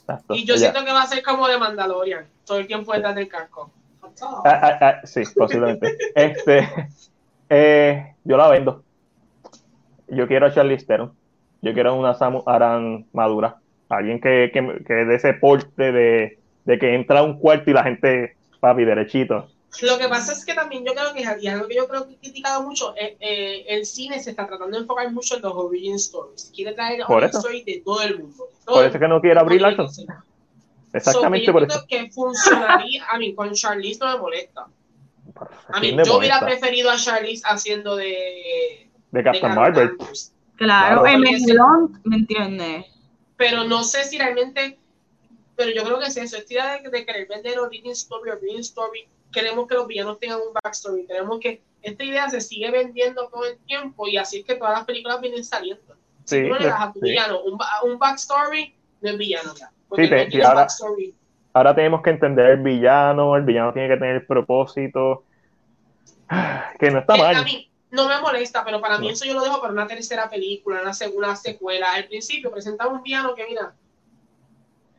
[0.00, 0.34] Exacto.
[0.34, 3.14] Y yo Ella- siento que va a ser como de Mandalorian, todo el tiempo detrás
[3.14, 3.70] del casco.
[4.44, 5.96] Ah, ah, ah, sí, posiblemente.
[6.14, 6.68] este,
[7.48, 8.82] eh, yo la vendo.
[10.08, 11.12] Yo quiero a Charlize Theron.
[11.62, 13.56] Yo quiero una Samus Aran madura.
[13.88, 17.74] Alguien que, que, que dé ese porte de, de que entra a un cuarto y
[17.74, 19.48] la gente, papi, derechito.
[19.82, 22.14] Lo que pasa es que también yo creo que, y algo que yo creo que
[22.14, 25.52] he criticado mucho, eh, eh, el cine se está tratando de enfocar mucho en los
[25.54, 26.50] origin stories.
[26.54, 28.44] Quiere traer Por origin stories de todo el mundo.
[28.64, 29.60] todo Por el eso que no quiero abrir.
[29.76, 29.88] So,
[30.92, 31.86] Exactamente yo por creo eso.
[31.88, 34.66] que funcionaría, a mí con Charlize no me molesta.
[35.68, 39.92] A mí ¿Quién le yo hubiera preferido a Charlize haciendo de, De Captain Marvel.
[40.56, 41.06] Claro, Claro.
[41.06, 42.86] en Melon, ¿me entiendes?
[43.36, 44.78] pero no sé si realmente,
[45.60, 48.60] pero yo creo que es eso, esta idea de, de querer vender origin story, origin
[48.60, 53.28] story, queremos que los villanos tengan un backstory, queremos que esta idea se sigue vendiendo
[53.28, 55.94] todo el tiempo y así es que todas las películas vienen saliendo.
[56.24, 57.10] Sí, tú no le das a tu sí.
[57.10, 59.70] villano un, un backstory, no es villano ya.
[59.94, 61.14] Sí, te- no tiene ahora- backstory.
[61.52, 65.24] ahora tenemos que entender el villano, el villano tiene que tener propósito,
[66.78, 67.34] que no está Eh, mal.
[67.36, 69.12] A mí no me molesta, pero para mí No.
[69.12, 71.92] eso yo lo dejo para una tercera película, una segunda secuela.
[71.92, 73.74] Al principio presentaba un villano que, mira,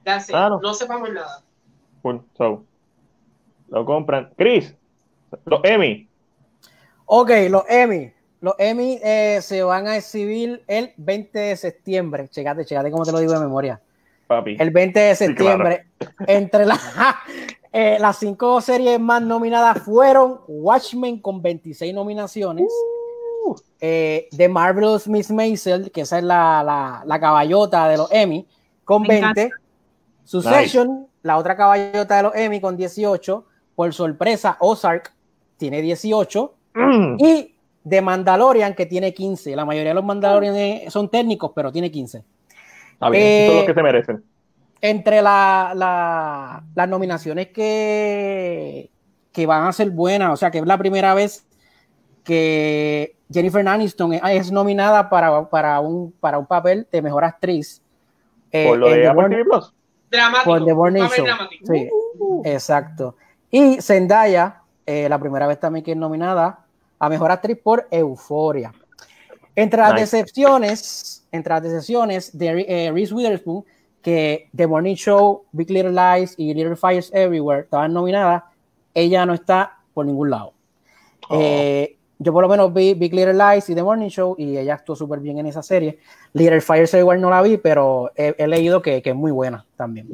[0.04, 0.60] that's it, Ah, no.
[0.60, 1.42] no sepamos nada.
[2.02, 2.22] Cool.
[2.38, 2.64] So,
[3.70, 4.30] lo compran.
[4.38, 4.74] Chris,
[5.46, 6.08] los Emmy.
[7.06, 8.12] Ok, los Emmy.
[8.42, 12.28] Los Emmy eh, se van a exhibir el 20 de septiembre.
[12.30, 13.80] Checate, checate cómo te lo digo de memoria.
[14.28, 14.56] Papi.
[14.60, 15.86] El 20 de Sí, septiembre.
[16.26, 16.80] Entre la-
[17.72, 22.72] eh, las cinco series más nominadas fueron Watchmen con 26 nominaciones.
[23.46, 23.56] Uh.
[23.80, 28.48] eh, The Marvelous Miss Maisel, que esa es la, la- la caballota de los Emmy,
[28.86, 29.50] con Me encanta.
[30.24, 30.30] 20.
[30.30, 33.46] Succession, la otra caballota de los Emmy, con 18.
[33.76, 35.14] Por sorpresa, Ozark
[35.58, 36.54] tiene 18.
[36.76, 37.16] Mm.
[37.20, 37.56] Y
[37.88, 39.56] The Mandalorian, que tiene 15.
[39.56, 42.24] La mayoría de los Mandalorian son técnicos, pero tiene 15.
[42.94, 44.24] Está bien, Eh, los que se merecen.
[44.82, 48.90] Entre la- la- las nominaciones que,
[49.32, 51.46] que van a ser buenas, o sea, que es la primera vez
[52.24, 57.82] que Jennifer Aniston es, nominada para, para, un, para un papel de mejor actriz.
[58.52, 59.74] eh, Por lo de Apple TV Plus.
[60.12, 60.46] Dramático.
[60.46, 60.74] por The
[61.16, 61.26] Show.
[61.26, 61.74] dramático.
[61.74, 61.90] Sí,
[62.46, 63.16] exacto.
[63.50, 66.66] Y Zendaya, eh, la primera vez también que es nominada
[67.00, 68.74] a mejor actriz por Euforia.
[69.56, 70.02] Entre las Nice.
[70.02, 73.66] decepciones, entre las decepciones de eh, Reese Witherspoon,
[74.02, 78.44] que The Morning Show, Big Little Lies y Little Fires Everywhere estaban nominadas,
[78.94, 80.54] ella no está por ningún lado.
[81.30, 81.38] Oh.
[81.40, 84.76] Eh, yo por lo menos vi Big Little Lies y The Morning Show y ella
[84.76, 85.98] actuó súper bien en esa serie.
[86.34, 89.66] Little Fires Everywhere no la vi, pero he, he leído que, que es muy buena
[89.76, 90.08] también.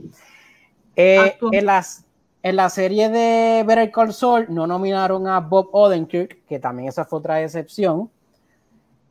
[0.95, 2.05] Eh, en, las,
[2.43, 7.03] en la serie de Better Call Saul no nominaron a Bob Odenkirk, que también esa
[7.03, 8.09] fue otra decepción.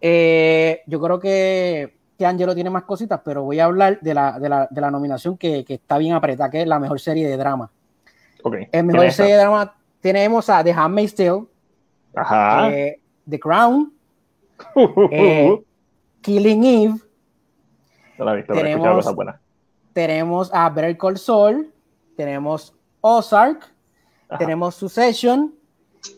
[0.00, 4.38] Eh, yo creo que, que Angelo tiene más cositas, pero voy a hablar de la,
[4.38, 7.28] de la, de la nominación que, que está bien apretada, que es la mejor serie
[7.28, 7.70] de drama.
[8.42, 8.54] Ok.
[8.54, 11.44] En ¿Quién mejor serie de drama tenemos a The Handmaid's Tale,
[12.16, 12.70] Ajá.
[12.72, 12.98] eh,
[13.28, 13.92] The Crown,
[15.10, 15.60] eh.
[16.22, 16.94] Killing Eve,
[18.18, 19.40] No la he visto, pero he tenemos- escuchado cosas buenas.
[19.92, 21.72] tenemos a Better Call Saul,
[22.16, 23.64] tenemos Ozark,
[24.28, 24.38] Ajá.
[24.38, 25.54] tenemos Succession,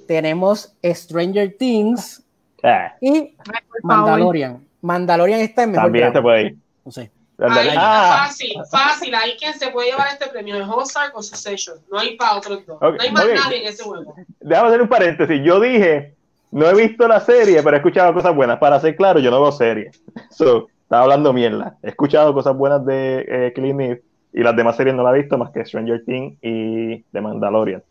[0.06, 2.22] tenemos Stranger Things
[2.62, 3.36] Ah, y.
[3.82, 4.64] Mandalorian.
[4.80, 6.22] Mandalorian está en mejor también se drama.
[6.22, 6.56] puede ir.
[6.84, 7.10] No sé.
[7.40, 9.14] Ahí Ah, fácil, fácil.
[9.14, 11.78] Ahí quien se puede llevar este premio es Ozark o Succession.
[11.90, 12.80] No hay para otros dos.
[12.80, 14.14] No hay más nadie en ese juego.
[14.40, 15.40] déjame hacer un paréntesis.
[15.44, 16.14] Yo dije,
[16.50, 18.58] no he visto la serie, pero he escuchado cosas buenas.
[18.58, 20.02] Para ser claro, yo no veo series.
[20.30, 21.76] So, estaba hablando mierda.
[21.82, 25.18] He escuchado cosas buenas de eh, Clint Eastwood y las demás series no las he
[25.18, 27.82] visto más que Stranger Things y The Mandalorian.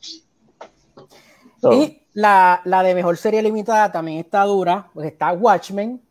[1.61, 6.01] So, Y la, la de mejor serie limitada también está dura, pues está Watchmen,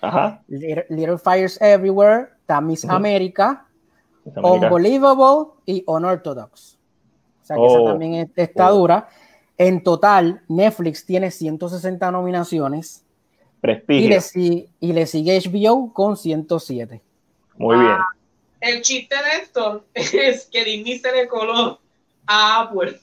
[0.00, 0.42] ajá.
[0.48, 3.66] Little, Little Fires Everywhere, está Miss Esa América.
[4.36, 6.78] Unbelievable y Unorthodox.
[7.42, 7.84] O sea que esa Oh.
[7.86, 8.78] también es- está Oh.
[8.78, 9.08] dura.
[9.58, 13.04] En total, Netflix tiene 160 nominaciones
[13.88, 17.02] y le, si- y le sigue HBO con 107.
[17.56, 17.96] Muy bien.
[18.60, 21.80] El chiste de esto es que Disney se le coló
[22.26, 23.00] a Apple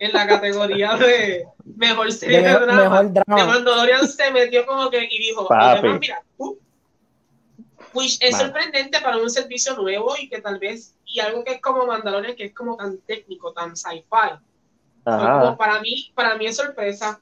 [0.00, 2.82] en la categoría de mejor serie De drama.
[2.82, 3.40] mejor drama.
[3.42, 5.64] De Mandalorian se metió como que y dijo, Papi.
[5.78, 6.54] además, mira, uh,
[7.94, 8.44] which es Mano.
[8.44, 12.36] sorprendente para un servicio nuevo y que tal vez, y algo que es como Mandalorian,
[12.36, 14.38] que es como tan técnico, tan sci-fi.
[15.04, 17.20] Como para mí, para mí es sorpresa,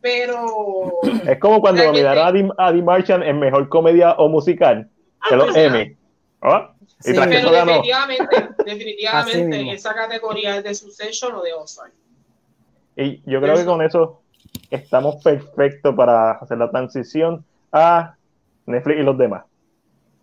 [0.00, 0.92] pero
[1.28, 4.88] Es como cuando nominaron a Dean, a Dean Marchand en mejor comedia o musical
[5.30, 5.96] de los Ah, Emmy.
[6.40, 6.72] ¿Ah?
[7.00, 11.92] Y Sí, que pero definitivamente, definitivamente esa categoría es de Succession o de Ozark.
[12.96, 13.70] Y yo creo que Eso.
[13.70, 14.22] con eso
[14.70, 18.14] estamos perfectos para hacer la transición a
[18.64, 19.44] Netflix y los demás.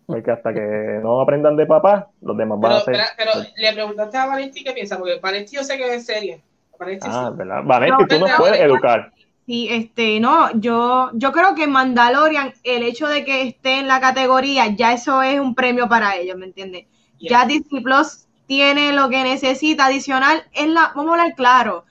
[0.05, 2.95] Porque hasta que no aprendan de papá, los demás van a hacer.
[3.17, 6.41] pero, pero le preguntaste a Valentín qué piensa, porque Valentín yo sé que es serie.
[6.77, 7.37] Valentín Ah, sí.
[7.37, 7.61] ¿verdad?
[7.63, 9.13] Vanetti, No, tú nos puedes educar.
[9.45, 13.99] Sí, este, no, yo, yo creo que Mandalorian, el hecho de que esté en la
[13.99, 16.85] categoría, ya eso es un premio para ellos, ¿me entiendes?
[17.17, 17.41] Yeah.
[17.41, 21.85] Ya Disney Plus tiene lo que necesita adicional, es la, vamos a hablar claro,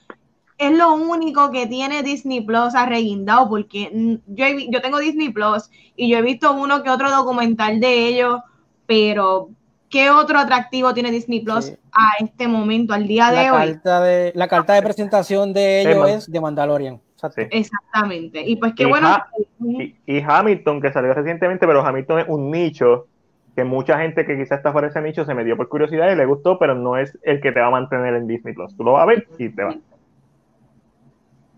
[0.66, 5.70] es lo único que tiene Disney Plus arreguindado, porque yo, he yo tengo Disney Plus
[5.96, 8.40] y yo he visto uno que otro documental de ellos,
[8.86, 9.50] pero
[9.88, 11.76] ¿qué otro atractivo tiene Disney Plus Sí.
[11.92, 13.72] a este momento, al día de La hoy?
[13.72, 17.00] carta de, la carta de presentación de ellos es de Mandalorian.
[17.36, 17.42] Sí.
[17.52, 18.42] Exactamente.
[18.44, 19.06] Y pues qué Y bueno.
[19.08, 23.06] Ha- que- Y, y Hamilton, que salió recientemente, pero Hamilton es un nicho
[23.54, 26.10] que mucha gente que quizás está fuera de ese nicho se me dio por curiosidad
[26.10, 28.74] y le gustó, pero no es el que te va a mantener en Disney Plus.
[28.76, 29.76] Tú lo vas a ver y te va.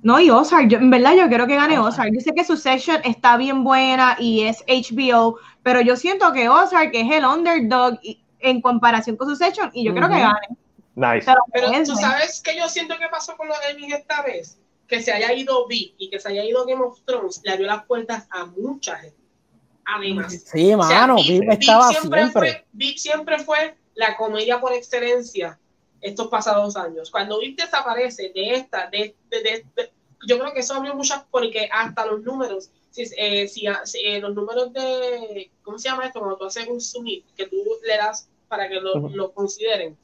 [0.04, 2.12] No, y Ozark, yo, en verdad yo quiero que gane Ozark.
[2.14, 6.90] Yo sé que Succession está bien buena y es HBO, pero yo siento que Ozark
[6.92, 10.48] es el underdog y- en comparación con Succession y yo creo que gane.
[10.94, 11.24] Nice.
[11.26, 14.58] Pero, Pero es, tú sabes que yo siento que pasó con los Emmys esta vez.
[14.86, 17.66] Que se haya ido VIP y que se haya ido Game of Thrones le abrió
[17.66, 19.16] las puertas a mucha gente.
[19.86, 20.32] Además.
[20.52, 22.52] Sí, O sea, mano, VIP- VIP estaba siempre siempre.
[22.52, 25.58] Fue, VIP siempre fue la comedia por excelencia
[26.02, 27.10] estos pasados años.
[27.10, 29.92] Cuando VIP desaparece de esta, de, de- de- de-
[30.26, 34.20] yo creo que eso abrió muchas, porque hasta los números, si, eh, si, si, eh,
[34.20, 36.20] los números de, ¿cómo se llama esto?
[36.20, 37.56] Cuando tú haces un submit, que tú
[37.86, 39.08] le das para que lo, Ujú.
[39.16, 39.96] lo consideren,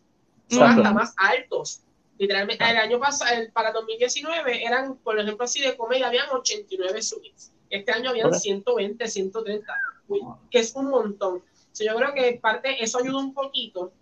[0.48, 0.82] son Exacto.
[0.82, 1.80] hasta más altos.
[2.18, 7.00] Literalmente, el año pasado, el- para 2019, eran, por ejemplo, así de comedia, habían 89
[7.02, 7.52] submits.
[7.70, 8.34] Este año habían Ok.
[8.34, 9.72] 120, 130,
[10.08, 10.20] uy,
[10.50, 11.42] que es un montón.
[11.72, 13.92] So, yo creo que parte, eso ayuda un poquito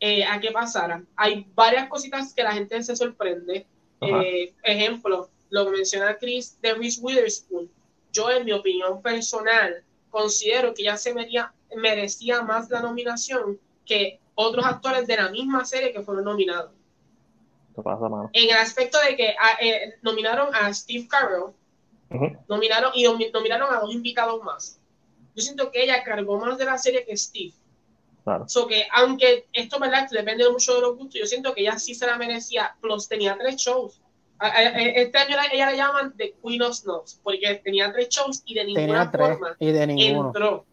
[0.00, 1.04] eh, a que pasara.
[1.14, 3.66] Hay varias cositas que la gente se sorprende.
[4.00, 7.70] Eh, ejemplo, lo que menciona Chris de Reese Witherspoon.
[8.12, 14.18] Yo, en mi opinión personal, considero que ya se merecía, merecía más la nominación que
[14.34, 16.72] otros actores de la misma serie que fueron nominados.
[17.74, 18.30] ¿Qué pasa, mano?
[18.32, 21.52] En el aspecto de que ah, eh, nominaron a Steve Carell,
[22.48, 24.80] nominaron y nomi- nominaron a dos invitados más.
[25.36, 27.52] Yo siento que ella cargó más de la serie que Steve.
[28.24, 28.48] Claro.
[28.48, 31.94] So que aunque esto verdad depende mucho de los gustos, yo siento que ella sí
[31.94, 32.76] se la merecía.
[32.80, 33.99] Plus tenía tres shows.
[34.42, 38.54] Este año la- ella le llaman The Queen of Snobs porque tenía tres shows y
[38.54, 40.28] de ninguna tres forma y de ninguno.
[40.28, 40.64] entró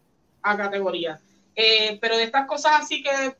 [0.42, 1.20] a categoría.
[1.54, 3.36] Eh, pero de estas cosas así que,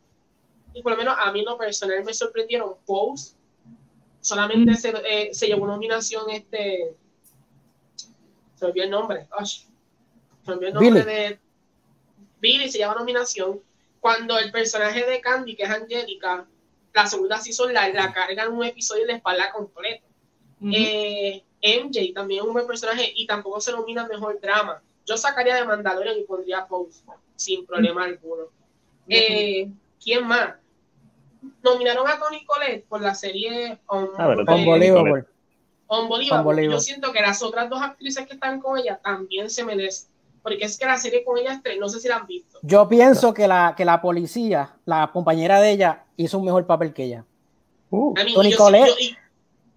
[0.75, 3.35] y por lo menos a mí en lo personal me sorprendieron, Pose
[4.21, 4.77] solamente Mm.
[4.77, 6.95] se, eh, se llevó nominación este
[8.57, 11.05] se olvidó el nombre Ay, se olvidó el nombre Billy.
[11.05, 11.39] de
[12.41, 13.61] Billy se llama nominación
[14.01, 16.45] cuando el personaje de Candy que es Angélica
[16.93, 20.05] la segunda season la, la carga en un episodio de la espalda completo
[20.61, 24.83] Eh, MJ también es un buen personaje y tampoco se nomina mejor drama.
[25.07, 27.03] Yo sacaría de Mandalorian y pondría Pose
[27.37, 28.45] sin problema alguno.
[29.09, 29.71] Eh,
[30.03, 30.55] ¿Quién más?
[31.63, 35.25] Nominaron a Tony Collette por la serie On, Ah, pero eh, Unbelievable.
[35.89, 36.41] Unbelievable.
[36.41, 36.65] Unbelievable.
[36.71, 40.11] Yo siento que las otras dos actrices que están con ella también se merecen.
[40.43, 42.59] Porque es que la serie con ella, no sé si la han visto.
[42.63, 46.93] Yo pienso que la, que la policía, la compañera de ella, hizo un mejor papel
[46.93, 47.25] que ella.
[47.91, 48.55] Uh, mí, Toni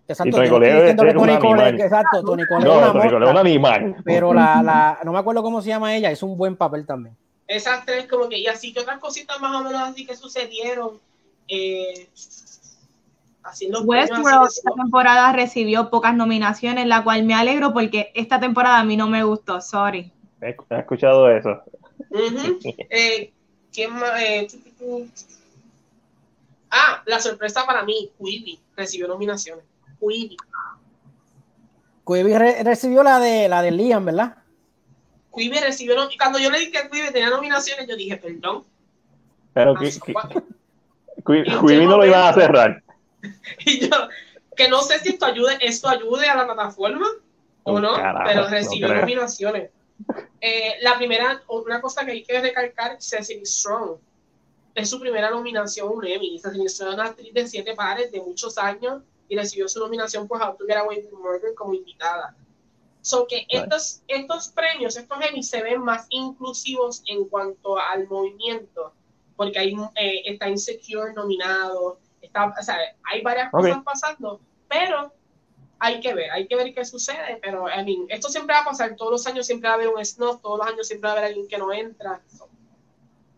[0.08, 1.82] Exacto, Y Toni yo no estoy Collette diciendo que es Collette, animal.
[1.82, 3.96] exacto, Toni Collette es no, una Toni Collette es un animal.
[4.04, 7.16] pero la, la, no me acuerdo cómo se llama ella, hizo un buen papel también.
[7.48, 11.00] esas tres como que, y así que otras cositas más o menos así que sucedieron.
[11.48, 12.08] Eh,
[13.44, 18.84] así Westworld esta temporada recibió pocas nominaciones, la cual me alegro porque esta temporada a
[18.84, 20.12] mí no me gustó, sorry.
[20.42, 21.62] He, he escuchado eso.
[22.10, 22.60] Ujú.
[22.90, 23.32] Eh,
[23.74, 24.20] ¿Quién más?
[24.22, 24.48] Eh.
[26.70, 29.66] Ah, la sorpresa para mí, Quibi recibió nominaciones.
[30.02, 30.36] Quibi.
[32.06, 34.36] Quibi re- recibió la de la de Liam, ¿verdad?
[35.34, 38.66] Quibi recibió cuando yo le dije que Quibi tenía nominaciones, yo dije, perdón.
[39.54, 40.30] Pero Ah,
[41.26, 42.84] Quibi no lo iban a cerrar.
[43.66, 43.90] Y yo,
[44.56, 47.06] que no sé si esto ayude, esto ayude a la plataforma
[47.64, 49.70] o no, Carajo, pero recibió nominaciones.
[50.42, 53.98] Eh, la primera, una cosa que hay que recalcar, Cecily Strong.
[54.74, 56.40] Es su primera nominación a un Emmy.
[56.40, 60.28] Cecily Strong es una actriz de siete pares de muchos años y recibió su nominación
[60.28, 62.36] por How to Get Away with Murder como invitada.
[63.00, 63.64] So que Right.
[63.64, 68.92] estos, estos premios, estos Emmy se ven más inclusivos en cuanto al movimiento,
[69.38, 72.76] porque hay, eh, está Insecure nominado, está, o sea,
[73.10, 73.62] hay varias Ok.
[73.62, 75.14] cosas pasando, pero
[75.80, 78.66] hay que ver, hay que ver qué sucede, pero I mean, esto siempre va a
[78.66, 81.14] pasar, todos los años siempre va a haber un snuff, todos los años siempre va
[81.14, 82.22] a haber alguien que no entra.
[82.28, 82.50] So,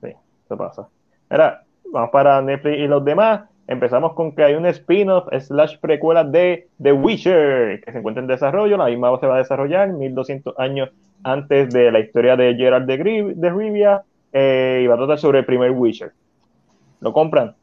[0.02, 0.10] Sí,
[0.44, 0.90] eso pasa.
[1.30, 3.48] Mira, vamos para Netflix y los demás.
[3.68, 8.28] Empezamos con que hay un spin-off slash precuela de The Witcher que se encuentra en
[8.28, 8.76] desarrollo.
[8.78, 10.90] La misma se va a desarrollar 1200 años
[11.24, 14.04] antes de la historia de Gerard de, Gri- de Rivia
[14.34, 16.12] eh, y va a tratar sobre el primer Witcher.
[17.00, 17.56] ¿Lo compran?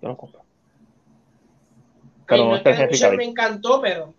[0.00, 0.40] Yo lo compro.
[2.26, 4.14] Pero no no es que Henry Witcher me encantó, pero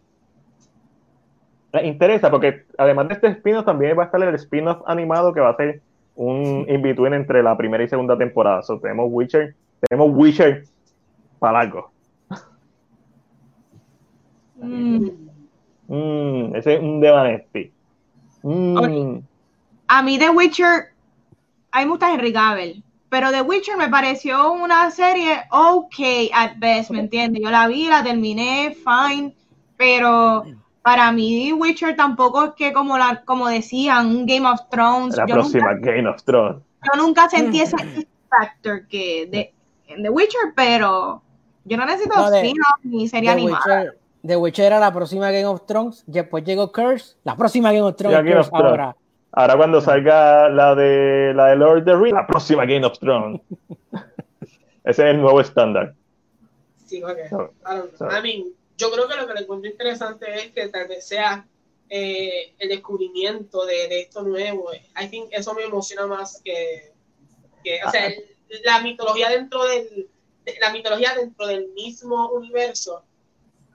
[1.72, 5.40] Les interesa porque además de este spin-off también va a estar el spin-off animado que
[5.40, 5.82] va a ser
[6.16, 8.62] un in-between entre la primera y segunda temporada.
[8.62, 9.56] So, tenemos Witcher,
[9.90, 10.66] tenemos Witcher
[11.44, 11.92] para largo.
[14.56, 15.10] Mm.
[15.90, 17.72] Mm, ese es un Devanesti.
[18.44, 19.24] Mm, Ok.
[19.90, 20.94] A mí The Witcher,
[21.72, 26.54] a mí me gusta Henry Cavill, pero The Witcher me pareció una serie ok at
[26.58, 27.44] best, ¿me entiendes?
[27.44, 29.36] Yo la vi, la terminé, fine,
[29.78, 30.46] pero
[30.82, 35.18] para mí The Witcher tampoco es que como la como decían, un Game of Thrones,
[35.18, 36.64] la yo próxima nunca, Game of Thrones.
[36.82, 37.76] yo nunca sentí ese
[38.30, 39.54] factor que de,
[39.88, 41.22] en The Witcher, pero
[41.66, 42.54] yo no necesito No, de-
[42.84, 43.60] ni serie The animada.
[43.66, 47.84] Witcher, The Witcher era la próxima Game of Thrones, después llegó Curse, la próxima Game
[47.84, 48.96] of Thrones Game of ahora.
[49.32, 52.98] Ahora cuando salga la de la de Lord of the Rings, la próxima Game of
[53.00, 53.42] Thrones.
[54.84, 55.94] ese es el nuevo estándar.
[56.86, 57.18] Sí, ok.
[57.30, 58.10] So- I don't know.
[58.10, 61.08] so- I mean, yo creo que lo que le encuentro interesante es que tal vez
[61.08, 61.46] sea
[61.90, 64.70] eh, el descubrimiento de, de esto nuevo.
[65.02, 66.92] I think eso me emociona más que,
[67.64, 68.24] que o sea, el-
[68.66, 70.08] la mitología dentro del de-
[70.62, 73.04] la mitología dentro del mismo universo.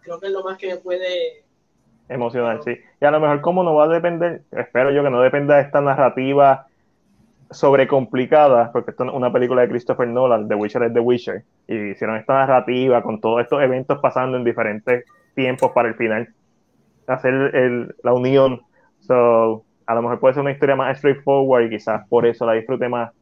[0.03, 1.45] Creo que es lo más que me puede
[2.09, 2.77] emocional, sí.
[3.01, 5.63] Y a lo mejor como no va a depender, espero yo que no dependa de
[5.63, 6.67] esta narrativa
[7.51, 11.91] sobrecomplicada, porque esto es una película de Christopher Nolan, The Witcher es The Witcher, y
[11.91, 15.05] hicieron esta narrativa con todos estos eventos pasando en diferentes
[15.35, 16.29] tiempos para el final,
[17.07, 18.61] hacer el- la unión.
[19.01, 22.53] So, a lo mejor puede ser una historia más straightforward y quizás por eso la
[22.53, 23.13] disfrute más,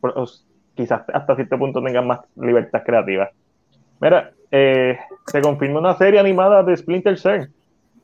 [0.00, 0.14] por-
[0.74, 3.30] quizás hasta cierto punto tengan más libertad creativa.
[4.00, 7.48] Mira, eh, se confirma una serie animada de Splinter Cell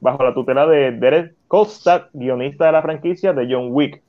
[0.00, 4.02] bajo la tutela de Derek Kolstad, guionista de la franquicia de John Wick.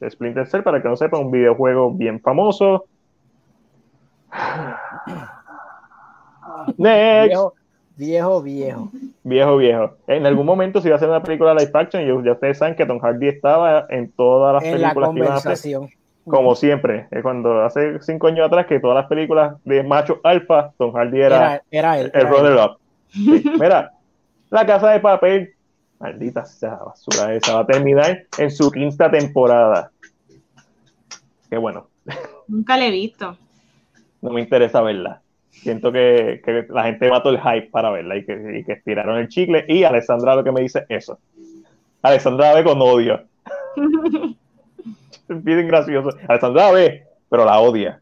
[0.00, 2.86] De Splinter Cell, para que no sepa, un videojuego bien famoso.
[6.76, 7.54] Next, Viejo,
[7.96, 8.88] viejo, viejo.
[9.22, 9.96] viejo, viejo.
[10.06, 12.74] En algún momento se iba a hacer una película live action, y ya ustedes saben
[12.74, 15.88] que Tom Hardy estaba en todas las En la películas que
[16.24, 20.72] Como siempre, es cuando hace cinco años atrás que todas las películas de macho alfa,
[20.78, 22.10] Tom Hardy era, Era, era él.
[22.14, 22.34] el era él.
[22.36, 22.78] runner up.
[23.12, 23.92] Sí, Mira,
[24.50, 25.54] la casa de papel,
[25.98, 29.90] maldita sea la basura esa, va a terminar en su quinta temporada.
[31.50, 31.88] Qué bueno,
[32.48, 33.36] Nunca le he visto.
[34.20, 35.20] no me interesa verla.
[35.50, 39.18] Siento que, que la gente mató el hype para verla y que, y que estiraron
[39.18, 39.64] el chicle.
[39.68, 41.18] Y Alessandra lo que me dice eso.
[42.00, 43.20] Alessandra la ve con odio.
[45.28, 46.10] Es bien gracioso.
[46.28, 48.00] Alessandra ve, pero la odia.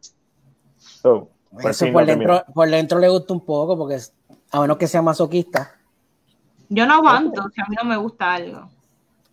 [0.76, 2.34] So, por Eso fin por terminó.
[2.34, 4.12] dentro, por dentro le gusta un poco, porque es-
[4.52, 5.72] a menos que sea masoquista.
[6.68, 8.68] Yo no aguanto si a mí no me gusta algo.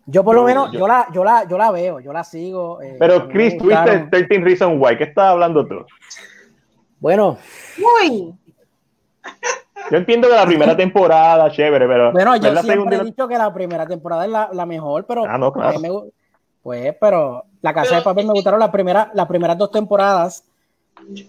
[0.06, 2.24] Yo por lo Yo- menos, yo- yo, la, yo, la, yo la veo, yo la
[2.24, 2.80] sigo.
[2.82, 4.10] eh, Pero Chris, tuviste gustaron.
[4.10, 4.96] 13 Reasons Why.
[4.96, 5.84] ¿Qué estás hablando tú?
[6.98, 7.36] Bueno,
[8.02, 8.34] Uy,
[9.90, 13.52] Yo entiendo que la primera temporada, chévere, pero bueno, yo siempre he dicho que la
[13.52, 15.68] primera temporada es la, la mejor, pero Ah, no, claro.
[15.70, 15.90] a mí me
[16.68, 20.44] pues, pero la casa de papel me gustaron las primeras, las primeras dos temporadas.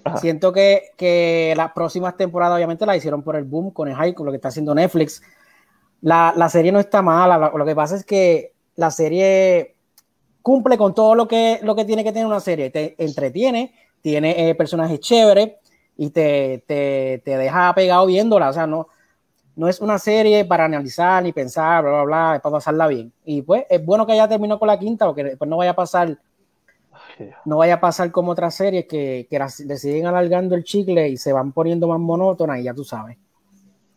[0.04, 0.18] Ajá.
[0.18, 4.16] Siento que, que las próximas temporadas obviamente la hicieron por el boom con el hype,
[4.16, 5.22] con lo que está haciendo Netflix.
[6.02, 9.76] La, la serie no está mala, la- lo que pasa es que la serie
[10.42, 12.70] cumple con todo lo que, lo que tiene que tener una serie.
[12.70, 15.52] Te entretiene, tiene eh, personajes chéveres
[15.96, 18.50] y te, te, te deja pegado viéndola.
[18.50, 18.90] O sea, no,
[19.60, 23.12] no es una serie para analizar ni pensar, bla, bla, bla, es para pasarla bien.
[23.26, 25.76] Y pues es bueno que ya terminó con la quinta, porque después no vaya a
[25.76, 26.18] pasar
[27.46, 31.10] no vaya a pasar como otras series que, que las- le siguen alargando el chicle
[31.10, 33.18] y se van poniendo más monótonas y ya tú sabes.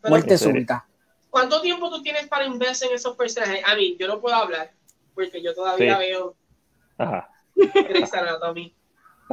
[0.01, 0.85] Pero, Muerte súbita.
[1.29, 3.61] ¿Cuánto tiempo tú tienes para invertir en esos personajes?
[3.65, 4.71] A mí, yo no puedo hablar
[5.15, 5.99] porque yo todavía Sí.
[5.99, 6.35] veo
[6.97, 8.75] Ajá, Grey's Anatomy.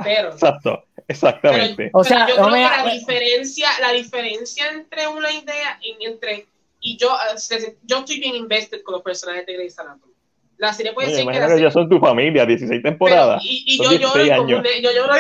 [0.05, 1.91] Pero, exacto, exactamente.
[1.93, 5.79] O pero sea, yo no creo me- que la diferencia, la diferencia entre una idea
[5.83, 6.47] y entre
[6.81, 10.15] y yo, se- yo estoy bien invested con los personajes de Grey's Anatomy.
[10.57, 12.93] La serie puede Oye, ser que la que serie- ya son tu familia, 16 pero-
[12.93, 13.43] temporadas.
[13.45, 15.15] y, y Son yo lloro 16 como yo lloro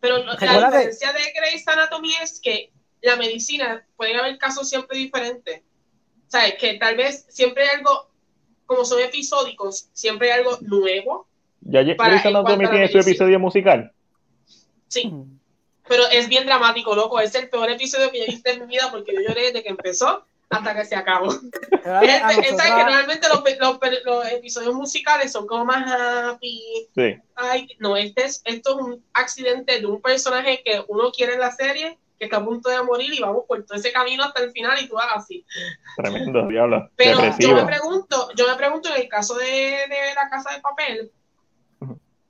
[0.00, 2.70] pero la diferencia de Grey's Anatomy es que
[3.02, 5.60] la medicina pueden haber casos siempre diferentes
[6.26, 8.10] sabes que tal vez siempre hay algo
[8.66, 11.27] como son episódicos siempre hay algo nuevo
[11.60, 13.92] Ya Grey's Anatomy tiene su episodio musical.
[14.88, 15.12] sí
[15.88, 18.66] pero es bien dramático loco es el peor episodio que yo he visto en mi
[18.66, 21.30] vida porque yo lloré desde que empezó hasta que se acabó
[21.84, 25.90] A Es- es- nosotras- es que normalmente los, los- los episodios musicales son como más
[25.90, 26.62] happy
[26.94, 31.34] Sí, ay, no, este es, esto es un accidente de un personaje que uno quiere
[31.34, 34.24] en la serie, que está a punto de morir y vamos por todo ese camino
[34.24, 35.44] hasta el final y tú vas así.
[35.96, 36.90] tremendo, diablo.
[36.96, 40.60] Pero yo me pregunto, yo me pregunto en el caso de, de la casa de
[40.60, 41.10] papel.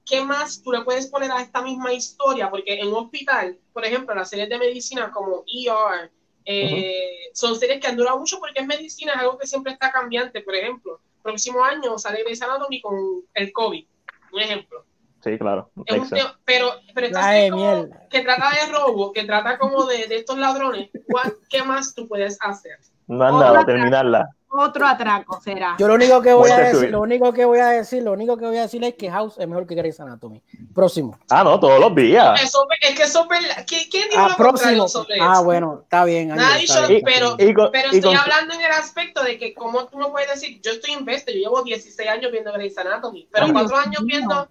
[0.09, 2.51] ¿Qué más tú le puedes poner a esta misma historia?
[2.51, 6.10] Porque en un hospital, por ejemplo, las series de medicina como ER,
[6.44, 9.93] eh, son series que han durado mucho porque es medicina, es algo que siempre está
[9.93, 10.40] cambiante.
[10.40, 12.97] Por ejemplo, próximo año sale Grey's Anatomy con
[13.35, 13.86] el COVID,
[14.32, 14.85] un ejemplo.
[15.22, 15.70] Sí, claro.
[15.85, 16.09] Es un
[16.44, 20.39] pero, pero esta serie como que trata de robo, que trata como de, de estos
[20.39, 22.78] ladrones, ¿cuál- ¿qué más tú puedes hacer?
[23.09, 24.28] No han Otra dado a tra- terminarla.
[24.51, 25.77] Otro atraco será.
[25.79, 28.37] Yo lo único que voy a decir, lo único que voy a decir, lo único
[28.37, 30.43] que voy a decir es que House es mejor que Grey's Anatomy.
[30.75, 31.19] Próximo.
[31.29, 32.41] Ah, no, todos los días.
[32.43, 33.27] Eso, es que eso.
[33.66, 34.89] ¿Quién, dijo Ah, lo próximo.
[34.89, 35.45] sobre Ah, eso?
[35.45, 36.33] bueno, está bien.
[36.33, 37.33] Ángel, Nadie está hizo- bien, pero-.
[37.39, 40.29] Y Pero y estoy con- hablando en el aspecto de que, como tú me puedes
[40.31, 43.87] decir, yo estoy invested, yo llevo 16 años viendo Grey's Anatomy, pero Ay, cuatro Dios
[43.87, 44.16] años mío.
[44.19, 44.49] viendo,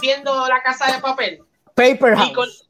[0.00, 1.42] viendo La Casa de Papel.
[1.74, 2.69] Paper Y con- House.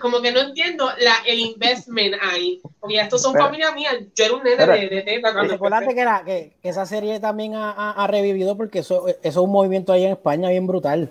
[0.00, 2.60] Como que no entiendo la, el investment ahí.
[2.78, 3.90] Porque ya estos son Pero- familia mía.
[4.14, 5.94] Yo era un nene Pero- de, de teta cuando empecé.
[5.94, 9.36] que, la, que, que esa serie también ha, ha- ha revivido porque eso, eso es
[9.36, 11.10] un movimiento ahí en España bien brutal.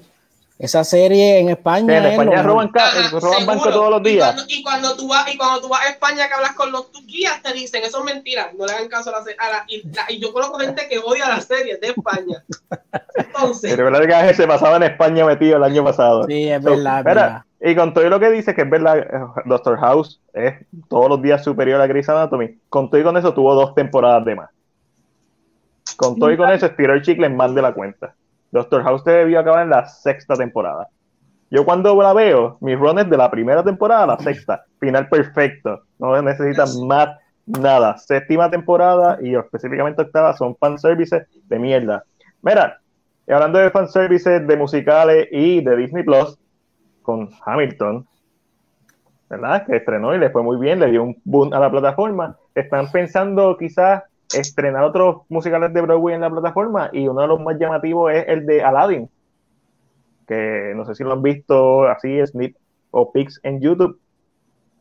[0.58, 2.00] Esa serie en España.
[2.00, 4.26] En España roban, Ajá, roban banco todos los Y días.
[4.34, 6.92] cuando, y cuando tú vas y cuando tú vas a España que hablas con los
[6.92, 9.38] tus guías te dicen eso es mentira, no le hagan caso a la serie.
[9.70, 12.44] Y, la- y yo conozco gente que odia las series de España.
[13.16, 16.26] Entonces, Pero verdad que se pasaba en España metido el año pasado.
[16.28, 17.00] Sí, es So, verdad.
[17.00, 17.42] es mira, verdad.
[17.62, 19.10] Y con todo lo que dice que es verdad, eh,
[19.46, 22.58] Doctor House es todos los días superior a Grey's Anatomy.
[22.70, 24.50] Con todo y con eso tuvo dos temporadas de más.
[25.98, 28.16] Con todo y con eso estiró el chicle en más de la cuenta.
[28.52, 30.88] Doctor House debió acabar en la sexta temporada.
[31.52, 34.64] Yo cuando la veo, mis run es de la primera temporada a la sexta.
[34.80, 35.82] Final perfecto.
[35.98, 37.10] No necesitan más
[37.46, 37.98] nada.
[37.98, 42.04] Séptima temporada y específicamente octava son fanservices de mierda.
[42.42, 42.80] Mira,
[43.28, 46.38] hablando de fanservices, de musicales y de Disney Plus,
[47.10, 48.06] con Hamilton,
[49.32, 49.66] ¿verdad?
[49.66, 52.38] Que estrenó y le fue muy bien, le dio un boom a la plataforma.
[52.54, 57.40] Están pensando quizás estrenar otros musicales de Broadway en la plataforma y uno de los
[57.42, 59.10] más llamativos es el de Aladdin,
[60.28, 62.56] que no sé si lo han visto así, snip
[62.92, 64.00] o pics en YouTube.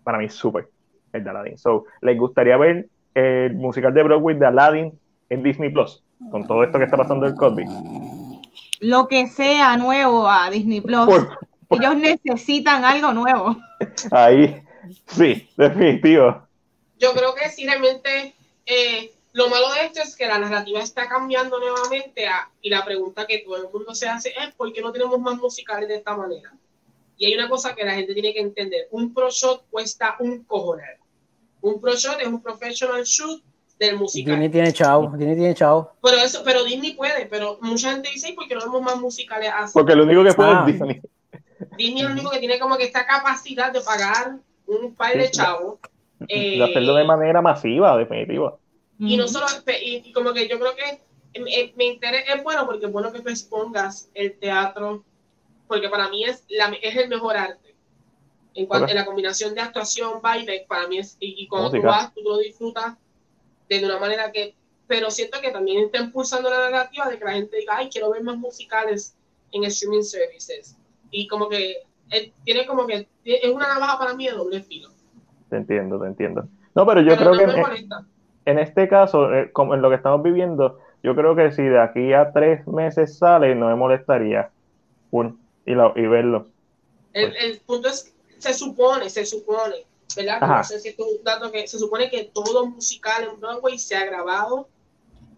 [0.05, 0.68] Para mí es súper
[1.14, 1.56] el de Aladdin.
[1.56, 4.92] So, ¿les gustaría ver el musical de Broadway de Aladdin
[5.30, 6.05] en Disney Plus?
[6.30, 7.66] Con todo esto que está pasando el COVID.
[8.80, 11.06] Lo que sea nuevo a Disney Plus.
[11.06, 13.57] Por- Ellos necesitan algo nuevo.
[14.11, 14.62] ahí,
[15.07, 16.47] sí, definitivo.
[16.99, 18.35] yo creo que sí realmente
[18.66, 22.85] eh, lo malo de esto es que la narrativa está cambiando nuevamente a- y la
[22.85, 25.97] pregunta que todo el mundo se hace es ¿por qué no tenemos más musicales de
[25.97, 26.53] esta manera?
[27.16, 30.45] Y hay una cosa que la gente tiene que entender, un pro shot cuesta un
[30.45, 30.99] cojonar.
[31.61, 33.43] Un pro shot es un professional shoot
[33.78, 34.32] del musical.
[34.35, 35.11] Disney tiene chao.
[35.16, 35.93] Disney tiene chao.
[36.03, 38.97] Pero eso, pero Disney puede, pero mucha gente dice, "¿Y ¿por qué no vemos más
[38.97, 39.73] musicales así?
[39.73, 40.65] Porque lo único que puede Ah.
[40.66, 41.01] es Disney.
[41.78, 44.36] Disney es el único que tiene como que esta capacidad de pagar
[44.66, 45.78] un par de chavos.
[46.18, 48.59] de hacerlo de manera masiva, definitivo.
[48.98, 49.46] Y no solo,
[49.80, 51.00] y, y como que yo creo que
[51.34, 55.05] eh, me interesa, es bueno porque es bueno que tú expongas el teatro,
[55.68, 57.76] porque para mí es, la, es el mejor arte.
[58.55, 61.82] En cuanto en la combinación de actuación, baile, para mí es, y, y cuando Música.
[61.82, 62.96] tú vas, tú lo disfrutas
[63.68, 64.56] de una manera que,
[64.88, 68.10] pero siento que también está impulsando la narrativa de que la gente diga, ay, quiero
[68.10, 69.14] ver más musicales
[69.52, 70.77] en streaming services.
[71.10, 71.76] Y como que
[72.10, 74.90] eh, tiene como que, es una navaja para mí de doble filo.
[75.51, 76.48] Te entiendo, te entiendo.
[76.74, 77.85] No, pero yo Pero creo no que
[78.47, 81.80] en, este caso, eh, como en lo que estamos viviendo, yo creo que si de
[81.80, 84.51] aquí a tres meses sale, no me molestaría
[85.10, 85.28] full,
[85.66, 86.47] y, lo- y verlo.
[87.12, 89.85] El, el punto es, se supone, se supone,
[90.16, 90.40] ¿verdad?
[90.40, 93.78] No sé si esto es un dato que se supone que todo musical en Broadway
[93.78, 94.68] se ha grabado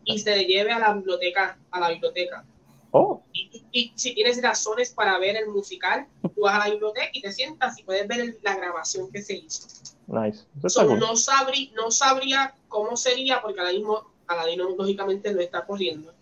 [0.05, 2.45] y se lleve a la biblioteca, a la biblioteca.
[2.93, 7.09] Oh, Y, y si tienes razones para ver el musical, tú vas a la biblioteca
[7.13, 9.69] y te sientas y puedes ver el- la grabación que se hizo.
[10.09, 10.45] nice.
[10.67, 10.99] So, cool.
[10.99, 16.13] no, sabrí, no sabría cómo sería, porque ahora mismo Aladino lógicamente no está corriendo.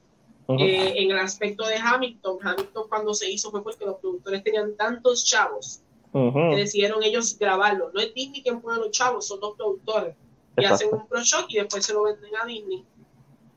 [0.47, 0.63] Ujú.
[0.63, 4.77] Eh, en el aspecto de Hamilton, Hamilton cuando se hizo fue porque los productores tenían
[4.77, 5.81] tantos chavos
[6.13, 6.33] Ujú.
[6.51, 7.91] que decidieron ellos grabarlo.
[7.95, 10.15] No es Disney quien pone los chavos, son dos productores.
[10.57, 10.75] Y Exacto.
[10.87, 12.85] hacen un pro shot y después se lo venden a Disney.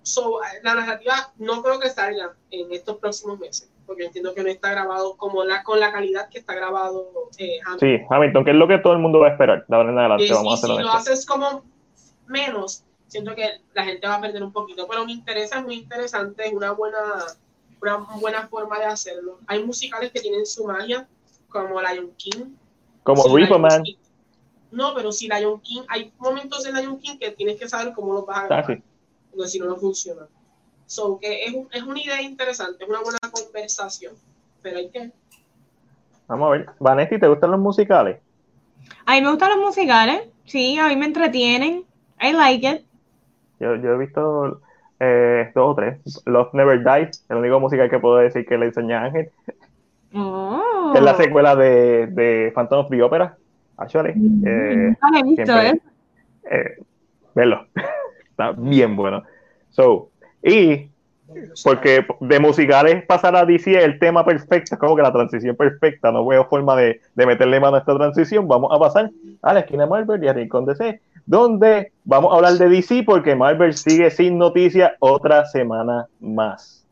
[0.03, 4.49] So, la narrativa no creo que salga en estos próximos meses, porque entiendo que no
[4.49, 7.79] está grabado como la, con la calidad que está grabado eh, Hamilton.
[7.79, 9.63] Sí, Hamilton, que es lo que todo el mundo va a esperar.
[9.67, 11.63] De ahora en adelante, vamos a si lo haces como
[12.27, 14.87] menos, siento que la gente va a perder un poquito.
[14.87, 16.97] Pero me interesa, es muy interesante, es una buena,
[17.81, 19.39] una buena forma de hacerlo.
[19.47, 21.07] Hay musicales que tienen su magia,
[21.49, 22.55] como Lion King.
[23.03, 23.83] Como Si Man.
[23.83, 23.97] King-
[24.71, 28.13] No, pero si Lion King, hay momentos en Lion King que tienes que saber cómo
[28.13, 28.83] los vas a Ah, grabar, sí.
[29.33, 30.23] Porque si no, no funciona.
[30.85, 34.13] So, que es, un- es una idea interesante, es una buena conversación,
[34.61, 35.11] pero hay que...
[36.27, 36.69] Vamos a ver.
[36.79, 38.19] Vanetti, ¿te gustan los musicales?
[39.05, 40.23] A mí me gustan los musicales.
[40.45, 41.83] Sí, a mí me entretienen.
[42.21, 42.81] I like it.
[43.59, 44.61] Yo, yo he visto
[44.99, 46.21] eh, dos o tres.
[46.25, 49.29] Love Never Dies, el único musical que puedo decir que le enseñé a Ángel.
[50.13, 50.91] Oh.
[50.95, 53.37] es la secuela de, de Phantom of the Opera.
[53.77, 55.81] Actually, eh, Nunca lo he visto, siempre- ¿eh?
[56.51, 56.83] eh,
[57.33, 57.65] verlo.
[58.57, 59.23] Bien bueno.
[59.69, 60.09] So,
[60.43, 60.89] y
[61.63, 66.25] porque de musicales pasar a DC el tema perfecto, como que la transición perfecta, no
[66.25, 69.11] veo forma de, de meterle mano a esta transición, vamos a pasar
[69.41, 73.35] a la esquina Marvel y a Rincón DC, donde vamos a hablar de DC porque
[73.35, 76.85] Marvel sigue sin noticias otra semana más.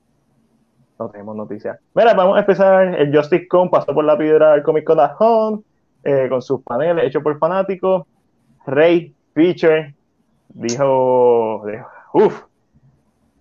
[0.98, 1.80] No tenemos noticias.
[1.94, 5.14] Mira, vamos a empezar, el Justice Con pasó por la piedra del Comic Con at
[5.20, 5.62] Home,
[6.04, 8.06] eh, con sus paneles hechos por fanáticos,
[8.66, 9.94] Ray Fisher
[10.50, 11.64] dijo,
[12.14, 12.44] uff,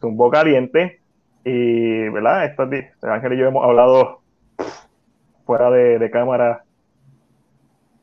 [0.01, 1.01] zumbó caliente
[1.45, 2.55] y, ¿verdad?
[3.03, 4.21] Ángel y yo hemos hablado
[5.45, 6.65] fuera de, cámara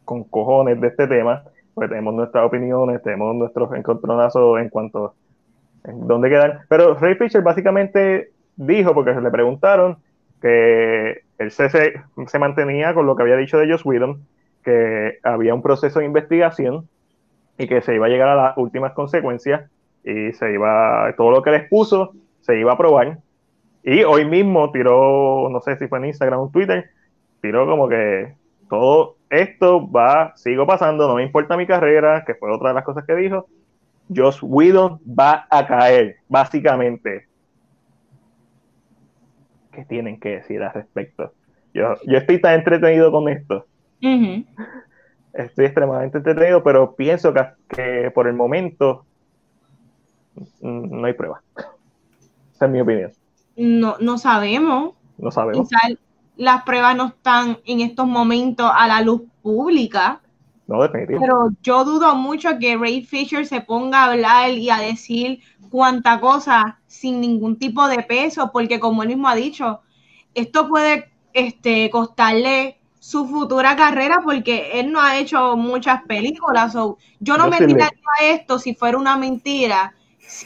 [0.03, 5.13] con cojones de este tema, porque tenemos nuestras opiniones, tenemos nuestros encontronazos en cuanto
[5.83, 6.59] a dónde quedan.
[6.69, 9.97] Pero Ray Fisher básicamente dijo, porque se le preguntaron,
[10.41, 14.25] que él se, se, mantenía con lo que había dicho de Joss Whedon,
[14.63, 16.87] que había un proceso de investigación
[17.57, 19.69] y que se iba a llegar a las últimas consecuencias
[20.03, 23.19] y se iba, todo lo que les puso se iba a probar.
[23.83, 26.89] Y hoy mismo tiró, no sé si fue en Instagram o Twitter,
[27.41, 28.33] tiró como que
[28.69, 32.83] todo esto va, sigo pasando, no me importa mi carrera, que fue otra de las
[32.83, 33.47] cosas que dijo.
[34.13, 37.27] Joss Whedon va a caer, básicamente.
[39.71, 41.33] ¿Qué tienen que decir al respecto?
[41.73, 43.65] Yo, yo estoy tan entretenido con esto.
[45.35, 49.05] Estoy extremadamente entretenido, pero pienso que, que por el momento
[50.61, 51.41] no hay prueba.
[52.53, 53.11] Esa es mi opinión.
[53.55, 54.93] No, no sabemos.
[55.17, 55.69] No sabemos.
[56.37, 60.21] las pruebas no están en estos momentos a la luz pública.
[60.67, 61.27] No, definitivamente.
[61.27, 65.39] Pero yo dudo mucho que Ray Fisher se ponga a hablar y a decir
[65.69, 69.81] cuánta cosa sin ningún tipo de peso, porque como él mismo ha dicho,
[70.33, 76.73] esto puede este, costarle su futura carrera porque él no ha hecho muchas películas.
[77.19, 77.91] yo no, me tiraría
[78.23, 79.93] esto si fuera una mentira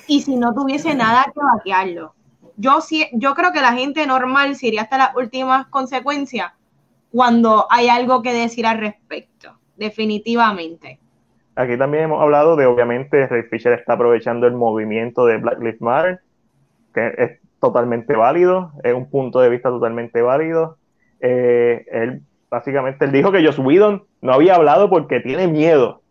[0.07, 2.13] y si no tuviese nada que vaquearlo.
[2.57, 6.51] Yo, sí, yo creo que la gente normal se iría hasta las últimas consecuencias
[7.13, 10.99] cuando hay algo que decir al respecto, definitivamente.
[11.55, 15.79] Aquí también hemos hablado de, obviamente, Ray Fisher está aprovechando el movimiento de Black Lives
[15.79, 16.19] Matter,
[16.93, 20.77] que es totalmente válido, es un punto de vista totalmente válido.
[21.21, 26.01] Eh, él, básicamente, él dijo que Joss Whedon no había hablado porque tiene miedo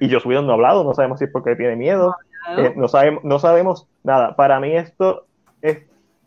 [0.00, 2.16] y Joss Whedon no ha hablado, no sabemos si es porque tiene miedo,
[2.56, 4.36] eh, no, sabemos, no sabemos nada.
[4.36, 5.26] Para mí esto
[5.62, 5.78] es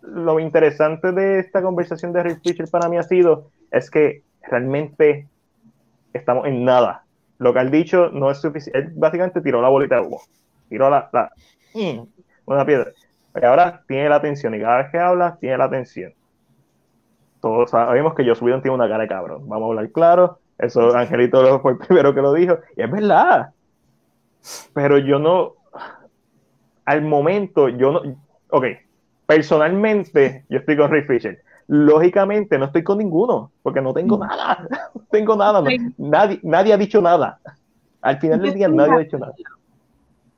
[0.02, 5.28] lo interesante de esta conversación de Rick Fisher para mí ha sido es que realmente
[6.14, 7.04] estamos en nada.
[7.40, 8.80] Lo que ha dicho no es suficiente.
[8.80, 10.22] Él básicamente tiró la bolita de humo,
[10.70, 11.32] tiró la, la
[11.74, 12.02] mm,
[12.46, 12.92] una piedra.
[13.42, 16.14] Y ahora tiene la atención y cada vez que habla tiene la atención.
[17.44, 19.50] Todos sabemos que Joss Whedon tiene una cara de cabrón.
[19.50, 20.40] Vamos a hablar claro.
[20.58, 22.60] Eso Angelito fue el primero que lo dijo.
[22.78, 23.50] Y es verdad.
[24.74, 25.56] Pero yo no,
[26.86, 28.02] al momento, yo no,
[28.50, 28.64] ok,
[29.26, 31.44] personalmente yo estoy con Ray Fisher.
[31.68, 34.66] Lógicamente no estoy con ninguno, porque no tengo nada.
[34.96, 35.62] No tengo nada.
[35.98, 37.42] nadie, nadie ha dicho nada.
[38.02, 39.34] Al final del día nadie ha dicho nada.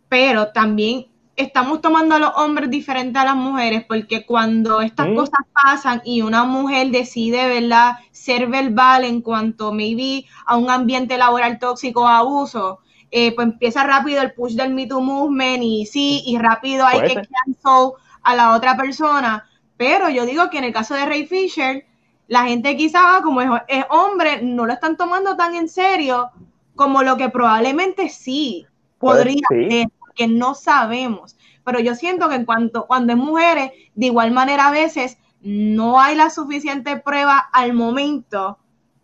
[0.09, 5.15] Pero también estamos tomando a los hombres diferentes a las mujeres, porque cuando estas mm.
[5.15, 11.17] cosas pasan y una mujer decide, ¿verdad?, ser verbal en cuanto, maybe, a un ambiente
[11.17, 12.79] laboral tóxico o abuso,
[13.11, 17.01] eh, pues empieza rápido el push del Me Too Movement y sí, y rápido hay
[17.01, 17.91] que cancel
[18.23, 19.45] a la otra persona.
[19.77, 21.85] Pero yo digo que en el caso de Ray Fisher,
[22.27, 26.31] la gente quizá, como es, hombre, no lo están tomando tan en serio
[26.75, 28.65] como lo que probablemente sí
[28.97, 31.37] podría ser que no sabemos.
[31.63, 35.99] Pero yo siento que en cuanto cuando es mujeres, de igual manera a veces no
[35.99, 38.57] hay la suficiente prueba al momento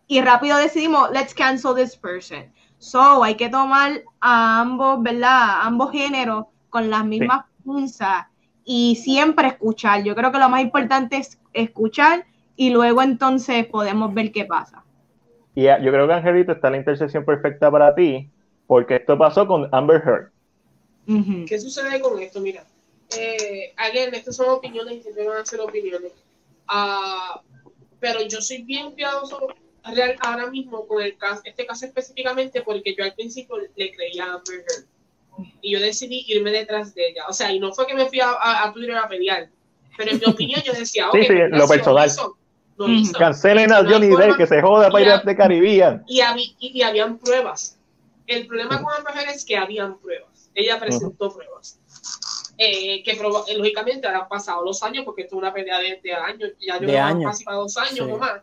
[0.08, 2.52] y rápido decidimos, let's cancel this person.
[2.80, 5.62] So hay que tomar a ambos, ¿verdad?
[5.62, 8.26] ambos géneros con las mismas punzas
[8.66, 10.04] y siempre escuchar.
[10.04, 12.26] Yo creo que lo más importante es escuchar
[12.56, 14.84] y luego entonces podemos ver qué pasa.
[15.54, 18.30] Y yo creo que Angelito está la intersección perfecta para ti,
[18.68, 20.31] porque esto pasó con Amber Heard.
[21.48, 22.40] ¿Qué sucede con esto?
[22.40, 22.66] Mira,
[23.18, 26.12] eh, again, estas son opiniones y siempre van a ser opiniones.
[26.70, 27.40] Uh,
[28.00, 29.48] pero yo soy bien cuidadoso
[29.84, 34.26] real, ahora mismo con el caso, este caso específicamente porque yo al principio le creía
[34.26, 34.66] a Amber
[35.62, 37.24] y yo decidí irme detrás de ella.
[37.28, 38.32] O sea, y no fue que me fui a,
[38.64, 39.50] a, Twitter a pelear,
[39.98, 42.10] pero en mi opinión yo decía, okay, sí, sí, lo personal.
[43.18, 46.04] Cancelen a Johnny Depp que se joda para ir a de Caribbean.
[46.08, 47.78] Y, y, y, habían pruebas.
[48.26, 51.80] El problema con Amber es que habían pruebas ella presentó pruebas.
[52.58, 56.52] Eh, que eh, lógicamente han pasado los años, porque esto es una pelea de, años,
[56.60, 56.88] ya yo
[57.24, 58.42] casi para dos años o más.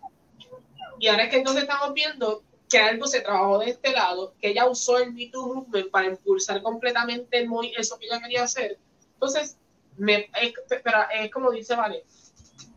[0.98, 4.48] Y ahora es que entonces estamos viendo que algo se trabajó de este lado, que
[4.48, 8.78] ella usó el Me Too Movement para impulsar completamente el eso que ella quería hacer.
[9.14, 9.56] Entonces,
[9.96, 12.04] me, es, pero es como dice Vale,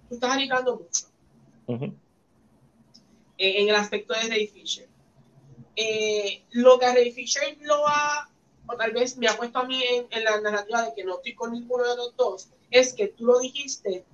[0.07, 1.07] tú estás agitando mucho
[1.67, 1.99] en,
[3.37, 4.87] en, el aspecto de Ray Fisher.
[5.75, 8.30] Eh, lo que a Ray Fisher lo ha
[8.71, 11.35] o tal vez me ha puesto a mí en, la narrativa de que no estoy
[11.35, 14.05] con ninguno de los dos, es que tú lo dijiste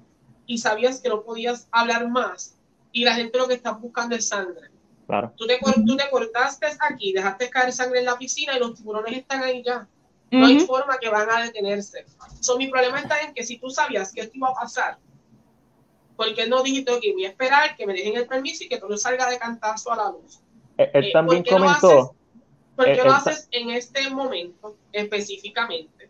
[0.46, 2.56] y sabías que no podías hablar más
[2.92, 4.70] y la gente lo que está buscando es sangre.
[5.06, 5.32] Claro.
[5.38, 9.18] Tú, te, tú te cortaste aquí, dejaste caer sangre en la piscina y los tiburones
[9.18, 9.88] están ahí ya.
[10.30, 12.06] No hay forma que van a detenerse.
[12.42, 14.98] So, mi problema está en que si tú sabías que esto iba a pasar,
[16.18, 18.78] ¿por qué no dijiste que voy a esperar que me dejen el permiso y que
[18.78, 20.42] todo salga de cantazo a la luz?
[20.78, 22.17] Él, eh, también comentó.
[22.78, 26.10] ¿Por qué lo haces en este momento específicamente?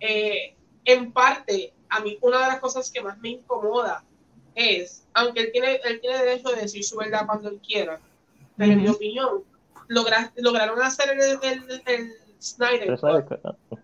[0.00, 4.04] Eh, en parte, a mí una de las cosas que más me incomoda
[4.54, 8.00] es, aunque él tiene, él tiene derecho de decir su verdad cuando él quiera,
[8.56, 9.44] pero en mi opinión,
[9.88, 13.38] logra- lograron hacer el, el, el Snyder Cut.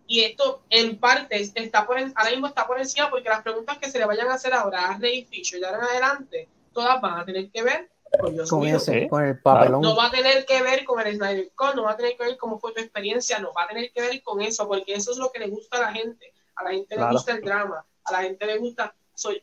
[0.06, 3.90] Y esto, en parte, está por, ahora mismo está por encima porque las preguntas que
[3.90, 7.20] se le vayan a hacer ahora a Ray Fisher de ahora en adelante, todas van
[7.20, 9.80] a tener que ver Joss Con ese, con el papelón.
[9.80, 12.24] No va a tener que ver con el Snyder Cut, no va a tener que
[12.24, 15.12] ver cómo fue tu experiencia, no va a tener que ver con eso, porque eso
[15.12, 16.32] es lo que le gusta a la gente.
[16.56, 17.10] A la gente Claro.
[17.10, 18.94] le gusta el drama, a la gente le gusta.
[19.14, 19.42] Soy,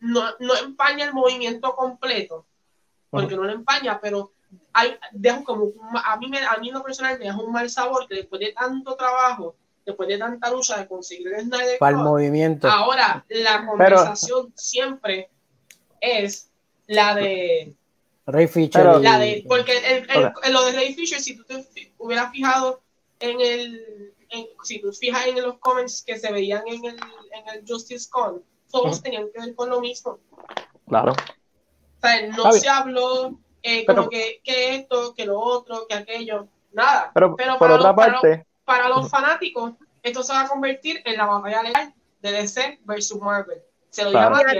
[0.00, 2.46] no, no empaña el movimiento completo,
[3.10, 4.32] porque no lo empaña, pero
[4.72, 5.72] hay, deja como
[6.04, 8.40] a mí, me, a mí en lo personal me deja un mal sabor que después
[8.40, 12.68] de tanto trabajo, después de tanta lucha de conseguir el Snyder para el movimiento.
[12.68, 15.30] ahora la conversación siempre
[16.00, 16.50] es
[16.86, 17.74] la de
[18.26, 18.82] Ray Fisher.
[18.82, 20.46] Pero- y- la de, porque el, el- Ok.
[20.46, 21.66] en lo de Ray Fisher, si tú te
[21.98, 22.80] hubieras fijado
[23.20, 27.48] en el, en- si tú fijas en los comments que se veían en el, en
[27.54, 29.02] el Justice Con, todos Ujú.
[29.02, 30.18] tenían que ver con lo mismo.
[30.88, 31.12] Claro.
[31.12, 32.60] O sea, no bien.
[32.60, 37.10] se habló eh, como Pero- que, que esto, que lo otro, que aquello, nada.
[37.14, 39.72] Pero, Pero por para otra los- para parte, Para los fanáticos,
[40.02, 43.60] esto se va a convertir en la batalla legal de DC versus Marvel.
[43.90, 44.36] Se lo Claro.
[44.36, 44.52] llama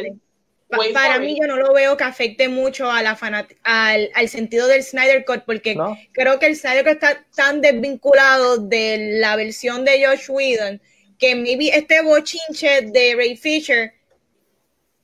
[0.69, 4.29] para for mí yo no lo veo que afecte mucho a la fanat- al, al
[4.29, 5.97] sentido del Snyder Cut porque ¿no?
[6.13, 10.81] creo que el Snyder Cut está tan desvinculado de la versión de Josh Whedon
[11.19, 13.93] que maybe este bochinche de Ray Fisher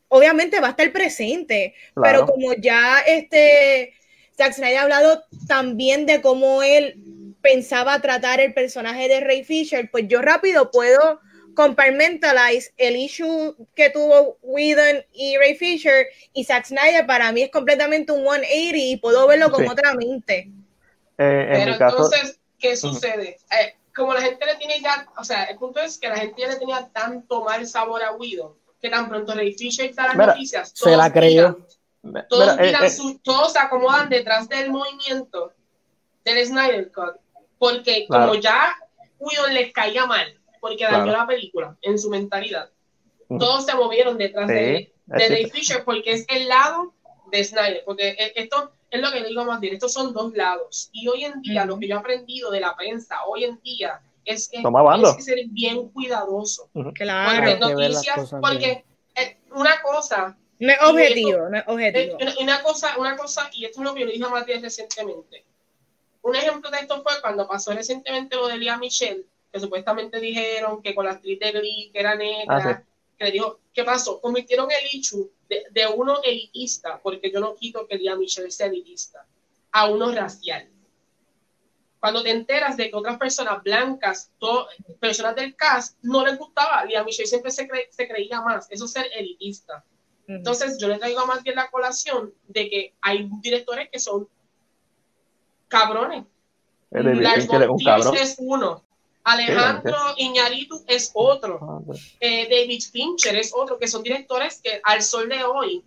[0.08, 2.26] obviamente va a estar presente, Claro.
[2.26, 3.94] pero como ya este
[4.36, 6.96] Zack Snyder ha hablado también de cómo él
[7.40, 11.20] pensaba tratar el personaje de Ray Fisher, pues yo rápido puedo
[11.54, 17.50] compartmentalize el issue que tuvo Whedon y Ray Fisher y Zack Snyder para mí es
[17.50, 19.70] completamente un 180 y puedo verlo con Sí.
[19.70, 20.50] otra mente.
[21.18, 23.36] Eh, en Pero mi caso, entonces, ¿qué sucede?
[23.50, 26.40] Eh, como la gente le tiene ya, o sea, el punto es que la gente
[26.40, 30.08] ya le tenía tanto mal sabor a Whedon, que tan pronto Ray Fisher está en
[30.08, 31.58] las Mira, noticias, se la todos creyó.
[32.02, 35.52] miran, todos, mira, eh, miran eh, su- todos se acomodan detrás del movimiento
[36.24, 37.16] del Snyder Cut,
[37.58, 38.28] porque Claro.
[38.30, 38.74] como ya
[39.18, 41.18] Whedon les caía mal, porque dañó Claro.
[41.18, 42.70] la película en su mentalidad,
[43.28, 45.54] todos se movieron detrás Sí, de, de cierto.
[45.54, 46.94] Fisher porque es el lado
[47.30, 50.32] de Snyder, porque e- esto es lo que le digo más bien, estos son dos
[50.34, 50.88] lados.
[50.92, 54.00] Y hoy en día, lo que yo he aprendido de la prensa, hoy en día,
[54.24, 56.68] es que tienes que ser bien cuidadoso.
[56.72, 57.44] Porque Claro.
[57.46, 58.84] Las noticias, porque
[59.16, 62.16] eh, una cosa, No es objetivo, no es objetivo.
[62.20, 64.62] una, una cosa, una cosa, y esto es lo que yo le dije a Matías
[64.62, 65.44] recientemente.
[66.20, 70.80] Un ejemplo de esto fue cuando pasó recientemente lo de Lía Michelle, que supuestamente dijeron
[70.82, 72.84] que con la actriz de Glee, que era negra, Ah, sí.
[73.18, 74.20] que le dijo, ¿qué pasó?
[74.20, 78.66] Convirtieron el issue de, de uno elitista, porque yo no quito que Lía Michelle sea
[78.68, 79.26] elitista,
[79.72, 80.68] a uno racial.
[82.00, 84.32] Cuando te enteras de que otras personas blancas,
[84.98, 88.86] personas del cast, no les gustaba, Lía Michelle siempre se, cre- se creía más, eso
[88.86, 89.84] es ser elitista.
[90.26, 94.28] Entonces, yo le traigo más bien la colación de que hay directores que son
[95.68, 96.24] cabrones.
[96.90, 98.16] von un Trier cabrón.
[98.16, 98.84] es uno.
[99.24, 101.58] Alejandro Iñárritu es otro.
[101.62, 101.94] Ah.
[102.20, 105.84] Eh, David Fincher es otro, que son directores que al sol de hoy,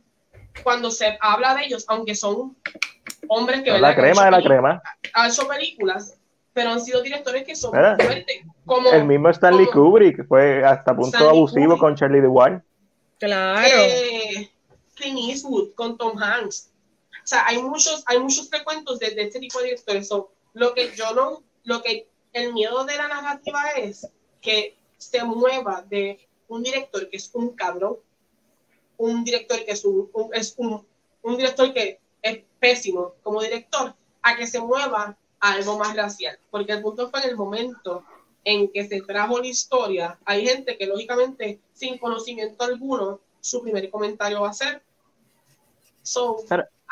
[0.64, 2.56] cuando se habla de ellos, aunque son
[3.28, 3.90] hombres que, Es ¿verdad?
[3.90, 4.82] la crema de hecho la crema.
[5.14, 6.18] han hecho películas,
[6.54, 8.42] pero han sido directores que son muy fuertes.
[8.66, 11.80] Como El mismo Stanley como- Kubrick fue hasta punto Stanley abusivo Kubrick.
[11.82, 12.62] con Charlie DeWine.
[13.20, 13.68] Claro.
[13.68, 14.50] eh,
[14.96, 16.72] Clint Eastwood con Tom Hanks.
[17.12, 20.08] O sea, hay muchos, hay muchos recuentos de, de este tipo de directores.
[20.08, 24.08] So, lo que yo no, lo que el miedo de la narrativa es
[24.42, 27.98] que se mueva de un director que es un cabrón,
[28.98, 30.86] un director que es un, un- es un,
[31.24, 36.38] un director que es pésimo como director, a que se mueva a algo más racial.
[36.52, 38.04] Porque el punto fue en el momento
[38.44, 43.90] en que se trajo la historia, hay gente que lógicamente sin conocimiento alguno, su primer
[43.90, 44.82] comentario va a ser.
[46.04, 46.38] So,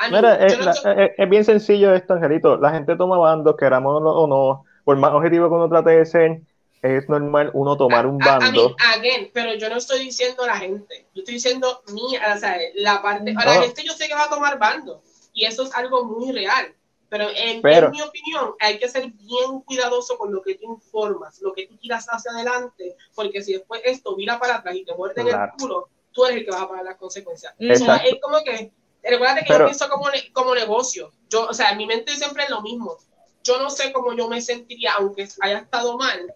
[0.09, 2.57] mean, Mira, yo eh, no la- estoy- eh, es bien sencillo esto, Angelito.
[2.57, 6.41] La gente toma bandos, queramos o no, por más objetivo que uno trate de ser,
[6.81, 8.75] es normal uno tomar un I- I mean, bando.
[8.95, 13.01] again, pero yo no estoy diciendo la gente, yo estoy diciendo mi, o sea, la
[13.01, 13.53] parte, a No.
[13.53, 15.01] la gente yo sé que va a tomar bando,
[15.33, 16.73] y eso es algo muy real,
[17.07, 20.65] pero en, Pero- en mi opinión hay que ser bien cuidadoso con lo que tú
[20.73, 24.83] informas, lo que tú tiras hacia adelante, porque si después esto mira para atrás y
[24.83, 25.53] te muerden Claro.
[25.53, 27.53] el culo, tú eres el que vas a pagar las consecuencias.
[27.59, 28.07] Exacto.
[28.09, 28.71] Es como que,
[29.03, 32.43] recuerda que Pero- yo pienso como, como negocio, yo, o sea, en mi mente siempre
[32.43, 32.97] es lo mismo,
[33.43, 36.33] yo no sé cómo yo me sentiría, aunque haya estado mal,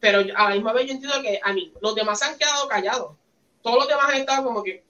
[0.00, 2.68] pero a la misma vez yo entiendo que a mí, los demás se han quedado
[2.68, 3.16] callados.
[3.62, 4.84] Todos los demás han estado como que,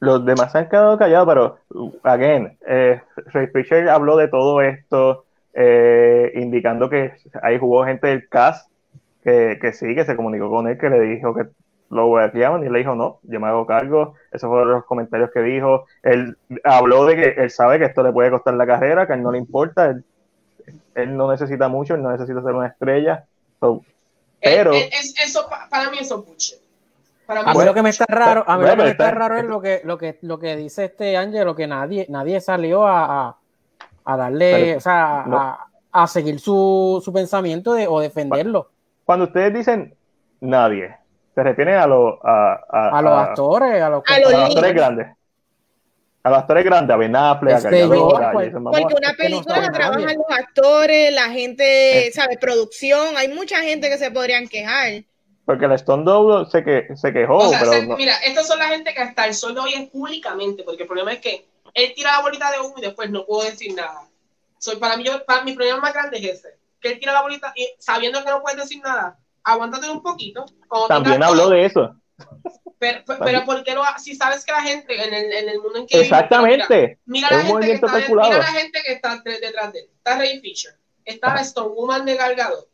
[0.00, 1.58] Los demás se han quedado callados, pero,
[2.02, 5.24] again, eh, Ray Fisher habló de todo esto,
[5.54, 7.12] eh, indicando que
[7.42, 8.68] ahí jugó gente del cast
[9.22, 11.46] que, que sí, que se comunicó con él, que le dijo que
[11.92, 14.14] lo guardiaban y le dijo, no, yo me hago cargo.
[14.32, 15.84] Esos fueron los comentarios que dijo.
[16.02, 19.16] Él habló de que él sabe que esto le puede costar la carrera, que a
[19.16, 20.04] él no le importa, él,
[20.94, 23.24] él no necesita mucho, él no necesita ser una estrella.
[23.60, 23.82] So,
[24.40, 24.72] pero...
[24.72, 26.60] Es, es- eso, pa- para mí eso es.
[27.26, 28.90] Para mí A mí lo que me está raro, a mí Bueno, lo que me
[28.90, 32.06] está- está raro es lo que, lo que, lo que dice este Ángelo, que nadie,
[32.08, 33.36] nadie salió a, a,
[34.04, 35.38] a darle, Pero, o sea, no.
[35.38, 38.70] a, a seguir su, su pensamiento de, o defenderlo.
[39.04, 39.94] Cuando ustedes dicen
[40.40, 40.96] nadie,
[41.34, 44.20] se refieren a, los a, a, A los a- actores, a los A los a
[44.20, 44.48] los niños.
[44.50, 45.16] actores grandes.
[46.24, 48.80] A los actores grandes, a Ben Affleck, a Gal Gadot, yo, a Jason Momoa.
[48.80, 50.16] Porque una no película sabe la trabajan nadie.
[50.16, 52.12] los actores, la gente, Eh.
[52.12, 52.38] ¿sabes?
[52.38, 55.02] Producción, hay mucha gente que se podrían quejar.
[55.44, 58.46] Porque el Stone Double se, que, se quejó, O sea, pero se- no- mira, estas
[58.46, 61.18] son la gente que hasta el sol de hoy es públicamente, porque el problema es
[61.20, 61.44] que
[61.74, 64.02] él tira la bolita de humo y después no puedo decir nada.
[64.58, 66.50] So, para mí, yo, para, mi problema más grande es ese,
[66.80, 70.44] que él tira la bolita y sabiendo que no puedes decir nada, aguántate un poquito.
[70.86, 71.96] también habló todo, de eso.
[72.82, 75.60] Pero, pero, ¿por qué lo ha- si sabes que la gente en el, en el
[75.60, 76.98] mundo en que Exactamente.
[77.06, 78.28] Mira, la gente que está, calculado.
[78.32, 79.90] mira la gente que está de- detrás de él.
[79.98, 81.42] Está Ray Fisher, está Ajá.
[81.42, 82.66] Stone Woman de Galgado,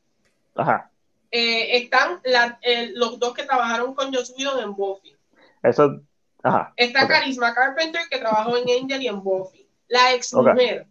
[0.55, 0.91] Ajá.
[1.31, 5.15] están la- el- los dos que trabajaron con Joss Whedon en Buffy.
[5.63, 6.01] Eso.
[6.43, 6.73] Ajá.
[6.77, 7.07] Está.
[7.07, 9.69] Carisma Carpenter, que trabajó en Angel y en Buffy.
[9.89, 10.87] La ex mujer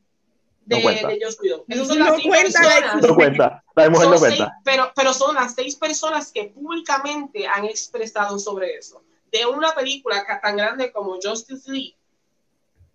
[0.66, 1.64] de, No de Joss Whedon.
[1.68, 3.02] Esas son No las seis cuenta personas.
[3.02, 3.64] No cuenta.
[3.76, 4.58] La mujer son no seis- cuenta.
[4.64, 9.02] pero, pero son las seis personas que públicamente han expresado sobre eso.
[9.32, 11.96] De una película tan grande como Justice League.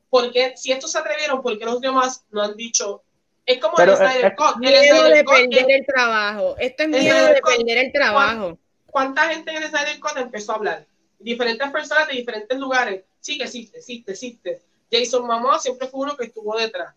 [0.08, 3.02] Porque si estos se atrevieron, ¿por qué los demás no han dicho?
[3.46, 4.54] Es como Pero, el Snyder eh, Cut.
[4.54, 6.56] El Miedo de Cut, perder eh, el trabajo.
[6.58, 8.58] Esto es miedo de Cut, perder el trabajo.
[8.86, 10.86] ¿Cuánta gente en el Snyder Cut empezó a hablar?
[11.18, 13.04] Diferentes personas de diferentes lugares.
[13.20, 14.62] Sí, que existe, existe, existe.
[14.90, 16.94] Jason Momoa siempre fue uno que estuvo detrás.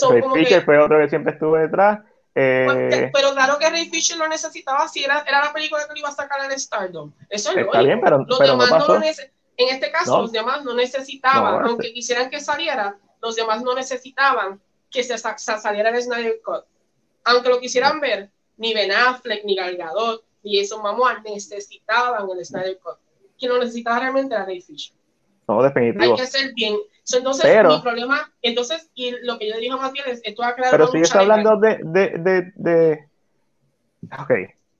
[0.00, 2.00] Como que- fue otro que siempre estuvo detrás.
[2.34, 5.92] Eh, Pues, pero claro que Ray Fisher lo necesitaba si era, era la película que
[5.92, 7.12] lo iba a sacar en Stardom.
[7.30, 8.98] Eso es Está bien, pero- los pero no demás no, pasó.
[9.00, 10.22] nece- En este caso, No.
[10.22, 15.16] los demás no necesitaban, No, aunque quisieran que saliera, los demás no necesitaban que se,
[15.16, 16.64] sa- sa- saliera el Snyder Cut.
[17.22, 22.44] Aunque lo quisieran ver, ni Ben Affleck, ni Gal Gadot, ni Jason Momoa necesitaban el
[22.44, 22.96] Snyder Cut.
[23.38, 24.96] Quien lo necesitaba realmente era Ray Fisher.
[25.46, 26.16] no, Hay definitivo.
[26.16, 26.76] que ser bien.
[27.12, 30.48] Entonces, Pero- mi problema, entonces, y lo que yo digo más bien es, esto va
[30.48, 33.08] a crear Pero sigues hablando de, de, de, de-
[34.18, 34.30] Ok.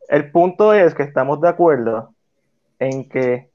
[0.09, 2.13] El punto es que estamos de acuerdo
[2.79, 3.51] en que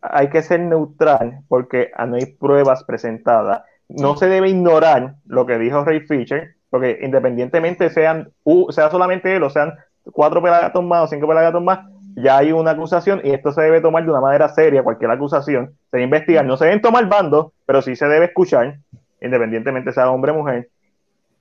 [0.00, 3.62] hay que ser neutral porque no hay pruebas presentadas.
[3.88, 9.34] No se debe ignorar lo que dijo Ray Fisher, porque independientemente sean u- sea solamente
[9.36, 9.74] él o sean
[10.12, 13.80] cuatro pelagatos más o cinco pelagatos más, ya hay una acusación y esto se debe
[13.80, 17.52] tomar de una manera seria, cualquier acusación, se debe investigar, no se deben tomar bandos,
[17.66, 18.76] pero sí se debe escuchar,
[19.20, 20.68] independientemente sea hombre o mujer.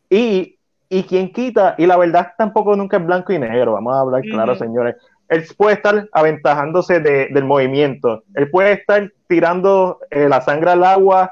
[0.09, 0.57] Y,
[0.89, 4.21] y quien quita, y la verdad tampoco nunca es blanco y negro, vamos a hablar
[4.23, 4.63] claro, Ujú.
[4.63, 4.95] señores.
[5.29, 10.83] Él puede estar aventajándose de- del movimiento, él puede estar tirando eh, la sangre al
[10.83, 11.31] agua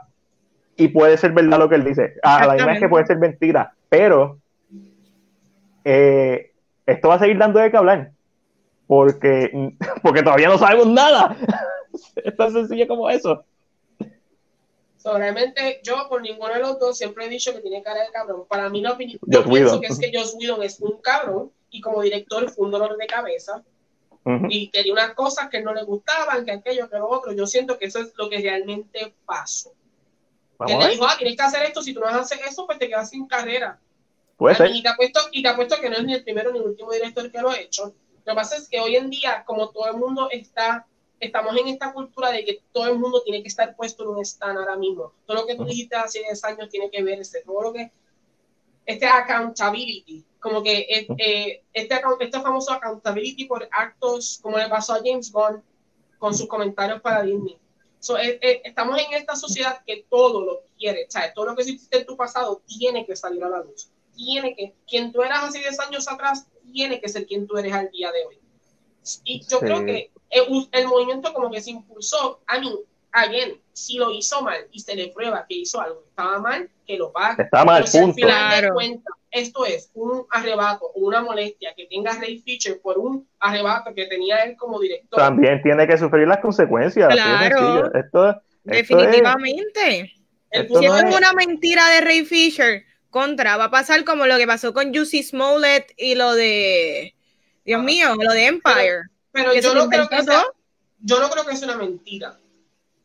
[0.78, 2.14] y puede ser verdad lo que él dice.
[2.24, 2.56] A la vez que
[2.86, 2.90] Exactamente.
[2.90, 4.38] puede ser mentira, pero
[5.84, 6.52] eh,
[6.86, 8.12] esto va a seguir dando de qué hablar.
[8.92, 9.74] Porque,
[10.04, 11.38] porque todavía no sabemos nada.
[12.16, 13.46] Es tan sencillo como eso.
[14.98, 18.12] So, realmente yo por ninguno de los dos siempre he dicho que tiene cara de
[18.12, 18.46] cabrón.
[18.50, 21.80] Para mí la opinión, yo pienso que es que Joss Whedon es un cabrón y
[21.80, 23.64] como director fue un dolor de cabeza
[24.50, 27.32] y quería unas cosas que no le gustaban, que aquello, que lo otro.
[27.32, 29.74] Yo siento que eso es lo que realmente pasó.
[30.68, 30.92] Le ver.
[30.92, 33.26] dijo, ah, tienes que hacer esto, si tú no haces eso, pues te quedas sin
[33.26, 33.80] carrera.
[34.36, 34.72] Puede ser.
[34.72, 36.92] Y te, apuesto, y te apuesto que no es ni el primero ni el último
[36.92, 37.94] director que lo ha hecho.
[38.26, 40.86] Lo que pasa es que hoy en día, como todo el mundo está,
[41.20, 44.20] estamos en esta cultura de que todo el mundo tiene que estar puesto en un
[44.26, 45.14] stand ahora mismo.
[45.26, 47.42] Todo lo que tú dijiste hace 10 años tiene que verse.
[47.46, 47.92] Todo lo que.
[48.86, 54.68] Este accountability, como que eh, eh, este, account- este famoso accountability por actos, como le
[54.70, 55.64] pasó a James Gunn
[56.18, 57.58] con sus comentarios para Disney.
[58.00, 61.56] So, eh, eh, estamos en esta sociedad que todo lo quiere, o sea, todo lo
[61.56, 63.90] que hiciste en tu pasado tiene que salir a la luz.
[64.16, 67.74] Tiene que, quien tú eras hace 10 años atrás, tiene que ser quien tú eres
[67.74, 68.40] al día de hoy.
[69.24, 69.66] Y yo Sí.
[69.66, 72.74] creo que el, el movimiento como que se impulsó, a mí,
[73.12, 76.70] again, si lo hizo mal y se le prueba que hizo algo que estaba mal,
[76.86, 77.44] que lo pague.
[77.44, 78.16] Está mal, Pero si al punto.
[78.16, 78.74] final de Claro.
[78.76, 83.94] cuentas esto es un arrebato o una molestia que tenga Ray Fisher por un arrebato
[83.96, 85.20] que tenía él como director.
[85.20, 87.08] También tiene que sufrir las consecuencias.
[87.10, 87.86] de Claro.
[87.86, 90.00] Esto, esto es- Definitivamente.
[90.00, 90.12] Él
[90.64, 94.26] Esto Si no es- es una mentira de Ray Fisher, contra, va a pasar como
[94.26, 97.14] lo que pasó con Juicy Smollett y lo de,
[97.66, 97.84] Dios Ah.
[97.84, 99.02] mío, lo de Empire.
[99.32, 100.44] pero yo no creo que sea,
[101.02, 102.38] yo no creo que es una mentira.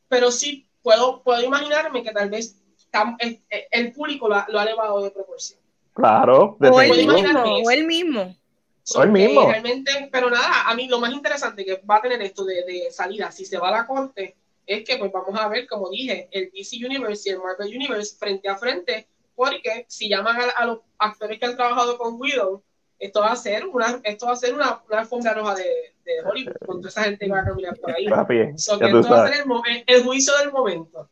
[0.08, 2.56] Pero sí puedo, puedo imaginarme que tal vez
[2.92, 5.58] tam- el, el público lo ha, lo ha elevado de proporción.
[5.92, 8.36] claro, O él imaginar mismo, o él mismo.
[8.84, 9.50] So, Hoy mismo.
[9.50, 12.92] realmente, pero nada, a mí lo más interesante que va a tener esto de, de
[12.92, 16.28] salida, si se va a la corte, es que pues vamos a ver, como dije,
[16.30, 20.66] el DC Universe y el Marvel Universe frente a frente, porque si llaman a, a
[20.66, 22.62] los actores que han trabajado con Widow,
[22.98, 25.64] esto va a ser una, esto va a ser una, una alfombra roja de,
[26.04, 28.08] de Hollywood, con toda esa gente que va a caminar por ahí.
[28.08, 29.36] Papi, So, ya que esto va a sabes.
[29.36, 31.08] ser el, el, juicio del momento.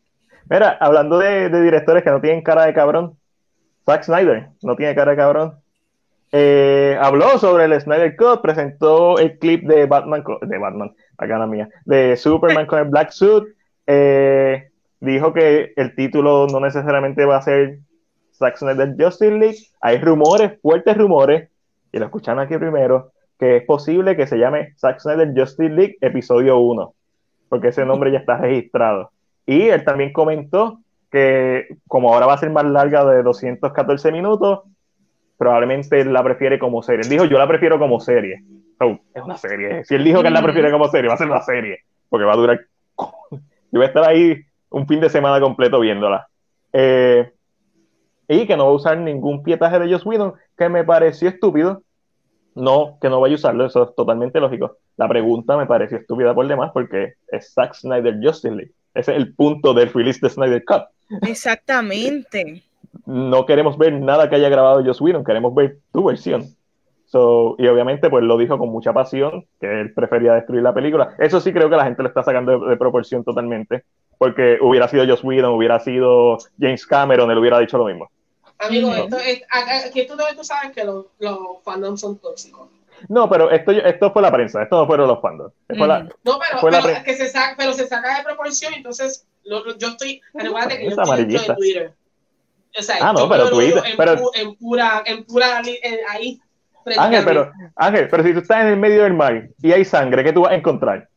[0.49, 3.17] Mira, hablando de, de directores que no tienen cara de cabrón,
[3.85, 5.59] Zack Snyder no tiene cara de cabrón.
[6.33, 11.47] Eh, habló sobre el Snyder Cut, presentó el clip de Batman, de Batman, acá la
[11.47, 13.45] mía, de Superman con el Black Suit.
[13.87, 14.71] eh,
[15.01, 17.79] dijo que el título no necesariamente va a ser
[18.37, 19.59] Zack Snyder Justice League.
[19.81, 21.49] Hay rumores, fuertes rumores,
[21.93, 25.97] y lo escuchan aquí primero, que es posible que se llame Zack Snyder Justice League
[26.01, 26.95] Episodio 1,
[27.49, 29.11] porque ese nombre ya está registrado.
[29.47, 30.81] Y él también comentó
[31.11, 34.61] que como ahora va a ser más larga de 214 minutos,
[35.39, 37.03] probablemente la prefiere como serie.
[37.03, 38.43] Él dijo, yo la prefiero como serie.
[39.15, 39.85] Es una serie.
[39.85, 42.25] Si él dijo que él la prefiere como serie, va a ser una serie, porque
[42.25, 42.61] va a durar...
[43.31, 44.41] Yo voy a estar ahí
[44.71, 46.29] un fin de semana completo viéndola.
[46.73, 47.33] Eh,
[48.29, 51.83] y que no va a usar ningún pietaje de Joss Whedon, que me pareció estúpido.
[52.55, 54.77] No, que no vaya a usarlo, eso es totalmente lógico.
[54.97, 58.73] La pregunta me pareció estúpida por demás porque es Zack Snyder Justice League.
[58.95, 60.85] Ese es el punto del release de Snyder Cut.
[61.23, 62.63] Exactamente.
[63.07, 66.45] No queremos ver nada que haya grabado Joss Whedon, queremos ver tu versión.
[67.07, 71.15] So, y obviamente, pues lo dijo con mucha pasión, que él prefería destruir la película.
[71.19, 73.85] Eso sí creo que la gente lo está sacando de, de proporción totalmente,
[74.19, 78.11] porque hubiera sido Joss Whedon, hubiera sido James Cameron, él hubiera dicho lo mismo.
[78.59, 79.43] Amigo, esto es,
[79.87, 82.69] aquí tú, tú sabes que los, los fandoms son tóxicos.
[83.09, 85.53] No, pero esto, esto fue la prensa, esto no fueron los fandoms.
[85.67, 86.09] Fue la- Ujú.
[86.25, 89.27] No, pero, Fue la pero, pre- que se saca, pero se saca de proporción, entonces
[89.45, 91.57] lo- lo- yo estoy, recuérdate que yo Es estoy dentro de amarillista.
[91.57, 91.93] Twitter.
[92.79, 96.41] O sea, Ah, no, pero Twitter, en, pero- pu- en pura, en pura, en- ahí.
[96.97, 100.23] Ángel, pero, Ángel, pero si tú estás en el medio del mar y hay sangre,
[100.23, 101.09] ¿qué tú vas a encontrar?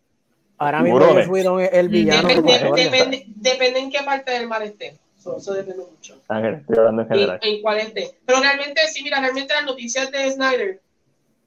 [0.57, 1.25] Ahora mismo Tiburones.
[1.27, 4.97] Joss Whedon es el villano de la Depende, depende en qué parte del mar esté.
[5.19, 6.19] Eso, eso depende mucho.
[6.27, 7.39] Ángel, estoy hablando en En, general.
[7.41, 8.17] en cuál esté.
[8.25, 10.81] Pero realmente, sí, mira, realmente las noticias de Snyder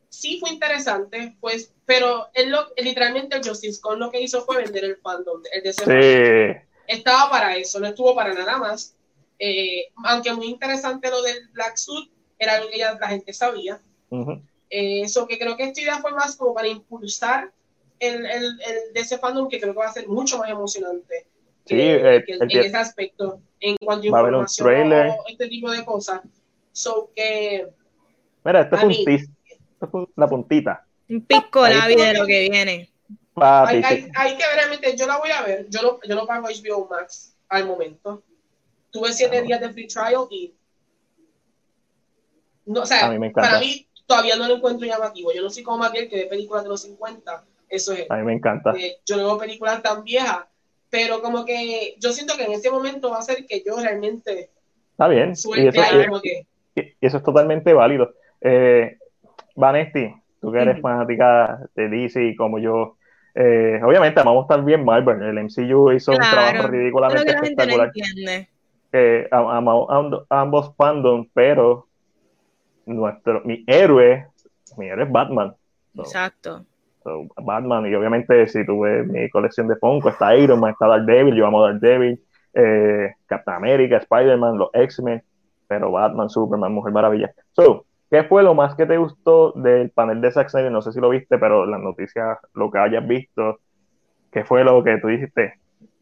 [0.09, 4.59] sí fue interesante, pues, pero él lo, literalmente el Justice con lo que hizo fue
[4.59, 8.95] vender el fandom, el DC Sí, estaba para eso, no estuvo para nada más.
[9.39, 13.81] Eh, aunque muy interesante lo del Black Suit, era algo que ya la gente sabía.
[14.11, 14.41] ujú.
[14.69, 17.51] Eh, Eso que creo que esta idea fue más como para impulsar
[18.01, 21.27] el, el, el de ese fandom que creo que va a ser mucho más emocionante.
[21.67, 25.09] Sí, que- eh, que el- en ese aspecto, en cuanto a información trailer.
[25.11, 26.23] o este tipo de cosas.
[26.73, 27.69] So que
[28.45, 30.87] Mira, esto fue un tis- esto fue la puntita.
[31.09, 32.91] Un pisco Ahí de lo que viene.
[33.37, 36.27] Hay, hay, hay que ver realmente, yo la voy a ver, yo lo, yo lo
[36.27, 38.23] pago HBO Max al momento.
[38.91, 40.53] Tuve siete Ah, días de free trial y
[42.67, 45.33] no, o sea, A mí me para mí todavía no lo encuentro llamativo.
[45.33, 48.11] Yo no soy como Matiel que ve películas de los 50, eso es.
[48.11, 48.73] A mí me encanta.
[48.77, 50.41] Eh, yo no veo películas tan viejas,
[50.91, 54.51] pero como que yo siento que en ese momento va a ser que yo realmente
[54.93, 55.31] Está bien.
[55.31, 58.13] Y suelte eso, ahí como que y- y eso es totalmente válido.
[58.43, 58.99] Eh,
[59.57, 62.97] Vanesti, tú que eres fanática de DC como yo,
[63.35, 65.23] eh, obviamente amamos también Marvel.
[65.23, 69.29] El MCU hizo un trabajo ridículamente que la gente no espectacular.
[69.31, 71.87] am- amamos amb- ambos fandom, pero
[72.87, 74.27] nuestro, mi héroe,
[74.77, 75.55] mi héroe es Batman.
[75.97, 76.65] Exacto.
[77.03, 80.87] So, Batman, y obviamente si tú ves mi colección de Funko, está Iron Man, está
[80.87, 82.21] Daredevil, yo amo Daredevil,
[82.55, 85.23] eh, Captain America, Spider-Man, los X-Men,
[85.67, 87.33] pero Batman, Superman, Mujer Maravilla.
[87.53, 90.73] So, ¿qué fue lo más que te gustó del panel de Zack Snyder?
[90.73, 93.61] No sé si lo viste, pero las noticias, lo que hayas visto,
[94.33, 95.55] ¿qué fue lo que tú dijiste?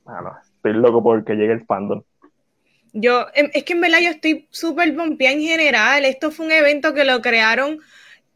[0.04, 2.02] Bueno, estoy loco porque llegue el fandom.
[2.92, 6.04] Yo, em, es que en verdad yo estoy súper pompeada en general.
[6.04, 7.78] Esto fue un evento que lo crearon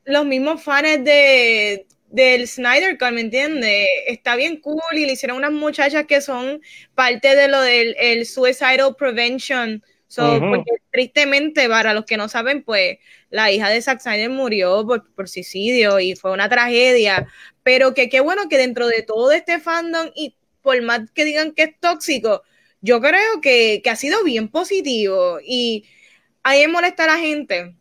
[0.04, 3.88] los mismos fans de, del Snyder Cut, ¿me entiendes?
[4.06, 6.60] Está bien cool y le hicieron unas muchachas que son
[6.94, 9.82] parte de lo del el Suicidal Prevention.
[10.06, 12.98] So, porque tristemente, para los que no saben, pues
[13.30, 17.26] la hija de Zack Snyder murió por, por suicidio y fue una tragedia.
[17.62, 21.52] Pero que qué bueno que dentro de todo este fandom y por más que digan
[21.52, 22.42] que es tóxico,
[22.82, 25.86] yo creo que, que ha sido bien positivo y
[26.42, 27.74] a mí me molesta a la gente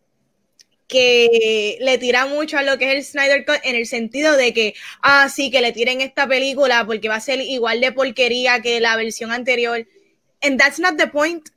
[0.91, 4.53] que le tira mucho a lo que es el Snyder Cut en el sentido de
[4.53, 8.61] que, ah, sí, que le tiren esta película porque va a ser igual de porquería
[8.61, 9.88] que la versión anterior.
[10.41, 11.47] And that's not the point.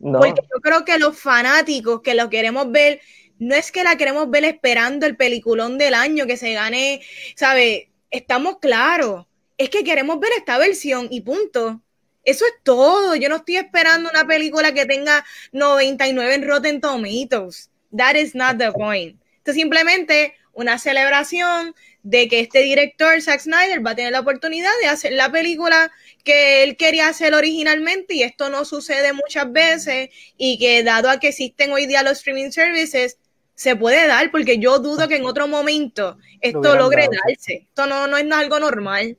[0.00, 3.02] No, Porque yo creo que los fanáticos que lo queremos ver,
[3.38, 7.02] no es que la queremos ver esperando el peliculón del año que se gane,
[7.36, 7.90] ¿sabe?
[8.10, 9.26] Estamos claros.
[9.58, 11.82] Es que queremos ver esta versión y punto.
[12.24, 13.16] Eso es todo.
[13.16, 17.70] Yo no estoy esperando una película que tenga 99 en Rotten Tomatoes.
[17.96, 19.20] That is not the point.
[19.38, 24.20] Esto es simplemente una celebración de que este director, Zack Snyder, va a tener la
[24.20, 25.90] oportunidad de hacer la película
[26.24, 31.20] que él quería hacer originalmente y esto no sucede muchas veces y que dado a
[31.20, 33.18] que existen hoy día los streaming services,
[33.54, 37.66] se puede dar porque yo dudo que en otro momento esto logre darse.
[37.68, 39.16] Esto no, no es algo normal.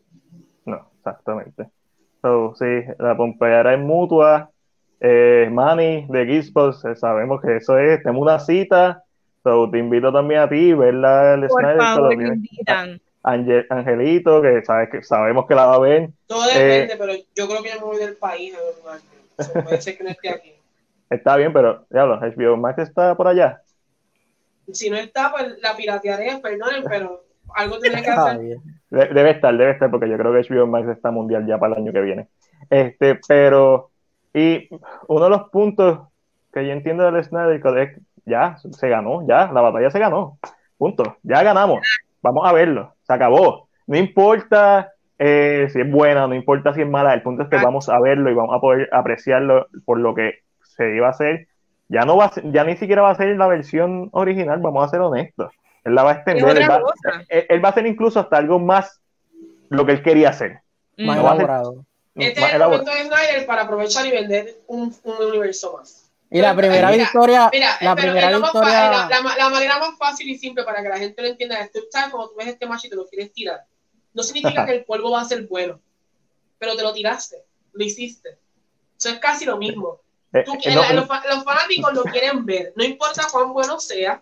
[0.66, 1.70] No, exactamente.
[2.22, 2.66] So, sí,
[3.00, 4.52] la pompeadera es mutua.
[5.02, 9.04] Eh, Manny de Gizpos, eh, sabemos que eso es, tenemos una cita.
[9.44, 11.78] So, te invito también a ti, verla el Por Snyder.
[11.78, 13.02] favor, so, me invitan.
[13.24, 16.10] Angel- Angelito, que, sabes que sabemos que la va a ver.
[16.28, 18.54] Todo depende, pero yo creo que yo me voy del país.
[19.38, 20.54] O sea, puede ser que no esté aquí.
[21.10, 23.64] Está bien, pero ya lo, HBO Max está por allá.
[24.72, 27.24] Si no está, pues la piratearé, perdonen, pero
[27.56, 28.58] algo tendré que hacer.
[28.92, 31.82] debe estar, debe estar, porque yo creo que HBO Max está mundial ya para el
[31.82, 32.28] año que viene.
[32.70, 33.89] Este, pero,
[34.34, 34.70] y
[35.08, 36.00] uno de los puntos
[36.54, 40.38] que yo entiendo del Snyder Code es, ya, se ganó, ya, la batalla se ganó.
[40.78, 41.80] Punto, ya ganamos.
[42.22, 43.68] Vamos a verlo, se acabó.
[43.88, 47.58] No importa eh, si es buena, no importa si es mala, el punto es que
[47.58, 51.48] vamos a verlo y vamos a poder apreciarlo por lo que se iba a hacer.
[51.90, 54.86] Ya no va a ser- ya ni siquiera va a ser la versión original, vamos
[54.86, 55.52] a ser honestos.
[55.84, 56.82] Él la va a extender, él va,
[57.30, 59.02] él- él va a hacer incluso hasta algo más
[59.70, 60.60] lo que él quería hacer.
[60.98, 61.26] Más Mm.
[61.26, 61.86] va a ser- elaborado.
[62.28, 66.12] Este Más es el momento de Snyder para aprovechar y vender un, un universo más.
[66.32, 70.30] Y la primera Mira, victoria, Mira, la primera más la, la- la manera más fácil
[70.30, 72.68] y simple para que la gente lo entienda es, tú sabes, cuando tú ves este
[72.68, 73.66] macho y te lo quieres tirar,
[74.14, 75.82] no significa que el polvo va a ser bueno,
[76.60, 77.44] pero te lo tiraste,
[77.74, 78.38] lo hiciste.
[78.98, 80.02] Eso es casi lo mismo.
[80.34, 83.52] Eh, Tú- eh, no, la- los, fa- los fanáticos lo quieren ver, no importa cuán
[83.52, 84.22] bueno sea,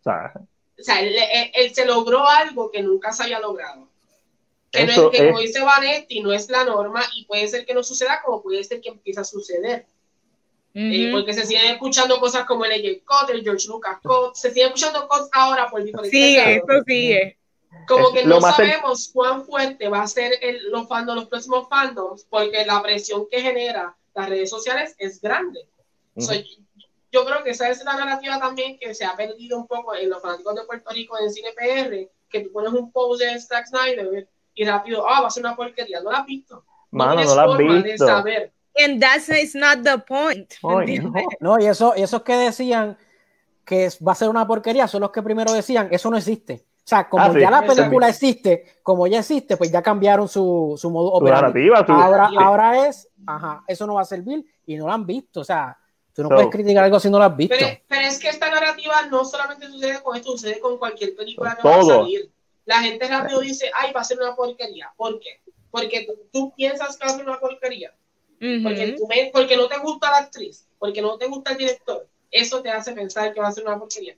[0.00, 3.87] o sea, o sea, él, él- él se logró algo que nunca se había logrado.
[4.70, 7.48] Que, no Eso es, que es- como dice Vanetti, no es la norma y puede
[7.48, 9.86] ser que no suceda como puede ser que empiece a suceder.
[10.74, 11.18] Eh, Ujú.
[11.18, 14.68] porque se siguen escuchando cosas como el AJ Scott, el George Lucas Scott, se siguen
[14.68, 17.38] escuchando cosas ahora por diferentes Sigue, esto sigue.
[17.86, 21.68] Como Es que no sabemos cuán fuerte va a ser el, los fandoms, los próximos
[21.68, 25.60] fandoms, porque la presión que genera las redes sociales es grande.
[26.14, 26.26] Ujú.
[26.26, 26.32] So,
[27.10, 30.10] yo creo que esa es la narrativa también que se ha perdido un poco en
[30.10, 33.66] los fanáticos de Puerto Rico en Cine PR, que tú pones un post de Zack
[33.68, 34.28] Snyder
[34.60, 36.64] y rápido, ah, va a ser una porquería, no la has visto.
[36.90, 38.06] No mano, tienes no la has de visto.
[38.06, 38.52] saber.
[38.84, 40.52] And that's is not the point.
[40.62, 41.12] no.
[41.40, 42.96] no, y eso, y esos que decían
[43.64, 46.64] que va a ser una porquería son los que primero decían, eso no existe.
[46.78, 47.40] O sea, como Ah, sí.
[47.40, 51.26] ya la película existe, como ya existe, pues ya cambiaron su, su modo tu-
[51.92, 52.36] Ahora, sí.
[52.38, 55.40] ahora es, ajá, eso no va a servir y no lo han visto.
[55.40, 55.76] O sea,
[56.14, 57.54] tú no So- puedes criticar algo si no lo has visto.
[57.58, 61.54] Pero, pero es que esta narrativa no solamente sucede con esto, sucede con cualquier película
[61.60, 61.98] que va a Todo.
[62.04, 62.30] salir.
[62.68, 64.92] La gente rápido dice, ay, va a ser una porquería.
[64.94, 65.40] ¿Por qué?
[65.70, 67.94] Porque tú, tú piensas que va a ser una porquería.
[68.62, 68.98] Porque, en Ujú.
[68.98, 72.06] tu men- porque no te gusta la actriz, porque no te gusta el director.
[72.30, 74.16] Eso te hace pensar que va a ser una porquería.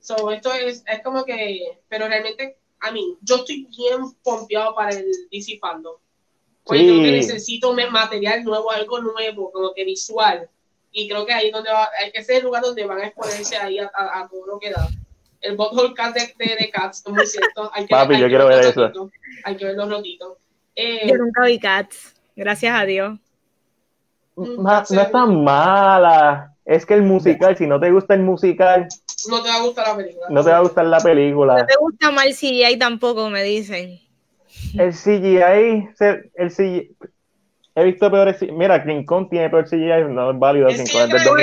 [0.00, 4.90] So, esto es, es como que, pero realmente, a mí, yo estoy bien pompeado para
[4.90, 5.96] el DC Fandom.
[6.62, 6.86] Porque Sí.
[6.86, 10.48] creo que necesito material nuevo, algo nuevo, como que visual.
[10.92, 13.56] Y creo que ahí es donde va, ese es el lugar donde van a exponerse
[13.56, 14.88] ahí a, a- a todo lo que da.
[15.40, 17.70] El butthole cat de, de, de Cats, es muy cierto.
[17.72, 18.90] Hay que, Papi, hay yo que quiero ver eso.
[19.44, 20.36] Hay que ver los rotitos.
[20.74, 23.18] Eh, Yo nunca vi Cats, gracias a Dios.
[24.36, 26.54] Ma- no es tan mala.
[26.64, 28.86] Es que el musical, si no te gusta el musical,
[29.30, 30.26] no te va a gustar la película.
[30.28, 31.66] no te va a gustar la No película.
[31.66, 33.98] te gusta mal CGI tampoco, me dicen.
[34.76, 35.88] El CGI,
[36.36, 36.94] el CGI,
[37.74, 38.36] he visto peores.
[38.52, 40.68] Mira, King Kong tiene peor CGI, no es válido.
[40.68, 41.34] Es King Kong es del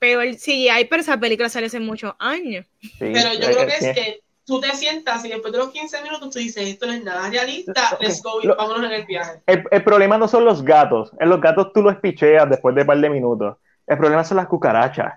[0.00, 1.80] de- de- después de los Porque primeros, tiene peor CGI, pero esa película sale hace
[1.80, 2.66] muchos años.
[2.80, 6.02] Sí, pero yo creo que es que tú te sientas y después de los 15
[6.02, 8.92] minutos tú dices, esto no es nada realista, Ok, let's go y lo- vámonos en
[8.92, 9.40] el viaje.
[9.46, 11.10] El, el problema no son los gatos.
[11.18, 13.56] En los gatos tú los picheas después de un par de minutos.
[13.86, 15.14] El problema son las cucarachas.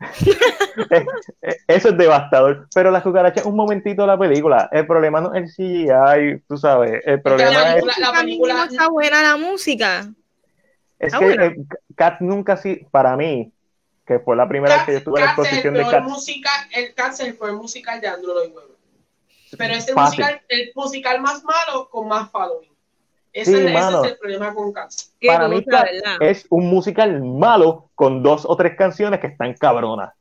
[1.68, 2.68] Eso es devastador.
[2.74, 4.68] Pero las cucarachas, un momentito de la película.
[4.72, 7.02] El problema no es el CGI, tú sabes.
[7.04, 10.06] El la problema es, película- la También película- no está buena la música.
[10.98, 11.56] es que eh,
[11.94, 13.52] Cats nunca sí, para mí,
[14.06, 16.08] que fue la primera vez que yo Cats, tuve la el exposición de Cats.
[16.08, 18.76] musical, el Cats es el musical de Andrew Lloyd Webber.
[19.56, 22.72] Pero es el musical, el musical más malo con más following.
[23.32, 24.04] Ese, Sí, es, ese mano.
[24.04, 25.14] es el problema con Cats.
[25.20, 25.64] Qué Para mí,
[26.20, 30.12] es un musical malo con dos o tres canciones que están cabronas.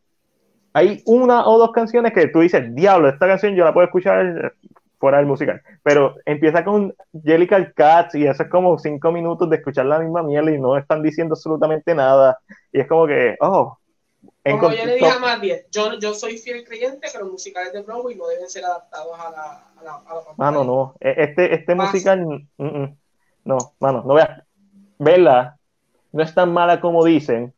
[0.73, 4.53] Hay una o dos canciones que tú dices, diablo, esta canción yo la puedo escuchar
[5.01, 5.61] fuera del musical.
[5.83, 6.95] Pero empieza con
[7.25, 10.77] Jellicle Cats y eso es como cinco minutos de escuchar la misma mierda y no
[10.77, 12.39] están diciendo absolutamente nada.
[12.71, 13.77] Y es como que, oh.
[14.43, 17.73] Como yo le dije a más bien, yo, yo soy fiel creyente que los musicales
[17.73, 19.43] de Broadway no deben ser adaptados a la,
[19.79, 20.21] a la, a la.
[20.37, 20.95] Mano, no.
[20.99, 22.97] E- Este, este musical, mm, mm.
[23.45, 24.43] no, mano, no veas.
[24.99, 25.57] Verla,
[26.11, 27.53] no es tan mala como dicen.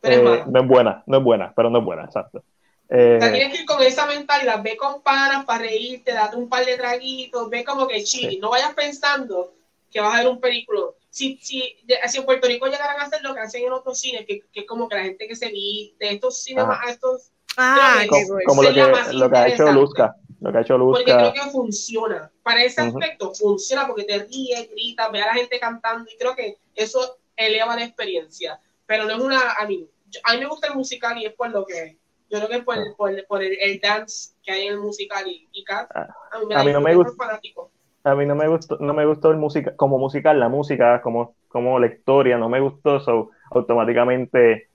[0.00, 0.44] Pero es Eh, mala.
[0.46, 2.44] no es buena, no es buena, pero no es buena, exacto.
[2.90, 6.36] Eh, O sea, tienes que ir con esa mentalidad, ve con panas para reírte, date
[6.36, 8.38] un par de traguitos, ve como que chill, Sí.
[8.38, 9.52] no vayas pensando
[9.90, 10.82] que vas a ver un película.
[11.10, 11.76] Si, si,
[12.08, 14.60] si en Puerto Rico llegaran a hacer lo que hacen en otros cines, que, que
[14.60, 16.90] es como que la gente que se viste, estos cines Ajá.
[16.90, 19.72] estos, Ah, como, como lo, que, lo que ha hecho.
[19.72, 20.14] Luzca.
[20.40, 21.32] Lo que ha hecho porque creo Luzca.
[21.44, 22.30] que funciona.
[22.44, 26.36] Para ese aspecto funciona porque te ríes, gritas, ve a la gente cantando y creo
[26.36, 28.60] que eso eleva la experiencia.
[28.86, 31.32] Pero no es una, a mí, yo- a mí me gusta el musical y es
[31.34, 31.96] por lo que,
[32.30, 34.80] yo creo que por, el- por, el- por el, el dance que hay en el
[34.80, 37.70] musical y, y Kat, Ah, a mí, me a da mí no me gusta- fanático.
[38.04, 41.34] A mí no me gustó, no me gustó el música, como musical, la música, como,
[41.48, 44.68] como la historia, no me gustó, so automáticamente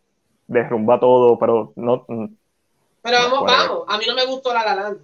[0.45, 2.25] derrumba todo, pero no, mm,
[3.01, 4.99] Pero vamos, vamos, a mí no me gustó La La Land.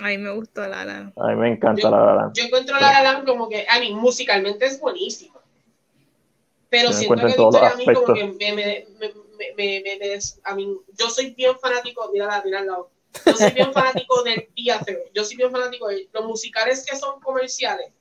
[0.00, 1.12] A mí me gustó la la.
[1.16, 2.34] a mí me encanta Yo- la La Land.
[2.34, 5.38] Yo encuentro La La como que, a mí musicalmente es buenísima.
[6.68, 8.38] Pero Yo siento encuentro que en la todos los historia a mí como que aspectos.
[8.40, 12.26] me, me, me, me, me- me- me des- a mí, yo soy bien fanático, mira
[12.26, 12.90] la, mira al lado.
[13.26, 14.96] Yo soy bien fanático del teatro.
[15.14, 17.92] Yo soy bien fanático de los musicales que son comerciales.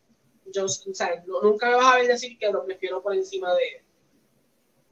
[0.54, 3.54] Yo, o sea, no- nunca me vas a ver decir que lo prefiero por encima
[3.54, 3.84] de,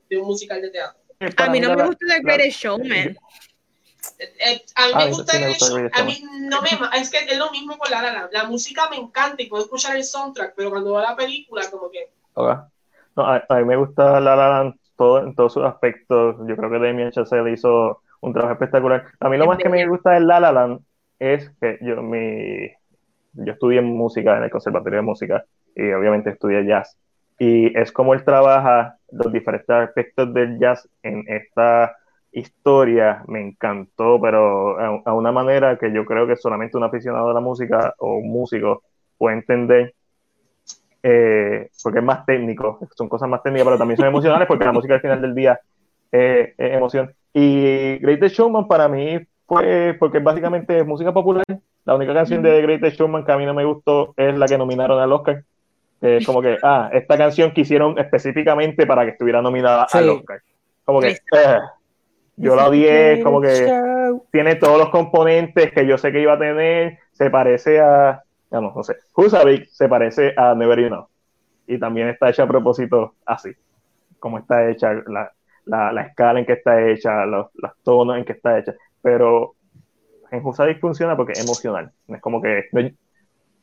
[0.10, 1.02] de un musical de teatro.
[1.38, 3.18] A mí no me gusta The la- Greatest Showman.
[4.18, 6.70] Eh, eh, a mí Ah, me gusta sí me el Greatest a mí no me
[7.00, 9.64] es que es lo mismo con la, la, la, la música me encanta y puedo
[9.64, 12.12] escuchar el soundtrack, pero cuando veo la película como que.
[12.36, 16.36] No, a, a mí me gusta La La Land todo, en todos sus aspectos.
[16.48, 19.06] Yo creo que Damien Chazelle hizo un trabajo espectacular.
[19.20, 20.80] A mí lo más que me gusta de La La Land
[21.18, 22.68] es que yo, mi,
[23.34, 25.44] yo estudié música en el Conservatorio de Música
[25.76, 27.00] y obviamente estudié jazz.
[27.40, 31.96] Y es como él trabaja los diferentes aspectos del jazz en esta
[32.32, 33.24] historia.
[33.28, 37.34] Me encantó, pero a, a una manera que yo creo que solamente un aficionado de
[37.34, 38.84] la música o un músico
[39.18, 39.96] puede entender
[41.04, 44.72] eh, porque es más técnico, son cosas más técnicas, pero también son emocionales porque la
[44.72, 45.60] música al final del día
[46.12, 47.14] eh, es emoción.
[47.34, 51.44] Y Greatest Showman para mí fue porque básicamente es música popular.
[51.86, 54.58] La única canción de Greatest Showman que a mí no me gustó es la que
[54.58, 55.44] nominaron al Oscar.
[56.02, 60.00] Es como que, ah, esta canción que hicieron específicamente para que estuviera nominada Sí.
[60.00, 60.42] al Oscar.
[60.84, 61.60] Como que, eh,
[62.38, 63.72] yo la odié, como que
[64.32, 68.24] tiene todos los componentes que yo sé que iba a tener, se parece a,
[68.60, 71.08] no, no sé, Husavik se parece a Never You Know.
[71.68, 73.52] Y también está hecha a propósito así,
[74.20, 75.32] como está hecha, la,
[75.66, 78.74] la, la escala en que está hecha, los, los tonos en que está hecha.
[79.02, 79.56] Pero
[80.32, 81.92] en Husavik funciona porque es emocional.
[82.08, 82.94] No es como que, no, es-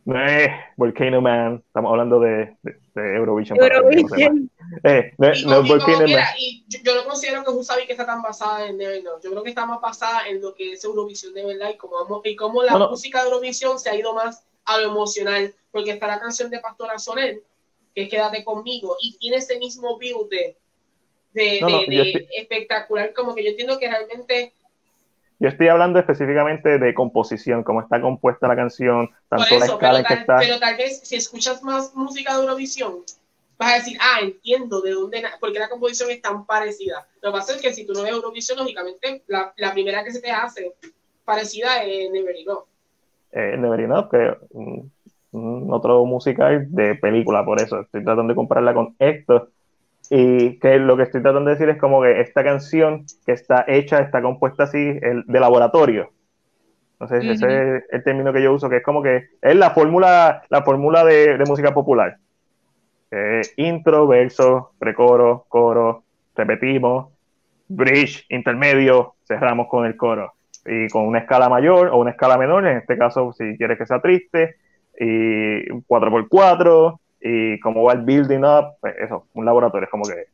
[0.07, 3.59] no es Volcano Man, estamos hablando de, de, de Eurovision.
[3.59, 3.75] que no.
[3.77, 4.51] Eurovision.
[4.85, 6.25] Eh, no, y, no y Volcano Man.
[6.39, 9.21] y yo, yo no considero que que está tan basada en Never Know.
[9.23, 12.23] Yo creo que está más basada en lo que es Eurovisión de verdad y cómo,
[12.25, 16.07] y cómo la música de Eurovisión se ha ido más a lo emocional, porque está
[16.07, 17.43] la canción de Pastora Soler,
[17.95, 20.57] que es Quédate conmigo, y tiene ese mismo build de,
[21.33, 24.53] de, No, no, de- de espectacular, como que yo entiendo que realmente
[25.41, 29.79] Yo estoy hablando específicamente de composición, cómo está compuesta la canción, tanto la eso, escala
[29.79, 30.37] pero en que está.
[30.39, 33.05] pero tal vez si escuchas más música de Eurovisión,
[33.57, 37.07] vas a decir, ah, entiendo de dónde, na- por qué la composición es tan parecida.
[37.23, 40.11] Lo que pasa es que si tú no ves Eurovisión, lógicamente, la, la primera que
[40.13, 40.75] se te hace
[41.25, 42.65] parecida es Never Enough.
[43.33, 44.91] Eh, Never Enough, que un,
[45.33, 49.49] un otro musical de película, por eso estoy tratando de compararla con esto.
[50.11, 53.67] Y que lo que estoy tratando de decir es como que esta canción que está
[53.69, 56.11] hecha, está compuesta así, el, de laboratorio.
[56.99, 60.43] Entonces, ese es el término que yo uso, que es como que es la fórmula,
[60.49, 62.17] la fórmula de, de música popular.
[63.11, 67.09] Eh, intro, verso, precoro, coro, repetimos,
[67.69, 70.33] bridge, intermedio, cerramos con el coro.
[70.69, 73.87] Y con una escala mayor o una escala menor, en este caso, si quieres que
[73.87, 74.57] sea triste,
[74.99, 80.27] y 4x4, y cómo va el building up, pues eso, un laboratorio, es como que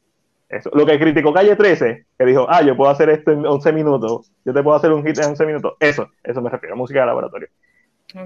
[0.49, 0.71] eso.
[0.75, 4.31] Lo que criticó Calle 13, que dijo, ah, yo puedo hacer esto en 11 minutos,
[4.45, 7.07] yo te puedo hacer un hit en 11 minutos, eso, eso me refiero, música de
[7.07, 7.49] laboratorio.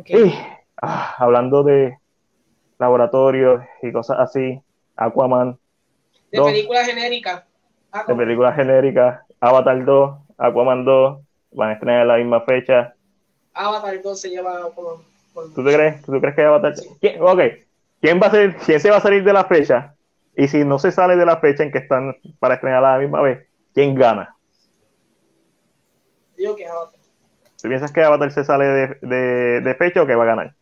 [0.06, 0.34] Y,
[0.82, 1.98] ah, hablando de
[2.78, 4.60] laboratorios y cosas así,
[4.96, 5.58] Aquaman,
[6.30, 6.48] De Dos.
[6.50, 7.46] película genérica.
[7.92, 11.20] Ah, de películas genéricas, Avatar 2, Aquaman 2,
[11.52, 12.94] van a estrenar en la misma fecha.
[13.54, 15.02] Avatar 2 se lleva como...
[15.34, 16.02] por- ¿Tú te crees?
[16.02, 16.76] ¿Tú crees que Avatar?
[16.76, 16.88] Sí.
[17.00, 17.40] ¿Quién, ok,
[18.00, 19.94] ¿quién va a ser, quién se va a salir de la fecha?
[20.36, 22.98] Y si no se sale de la fecha en que están para estrenar a la
[22.98, 24.36] misma vez, ¿quién gana?
[26.36, 26.98] Digo que es Avatar.
[27.60, 30.54] ¿Tú piensas que Avatar se sale de, de- de fecha o que va a ganar?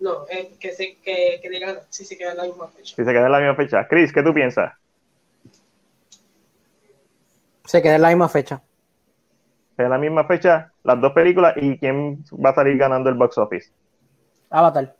[0.00, 2.96] No, es que, se, que, que le gana si se queda en la misma fecha.
[2.96, 3.86] Si se queda en la misma fecha.
[3.88, 4.72] Chris, ¿qué tú piensas?
[7.64, 8.62] Se queda en la misma fecha.
[9.78, 13.36] En la misma fecha, las dos películas y quién va a salir ganando el box
[13.38, 13.70] office.
[14.50, 14.94] Avatar.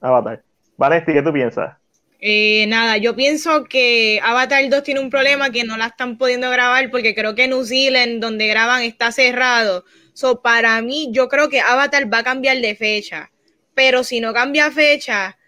[0.00, 0.42] Avatar.
[0.76, 1.76] Vanesti, ¿qué tú piensas?
[2.22, 6.50] Eh, nada, yo pienso que Avatar 2 tiene un problema que no la están pudiendo
[6.50, 9.84] grabar porque creo que New Zealand, donde graban, está cerrado.
[10.12, 13.30] So, para mí, yo creo que Avatar va a cambiar de fecha.
[13.74, 15.38] Pero si no cambia fecha,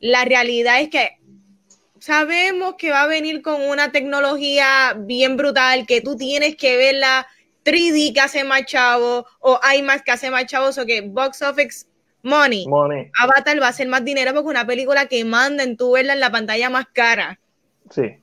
[0.00, 1.18] la realidad es que
[2.00, 7.26] sabemos que va a venir con una tecnología bien brutal, que tú tienes que verla
[7.66, 11.86] 3D que hace más chavo o IMAX que hace más chavo, o que box office
[12.22, 13.10] money, Money.
[13.18, 16.20] Avatar va a ser más dinero porque una película que manda en tu verla en
[16.20, 17.38] la pantalla más cara.
[17.90, 18.18] Sí.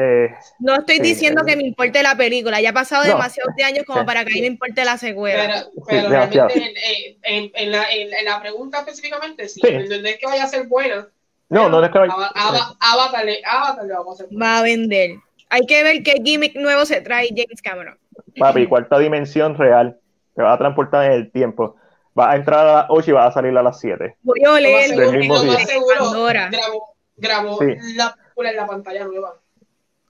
[0.00, 0.28] Eh,
[0.60, 1.46] No estoy Sí, diciendo eh.
[1.50, 3.10] que me importe la película, ya ha pasado No.
[3.10, 4.06] demasiados de años como Sí.
[4.06, 5.46] para que a mí me importe la secuela.
[5.46, 6.48] Pero, pero demasiado.
[6.48, 6.80] realmente
[7.22, 9.72] en, en- en la, en- en la pregunta específicamente, sí, Sí.
[9.72, 11.08] no es que vaya a ser buena.
[11.48, 14.38] no, no es que Ava- Avatar, le- Avatar le vamos a hacer.
[14.40, 15.12] Va a vender.
[15.50, 17.98] Hay que ver qué gimmick nuevo se trae James Cameron.
[18.38, 19.98] Papi, cuarta dimensión real.
[20.34, 21.76] Te va a transportar en el tiempo.
[22.18, 24.16] Va a entrar a las 8 y va a salir a las 7.
[24.22, 25.58] Voy a seguro- Del mismo día.
[25.98, 26.50] Pandora.
[26.50, 27.66] grabó, grabó Sí.
[27.96, 29.34] la película en la pantalla nueva.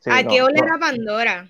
[0.01, 1.48] Sí, ¿A no, qué ole no, la Pandora?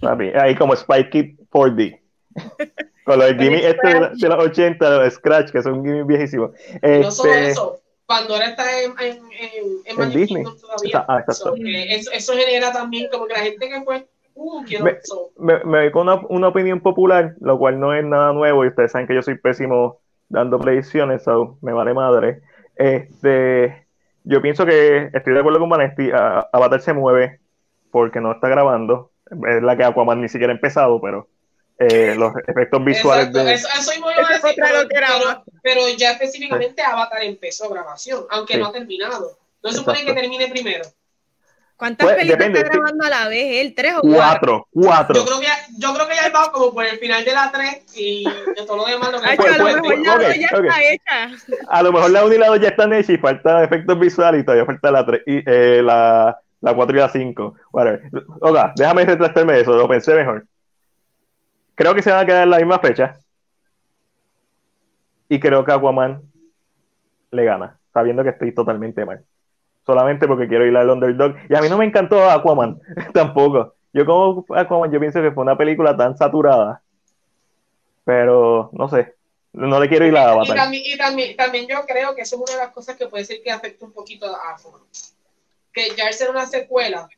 [0.00, 2.00] papi, ahí como Spike Kid 4D.
[3.04, 6.50] Con los gimmicks este de, de los 80, los Scratch, que son gimmicks viejísimos.
[6.82, 10.44] No solo Este, eso, Pandora está en, en, en, Disney.
[10.44, 11.04] Todavía.
[11.08, 11.24] Ah.
[11.32, 15.30] So, eso, eso genera también como que la gente que fue, uh, quiero Me- eso.
[15.38, 18.92] me, me con una, una opinión popular, lo cual no es nada nuevo, y ustedes
[18.92, 22.42] saben que yo soy pésimo dando predicciones, so me vale madre.
[22.76, 23.86] Este,
[24.24, 27.40] yo pienso que estoy de acuerdo con Vanesti, a- Avatar se mueve
[27.90, 29.10] porque no está grabando,
[29.48, 31.28] es la que Aquaman ni siquiera ha empezado, pero
[31.78, 33.54] eh, los efectos visuales Exacto, de...
[33.54, 35.44] eso, eso iba a decir, Otra pero, lo que graba.
[35.44, 38.60] pero, pero ya específicamente Avatar empezó grabación, aunque Sí.
[38.60, 39.38] no ha terminado.
[39.62, 40.84] No se supone que termine primero.
[41.76, 42.78] ¿Cuántas Pues, películas depende, está sí.
[42.78, 43.74] grabando a la vez él?
[43.74, 44.14] ¿Tres o cuatro?
[44.16, 45.14] Cuatro, cuatro.
[45.16, 45.46] Yo creo que
[45.78, 48.78] yo creo que ya va como por el final de la 3 y de todo
[48.78, 50.64] lo demás lo que Ay, Pues, a lo pues, mejor la dos ya ok.
[50.64, 51.36] está hecha.
[51.68, 54.40] A lo mejor la 1 y la 2 ya están hechas y falta efectos visuales
[54.40, 57.54] y todavía falta la 3 y eh, la, la 4 y la 5.
[57.72, 58.00] Whatever.
[58.40, 60.46] Oiga, déjame retractarme de eso, lo pensé mejor.
[61.76, 63.20] Creo que se van a quedar en la misma fecha.
[65.28, 66.22] Y creo que Aquaman
[67.30, 69.24] le gana, sabiendo que estoy totalmente mal.
[69.84, 71.36] Solamente porque quiero ir al underdog.
[71.48, 72.80] Y a mí no me encantó Aquaman,
[73.14, 73.74] tampoco.
[73.92, 76.82] Yo como Aquaman, yo pienso que fue una película tan saturada.
[78.04, 79.14] Pero, no sé.
[79.52, 80.56] No le quiero ir a Y Avatar.
[80.56, 83.24] también, y también, también yo creo que eso es una de las cosas que puede
[83.24, 84.82] ser que afecte un poquito a Aquaman.
[85.72, 87.08] Que ya al ser una secuela,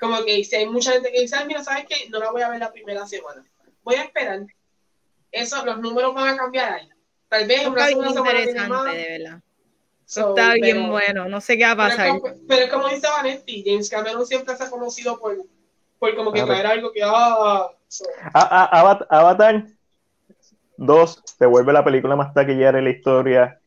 [0.00, 2.08] como que si hay mucha gente que dice, "Ay, mira, ¿sabes qué?
[2.10, 3.44] No la voy a ver la primera semana.
[3.82, 4.40] Voy a esperar.
[5.32, 6.88] Eso, los números van a cambiar ahí.
[7.28, 8.68] Tal vez una está bien segunda semana tiene más.
[8.68, 9.40] interesante, de verdad.
[10.04, 11.28] So, está bien pero- bueno.
[11.28, 12.08] No sé qué va a Pero pasar.
[12.20, 15.36] como, pero es como dice Vanetti, James Cameron siempre se ha conocido por,
[15.98, 16.52] por como que Claro.
[16.52, 19.66] traer algo que, ah, so, A- a- Avat- Avatar
[20.76, 23.60] 2 se vuelve la película más taquillera en la historia.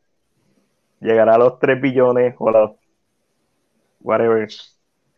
[1.00, 2.70] Llegará a los 3 billones o a los
[4.00, 4.48] whatever,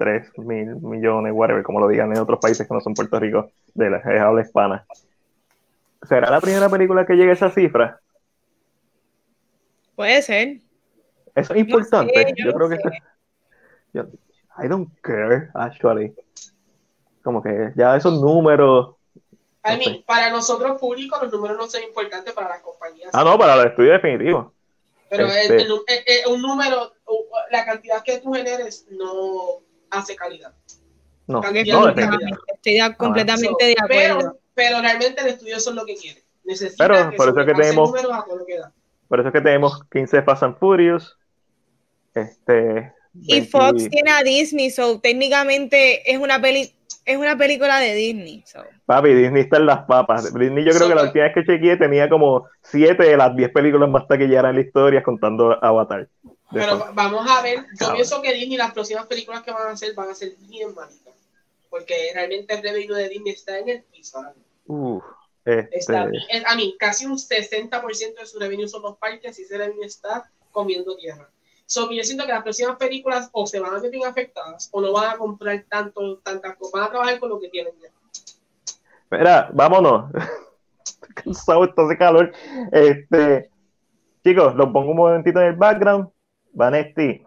[0.02, 3.50] 3 mil millones, whatever, como lo digan en otros países que no son Puerto Rico,
[3.74, 4.84] de la de habla hispana.
[6.08, 8.00] ¿Será la primera película que llegue a esa cifra?
[9.94, 10.58] Puede ser.
[11.34, 12.12] Eso es importante.
[12.14, 13.02] sé, yo yo no creo que sé.
[13.92, 14.06] yo-
[14.62, 16.12] I don't care, actually.
[17.22, 18.96] Como que ya esos números.
[19.64, 23.10] I mean, para nosotros públicos los números no son importantes para las compañías.
[23.14, 24.52] Ah, no, para el estudio definitivo.
[25.08, 26.92] Pero este- el el- el- un número,
[27.50, 29.60] la cantidad que tú generes no
[29.92, 30.52] hace calidad.
[31.26, 32.18] No, También no, es definitivo.
[32.20, 32.38] calidad.
[32.54, 34.18] Estoy de- completamente de So, acuerdo.
[34.18, 36.22] Pero, pero realmente el estudio son lo que quiere.
[36.44, 37.90] Necesitan Pero que por eso es que tenemos-.
[39.08, 41.16] Por eso es que tenemos 15 Fast and Furious.
[42.14, 42.92] Este.
[43.14, 47.94] Y 20 Fox tiene a Disney, so técnicamente es una peli es una película de
[47.94, 48.44] Disney.
[48.46, 48.62] so.
[48.86, 50.32] Papi, Disney está en las papas.
[50.34, 53.50] Disney, yo creo que la última vez que chequeé tenía como 7 de las 10
[53.52, 56.08] películas más taquilleras en la historia, contando Avatar.
[56.22, 59.70] De Pero vamos a ver, yo pienso que Disney, las próximas películas que van a
[59.72, 61.14] hacer, van a ser bien malitas.
[61.70, 64.18] Porque realmente el revenue de Disney está en el piso.
[64.18, 64.34] ahora.
[64.66, 65.02] Uf,
[65.44, 69.42] Está, este, es- a mí, casi un 60% de su revenue son los parques y
[69.42, 71.28] ese revenue está comiendo tierra.
[71.72, 74.92] So, yo siento que las próximas películas o se van a bien afectadas o no
[74.92, 77.88] van a comprar tanto, tantas cosas, van a trabajar con lo que tienen ya.
[79.10, 80.12] Mira, vámonos.
[81.14, 82.30] Cansado, está hace calor.
[82.72, 83.48] Este,
[84.22, 86.10] chicos, los pongo un momentito en el background.
[86.52, 87.24] Vanesti,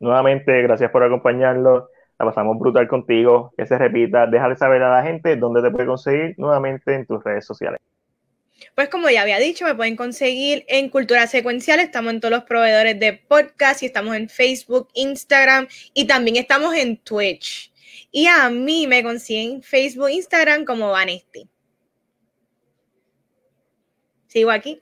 [0.00, 1.84] nuevamente, gracias por acompañarnos.
[2.18, 3.54] La pasamos brutal contigo.
[3.56, 4.26] Que se repita.
[4.26, 7.80] Déjale saber a la gente dónde te puede conseguir nuevamente en tus redes sociales.
[8.74, 12.44] Pues como ya había dicho, me pueden conseguir en Cultura Secuencial, estamos en todos los
[12.44, 17.72] proveedores de podcast y estamos en Facebook, Instagram y también estamos en Twitch.
[18.10, 21.48] Y a mí me consiguen Facebook, Instagram como Vanesti.
[24.26, 24.80] Sigo aquí.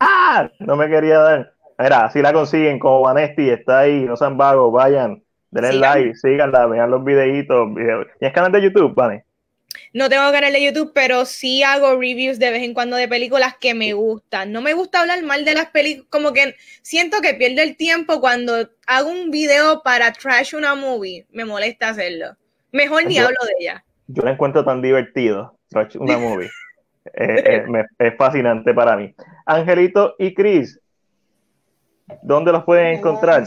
[0.00, 0.50] ¡Ah!
[0.58, 1.54] No me quería dar.
[1.78, 6.66] Mira, si la consiguen como Vanesti, está ahí, no sean vagos, vayan, denle like, síganla,
[6.66, 7.74] vean los videitos.
[7.74, 8.06] Video.
[8.18, 9.24] ¿Tienes canal de YouTube, Vane?
[9.92, 13.54] No tengo canal de YouTube, pero sí hago reviews de vez en cuando de películas
[13.60, 14.52] que me gustan.
[14.52, 18.20] No me gusta hablar mal de las películas, como que siento que pierdo el tiempo
[18.20, 21.26] cuando hago un video para trash una movie.
[21.30, 22.36] Me molesta hacerlo.
[22.72, 23.84] Mejor ni Yo- hablo de ella.
[24.06, 26.48] Yo la encuentro tan divertido, Trash, una movie.
[27.12, 29.14] Eh, eh, me- es fascinante para mí.
[29.44, 30.80] Angelito y Chris,
[32.22, 33.44] ¿dónde los pueden encontrar?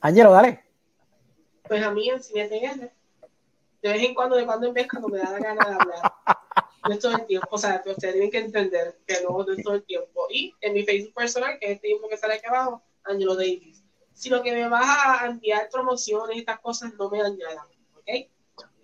[0.00, 0.64] Angelo, dale.
[1.68, 2.48] Pues a mí en Cine
[3.84, 6.12] de vez en cuando, de cuando en vez, cuando me da la gana de hablar.
[6.88, 9.62] No es todo el tiempo, o sea, ustedes tienen que entender que no no es
[9.62, 10.26] todo el tiempo.
[10.30, 13.82] Y en mi Facebook personal, que es este mismo que sale aquí abajo, Angelo Davis.
[14.14, 14.86] Si lo que me vas
[15.20, 18.26] a enviar promociones y estas cosas, no me añadan, ¿ok?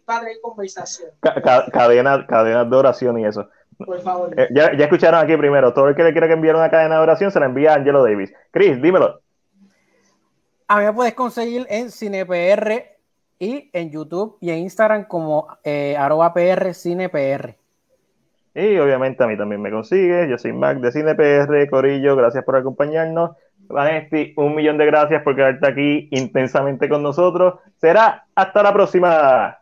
[0.05, 3.49] Para tener conversación, Ca- ca- cadena, cadenas de oración y eso.
[3.79, 4.39] por favor.
[4.39, 6.97] Eh, ya, ya escucharon aquí primero, todo el que le quiera que enviar una cadena
[6.97, 8.33] de oración se la envía a Angelo Davis.
[8.51, 9.21] Chris, dímelo.
[10.69, 12.99] A mí me puedes conseguir en CinePR
[13.41, 16.73] y en YouTube y en Instagram como eh, arroba PR.
[18.55, 20.29] Y obviamente a mí también me consigue.
[20.29, 23.31] Yo soy Mac de CinePR, Corillo, gracias por acompañarnos.
[23.69, 27.55] Vanesti, un millón de gracias por quedarte aquí intensamente con nosotros.
[27.81, 29.60] Será hasta la próxima.